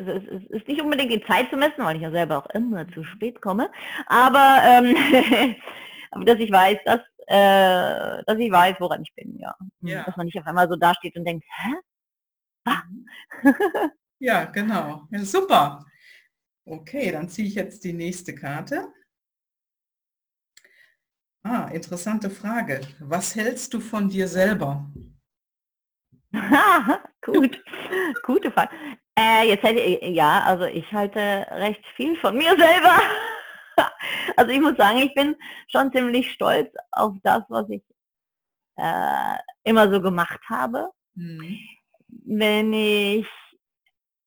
es 0.00 0.22
ist- 0.24 0.32
es 0.32 0.50
ist 0.62 0.68
nicht 0.68 0.80
unbedingt 0.80 1.12
die 1.12 1.22
Zeit 1.26 1.50
zu 1.50 1.56
messen, 1.56 1.84
weil 1.84 1.96
ich 1.96 2.02
ja 2.02 2.10
selber 2.10 2.38
auch 2.38 2.50
immer 2.54 2.88
zu 2.92 3.04
spät 3.04 3.40
komme, 3.42 3.70
aber, 4.06 4.60
ähm, 4.64 4.94
dass 6.26 6.38
ich 6.38 6.50
weiß, 6.50 6.78
dass, 6.86 7.00
äh, 7.26 8.24
dass 8.26 8.38
ich 8.38 8.50
weiß, 8.50 8.76
woran 8.80 9.02
ich 9.02 9.14
bin, 9.14 9.38
ja. 9.38 9.54
Ja. 9.82 10.04
Dass 10.06 10.16
man 10.16 10.26
nicht 10.26 10.38
auf 10.38 10.46
einmal 10.46 10.68
so 10.68 10.76
dasteht 10.76 11.16
und 11.16 11.24
denkt, 11.26 11.44
hä? 11.62 11.74
Ja, 14.18 14.44
genau. 14.44 15.06
Ja, 15.10 15.24
super. 15.24 15.84
Okay, 16.66 17.12
dann 17.12 17.28
ziehe 17.28 17.48
ich 17.48 17.54
jetzt 17.56 17.84
die 17.84 17.92
nächste 17.94 18.34
Karte. 18.34 18.88
Ah, 21.42 21.68
interessante 21.70 22.30
Frage. 22.30 22.80
Was 22.98 23.34
hältst 23.34 23.74
du 23.74 23.80
von 23.80 24.08
dir 24.08 24.26
selber? 24.26 24.90
Gut, 27.22 27.60
gute 28.24 28.50
Frage. 28.50 28.70
Äh, 29.18 29.48
jetzt 29.48 29.62
hätte 29.62 29.80
ich, 29.80 30.14
ja, 30.14 30.42
also 30.44 30.64
ich 30.64 30.90
halte 30.92 31.46
recht 31.50 31.84
viel 31.96 32.16
von 32.16 32.36
mir 32.36 32.56
selber. 32.56 32.96
Also 34.36 34.52
ich 34.52 34.60
muss 34.60 34.76
sagen, 34.76 34.98
ich 34.98 35.14
bin 35.14 35.34
schon 35.68 35.90
ziemlich 35.90 36.30
stolz 36.32 36.70
auf 36.92 37.14
das, 37.22 37.42
was 37.48 37.66
ich 37.70 37.82
äh, 38.76 39.36
immer 39.64 39.90
so 39.90 40.02
gemacht 40.02 40.40
habe. 40.50 40.90
Hm. 41.16 41.56
Wenn 42.26 42.72
ich 42.74 43.26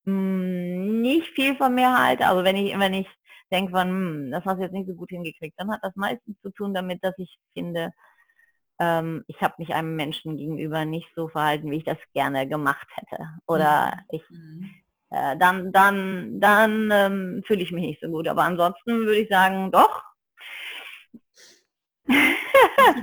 mh, 0.06 1.02
nicht 1.02 1.28
viel 1.36 1.56
von 1.56 1.76
mir 1.76 1.98
halte, 1.98 2.28
also 2.28 2.44
wenn 2.44 2.56
ich, 2.56 2.78
wenn 2.78 2.94
ich 2.94 3.08
denke 3.52 3.72
von, 3.72 3.88
hm, 3.88 4.32
das 4.32 4.46
hast 4.46 4.58
du 4.58 4.64
jetzt 4.64 4.74
nicht 4.74 4.88
so 4.88 4.96
gut 4.96 5.10
hingekriegt, 5.10 5.56
dann 5.60 5.72
hat 5.72 5.82
das 5.84 5.96
meistens 5.96 6.40
zu 6.42 6.50
tun 6.52 6.74
damit, 6.74 7.04
dass 7.04 7.18
ich 7.18 7.38
finde, 7.54 7.92
ähm, 8.84 9.24
ich 9.28 9.42
habe 9.42 9.56
mich 9.60 9.74
einem 9.74 9.96
Menschen 9.96 10.36
gegenüber 10.38 10.84
nicht 10.86 11.10
so 11.16 11.28
verhalten, 11.30 11.72
wie 11.72 11.78
ich 11.78 11.84
das 11.86 11.98
gerne 12.14 12.48
gemacht 12.48 12.88
hätte. 12.96 13.24
Oder 13.48 14.00
ich, 14.12 14.22
Hm. 14.30 14.70
äh, 15.12 15.38
dann, 15.38 15.72
dann, 15.72 16.40
dann 16.42 16.90
ähm, 16.92 17.44
fühle 17.46 17.62
ich 17.62 17.72
mich 17.72 17.84
nicht 17.86 18.02
so 18.02 18.10
gut. 18.10 18.28
Aber 18.28 18.44
ansonsten 18.44 18.92
würde 19.06 19.18
ich 19.20 19.30
sagen, 19.30 19.72
doch, 19.72 20.04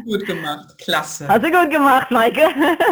gut 0.05 0.27
gemacht. 0.27 0.77
Klasse. 0.79 1.27
hast 1.27 1.43
du 1.45 1.51
gut 1.51 1.71
gemacht, 1.71 2.11
Maike. 2.11 2.41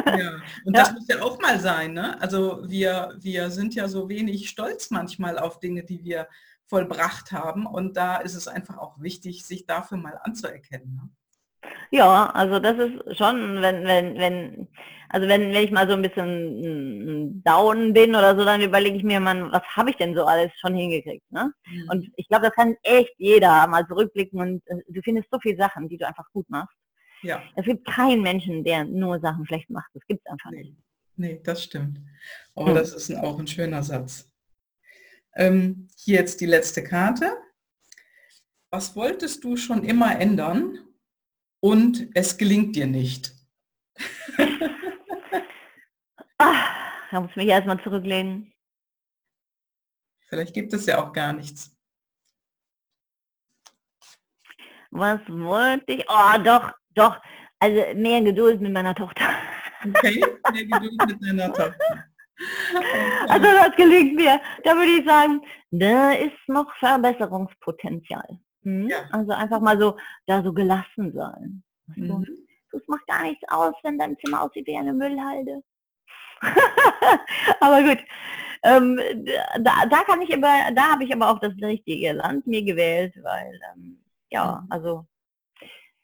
Ja. 0.06 0.30
Und 0.64 0.74
Ja. 0.76 0.82
das 0.82 0.92
muss 0.94 1.06
ja 1.08 1.20
auch 1.22 1.38
mal 1.40 1.60
sein. 1.60 1.92
Ne? 1.92 2.18
Also 2.20 2.62
wir, 2.68 3.14
wir 3.20 3.50
sind 3.50 3.74
ja 3.74 3.88
so 3.88 4.08
wenig 4.08 4.48
stolz 4.48 4.90
manchmal 4.90 5.38
auf 5.38 5.60
Dinge, 5.60 5.84
die 5.84 6.02
wir 6.02 6.26
vollbracht 6.66 7.32
haben. 7.32 7.66
Und 7.66 7.96
da 7.96 8.16
ist 8.16 8.34
es 8.34 8.48
einfach 8.48 8.78
auch 8.78 9.00
wichtig, 9.00 9.44
sich 9.44 9.66
dafür 9.66 9.98
mal 9.98 10.18
anzuerkennen. 10.22 10.94
Ne? 10.94 11.10
Ja, 11.90 12.26
also 12.30 12.58
das 12.58 12.78
ist 12.78 13.16
schon, 13.16 13.62
wenn, 13.62 13.84
wenn, 13.84 14.18
wenn, 14.18 14.68
also 15.08 15.26
wenn, 15.26 15.52
wenn 15.52 15.64
ich 15.64 15.70
mal 15.70 15.88
so 15.88 15.94
ein 15.94 16.02
bisschen 16.02 17.42
down 17.42 17.92
bin 17.92 18.10
oder 18.10 18.36
so, 18.36 18.44
dann 18.44 18.60
überlege 18.60 18.96
ich 18.96 19.02
mir, 19.02 19.20
man, 19.20 19.50
was 19.52 19.62
habe 19.74 19.90
ich 19.90 19.96
denn 19.96 20.14
so 20.14 20.24
alles 20.24 20.52
schon 20.60 20.74
hingekriegt, 20.74 21.30
ne? 21.32 21.52
Mhm. 21.66 21.90
Und 21.90 22.12
ich 22.16 22.28
glaube, 22.28 22.46
das 22.46 22.54
kann 22.54 22.76
echt 22.82 23.14
jeder 23.16 23.66
mal 23.66 23.86
zurückblicken 23.86 24.40
und 24.40 24.66
äh, 24.66 24.82
du 24.88 25.00
findest 25.02 25.30
so 25.30 25.38
viele 25.40 25.56
Sachen, 25.56 25.88
die 25.88 25.96
du 25.96 26.06
einfach 26.06 26.30
gut 26.32 26.48
machst. 26.50 26.76
Ja. 27.22 27.42
Es 27.56 27.64
gibt 27.64 27.86
keinen 27.86 28.22
Menschen, 28.22 28.62
der 28.64 28.84
nur 28.84 29.18
Sachen 29.20 29.46
schlecht 29.46 29.70
macht. 29.70 29.90
Das 29.94 30.06
gibt 30.06 30.20
es 30.24 30.30
einfach 30.30 30.50
nicht. 30.50 30.74
Nee, 31.16 31.40
das 31.42 31.64
stimmt. 31.64 31.98
Aber 32.54 32.68
hm. 32.68 32.74
das 32.74 32.92
ist 32.92 33.12
auch 33.16 33.38
ein 33.38 33.46
schöner 33.46 33.82
Satz. 33.82 34.30
Ähm, 35.34 35.88
hier 35.96 36.18
jetzt 36.18 36.40
die 36.40 36.46
letzte 36.46 36.84
Karte. 36.84 37.36
Was 38.70 38.94
wolltest 38.94 39.42
du 39.42 39.56
schon 39.56 39.82
immer 39.84 40.20
ändern 40.20 40.78
und 41.60 42.08
es 42.14 42.36
gelingt 42.36 42.76
dir 42.76 42.86
nicht? 42.86 43.32
Ach, 46.38 46.70
da 47.10 47.20
muss 47.20 47.30
ich 47.30 47.36
mich 47.36 47.48
erstmal 47.48 47.82
zurücklehnen. 47.82 48.52
Vielleicht 50.28 50.54
gibt 50.54 50.72
es 50.74 50.86
ja 50.86 51.02
auch 51.02 51.12
gar 51.12 51.32
nichts. 51.32 51.74
Was 54.90 55.20
wollte 55.28 55.92
ich? 55.92 56.04
Oh, 56.08 56.38
doch, 56.42 56.72
doch. 56.94 57.20
Also 57.58 57.94
mehr 57.94 58.22
Geduld 58.22 58.60
mit 58.60 58.72
meiner 58.72 58.94
Tochter. 58.94 59.34
Okay, 59.84 60.24
mehr 60.52 60.64
Geduld 60.66 61.06
mit 61.06 61.22
deiner 61.22 61.52
Tochter. 61.52 62.04
Also 63.28 63.44
das 63.44 63.74
gelingt 63.76 64.14
mir. 64.14 64.40
Da 64.64 64.76
würde 64.76 64.92
ich 64.92 65.04
sagen, 65.04 65.40
da 65.70 66.12
ist 66.12 66.36
noch 66.46 66.72
Verbesserungspotenzial. 66.76 68.38
Hm? 68.68 68.88
Ja. 68.88 69.08
Also 69.10 69.32
einfach 69.32 69.60
mal 69.60 69.78
so, 69.80 69.96
da 70.26 70.42
so 70.42 70.52
gelassen 70.52 71.12
sein. 71.14 71.62
Also, 71.88 72.18
mhm. 72.18 72.26
Das 72.70 72.82
macht 72.86 73.06
gar 73.06 73.22
nichts 73.22 73.42
aus, 73.48 73.74
wenn 73.82 73.98
dein 73.98 74.18
Zimmer 74.18 74.42
aussieht 74.42 74.66
wie 74.66 74.76
eine 74.76 74.92
Müllhalde. 74.92 75.62
aber 77.60 77.82
gut. 77.82 77.98
Ähm, 78.62 79.00
da, 79.60 79.86
da 79.86 80.02
kann 80.04 80.20
ich 80.20 80.34
aber, 80.34 80.74
da 80.74 80.92
habe 80.92 81.04
ich 81.04 81.12
aber 81.12 81.30
auch 81.30 81.38
das 81.38 81.54
richtige 81.62 82.12
Land 82.12 82.46
mir 82.46 82.62
gewählt, 82.62 83.14
weil 83.22 83.58
ähm, 83.72 84.04
ja, 84.30 84.60
mhm. 84.60 84.66
also 84.70 85.06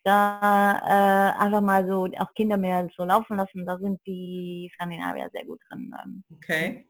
da 0.04 1.32
äh, 1.36 1.42
einfach 1.42 1.60
mal 1.60 1.86
so 1.86 2.08
auch 2.18 2.32
Kinder 2.34 2.56
mehr 2.56 2.88
so 2.96 3.04
laufen 3.04 3.36
lassen, 3.36 3.66
da 3.66 3.78
sind 3.78 4.00
die 4.06 4.70
Skandinavier 4.74 5.28
sehr 5.32 5.44
gut 5.44 5.60
drin. 5.68 5.94
Ähm, 6.02 6.24
okay. 6.34 6.88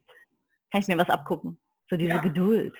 Kann 0.70 0.82
ich 0.82 0.88
mir 0.88 0.98
was 0.98 1.10
abgucken. 1.10 1.58
So 1.90 1.96
diese 1.96 2.10
ja. 2.10 2.18
Geduld. 2.18 2.74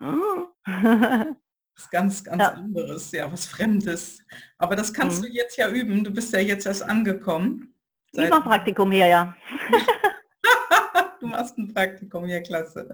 Was 1.76 1.90
ganz, 1.90 2.22
ganz 2.22 2.40
ja. 2.40 2.48
anderes, 2.50 3.10
ja, 3.12 3.30
was 3.32 3.46
Fremdes. 3.46 4.20
Aber 4.58 4.76
das 4.76 4.92
kannst 4.92 5.18
mhm. 5.18 5.26
du 5.26 5.32
jetzt 5.32 5.56
ja 5.56 5.68
üben. 5.68 6.04
Du 6.04 6.12
bist 6.12 6.32
ja 6.32 6.38
jetzt 6.38 6.66
erst 6.66 6.82
angekommen. 6.82 7.74
Ich 8.12 8.30
mache 8.30 8.42
Praktikum 8.42 8.92
hier, 8.92 9.06
ja. 9.06 9.36
du 11.20 11.26
machst 11.26 11.58
ein 11.58 11.74
Praktikum 11.74 12.26
hier, 12.26 12.42
klasse. 12.42 12.88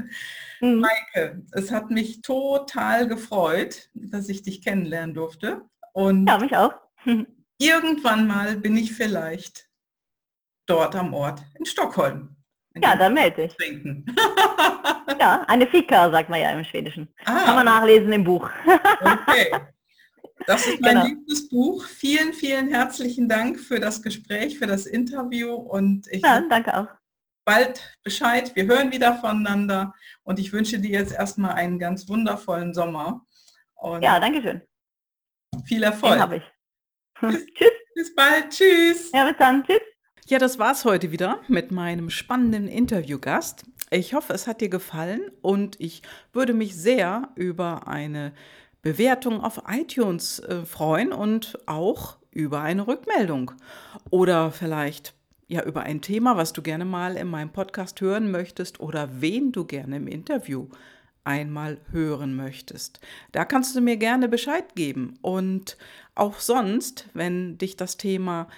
Mhm. 0.60 0.80
Maike, 0.80 1.42
es 1.52 1.70
hat 1.70 1.90
mich 1.90 2.22
total 2.22 3.06
gefreut, 3.06 3.90
dass 3.92 4.28
ich 4.30 4.42
dich 4.42 4.62
kennenlernen 4.62 5.14
durfte. 5.14 5.62
Und 5.92 6.26
ja, 6.26 6.38
mich 6.38 6.56
auch. 6.56 6.72
irgendwann 7.58 8.26
mal 8.26 8.56
bin 8.56 8.76
ich 8.76 8.94
vielleicht 8.94 9.68
dort 10.66 10.96
am 10.96 11.14
Ort 11.14 11.42
in 11.58 11.66
Stockholm. 11.66 12.36
Ja, 12.76 12.96
dann 12.96 13.14
melde 13.14 13.44
ich. 13.44 13.56
Trinken. 13.56 14.06
ja, 15.18 15.44
eine 15.48 15.66
Fika, 15.66 16.10
sagt 16.10 16.28
man 16.28 16.40
ja 16.40 16.50
im 16.52 16.64
Schwedischen. 16.64 17.08
Ah. 17.24 17.44
Kann 17.44 17.56
man 17.56 17.64
nachlesen 17.66 18.12
im 18.12 18.24
Buch. 18.24 18.48
okay. 19.00 19.52
Das 20.46 20.66
ist 20.66 20.80
mein 20.80 20.94
genau. 20.94 21.06
liebstes 21.06 21.48
Buch. 21.48 21.84
Vielen, 21.84 22.32
vielen 22.32 22.68
herzlichen 22.68 23.28
Dank 23.28 23.60
für 23.60 23.78
das 23.78 24.02
Gespräch, 24.02 24.58
für 24.58 24.66
das 24.66 24.86
Interview 24.86 25.52
und 25.52 26.06
ich 26.08 26.22
ja, 26.22 26.40
danke 26.48 26.76
auch. 26.76 26.86
bald 27.44 27.98
Bescheid. 28.02 28.54
Wir 28.56 28.66
hören 28.66 28.90
wieder 28.90 29.16
voneinander 29.16 29.94
und 30.22 30.38
ich 30.38 30.52
wünsche 30.52 30.78
dir 30.78 30.90
jetzt 30.90 31.12
erstmal 31.12 31.52
einen 31.52 31.78
ganz 31.78 32.08
wundervollen 32.08 32.72
Sommer. 32.72 33.26
Und 33.74 34.02
ja, 34.02 34.18
danke 34.18 34.40
schön. 34.42 34.62
Viel 35.64 35.82
Erfolg. 35.82 36.14
Den 36.14 36.22
habe 36.22 36.36
ich. 36.36 36.42
Tschüss. 37.54 37.70
Bis 37.94 38.14
bald. 38.14 38.50
Tschüss. 38.50 39.10
Ja, 39.12 39.26
bis 39.28 39.36
dann. 39.38 39.64
Tschüss. 39.64 39.80
Ja, 40.26 40.38
das 40.38 40.58
war's 40.58 40.84
heute 40.84 41.10
wieder 41.12 41.40
mit 41.48 41.72
meinem 41.72 42.10
spannenden 42.10 42.68
Interviewgast. 42.68 43.64
Ich 43.90 44.14
hoffe, 44.14 44.32
es 44.32 44.46
hat 44.46 44.60
dir 44.60 44.68
gefallen 44.68 45.22
und 45.42 45.80
ich 45.80 46.02
würde 46.32 46.52
mich 46.52 46.76
sehr 46.76 47.30
über 47.34 47.88
eine 47.88 48.32
Bewertung 48.82 49.42
auf 49.42 49.62
iTunes 49.68 50.38
äh, 50.40 50.64
freuen 50.64 51.12
und 51.12 51.58
auch 51.66 52.18
über 52.30 52.60
eine 52.60 52.86
Rückmeldung. 52.86 53.52
Oder 54.10 54.52
vielleicht 54.52 55.14
ja 55.48 55.64
über 55.64 55.82
ein 55.82 56.00
Thema, 56.00 56.36
was 56.36 56.52
du 56.52 56.62
gerne 56.62 56.84
mal 56.84 57.16
in 57.16 57.26
meinem 57.26 57.50
Podcast 57.50 58.00
hören 58.00 58.30
möchtest 58.30 58.78
oder 58.78 59.08
wen 59.20 59.50
du 59.50 59.64
gerne 59.64 59.96
im 59.96 60.06
Interview 60.06 60.68
einmal 61.24 61.78
hören 61.90 62.36
möchtest. 62.36 63.00
Da 63.32 63.44
kannst 63.44 63.74
du 63.74 63.80
mir 63.80 63.96
gerne 63.96 64.28
Bescheid 64.28 64.76
geben. 64.76 65.18
Und 65.22 65.76
auch 66.14 66.38
sonst, 66.38 67.06
wenn 67.14 67.58
dich 67.58 67.76
das 67.76 67.96
Thema 67.96 68.48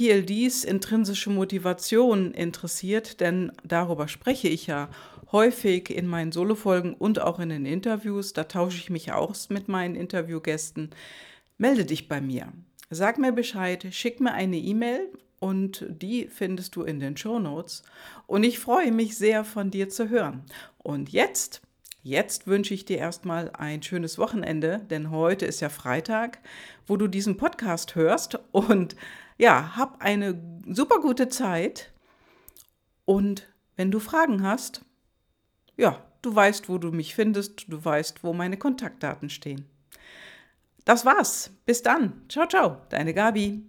PLDs 0.00 0.64
intrinsische 0.64 1.28
Motivation 1.28 2.32
interessiert, 2.32 3.20
denn 3.20 3.52
darüber 3.64 4.08
spreche 4.08 4.48
ich 4.48 4.66
ja 4.66 4.88
häufig 5.30 5.90
in 5.90 6.06
meinen 6.06 6.32
Solofolgen 6.32 6.94
und 6.94 7.20
auch 7.20 7.38
in 7.38 7.50
den 7.50 7.66
Interviews, 7.66 8.32
da 8.32 8.44
tausche 8.44 8.78
ich 8.78 8.88
mich 8.88 9.12
aus 9.12 9.50
mit 9.50 9.68
meinen 9.68 9.96
Interviewgästen, 9.96 10.88
melde 11.58 11.84
dich 11.84 12.08
bei 12.08 12.22
mir. 12.22 12.50
Sag 12.88 13.18
mir 13.18 13.32
Bescheid, 13.32 13.88
schick 13.90 14.20
mir 14.20 14.32
eine 14.32 14.56
E-Mail 14.56 15.06
und 15.38 15.84
die 15.90 16.28
findest 16.28 16.76
du 16.76 16.82
in 16.82 16.98
den 16.98 17.18
Show 17.18 17.38
Notes. 17.38 17.82
Und 18.26 18.42
ich 18.42 18.58
freue 18.58 18.92
mich 18.92 19.18
sehr, 19.18 19.44
von 19.44 19.70
dir 19.70 19.90
zu 19.90 20.08
hören. 20.08 20.44
Und 20.78 21.10
jetzt 21.10 21.60
Jetzt 22.02 22.46
wünsche 22.46 22.72
ich 22.72 22.86
dir 22.86 22.96
erstmal 22.96 23.50
ein 23.50 23.82
schönes 23.82 24.16
Wochenende, 24.16 24.80
denn 24.88 25.10
heute 25.10 25.44
ist 25.44 25.60
ja 25.60 25.68
Freitag, 25.68 26.38
wo 26.86 26.96
du 26.96 27.08
diesen 27.08 27.36
Podcast 27.36 27.94
hörst. 27.94 28.38
Und 28.52 28.96
ja, 29.40 29.74
hab 29.74 30.02
eine 30.02 30.38
super 30.66 31.00
gute 31.00 31.30
Zeit. 31.30 31.90
Und 33.06 33.48
wenn 33.76 33.90
du 33.90 33.98
Fragen 33.98 34.42
hast, 34.42 34.82
ja, 35.78 36.04
du 36.20 36.34
weißt, 36.34 36.68
wo 36.68 36.76
du 36.76 36.92
mich 36.92 37.14
findest, 37.14 37.64
du 37.72 37.82
weißt, 37.82 38.22
wo 38.22 38.34
meine 38.34 38.58
Kontaktdaten 38.58 39.30
stehen. 39.30 39.64
Das 40.84 41.06
war's. 41.06 41.50
Bis 41.64 41.82
dann. 41.82 42.20
Ciao, 42.28 42.46
ciao, 42.46 42.82
deine 42.90 43.14
Gabi. 43.14 43.64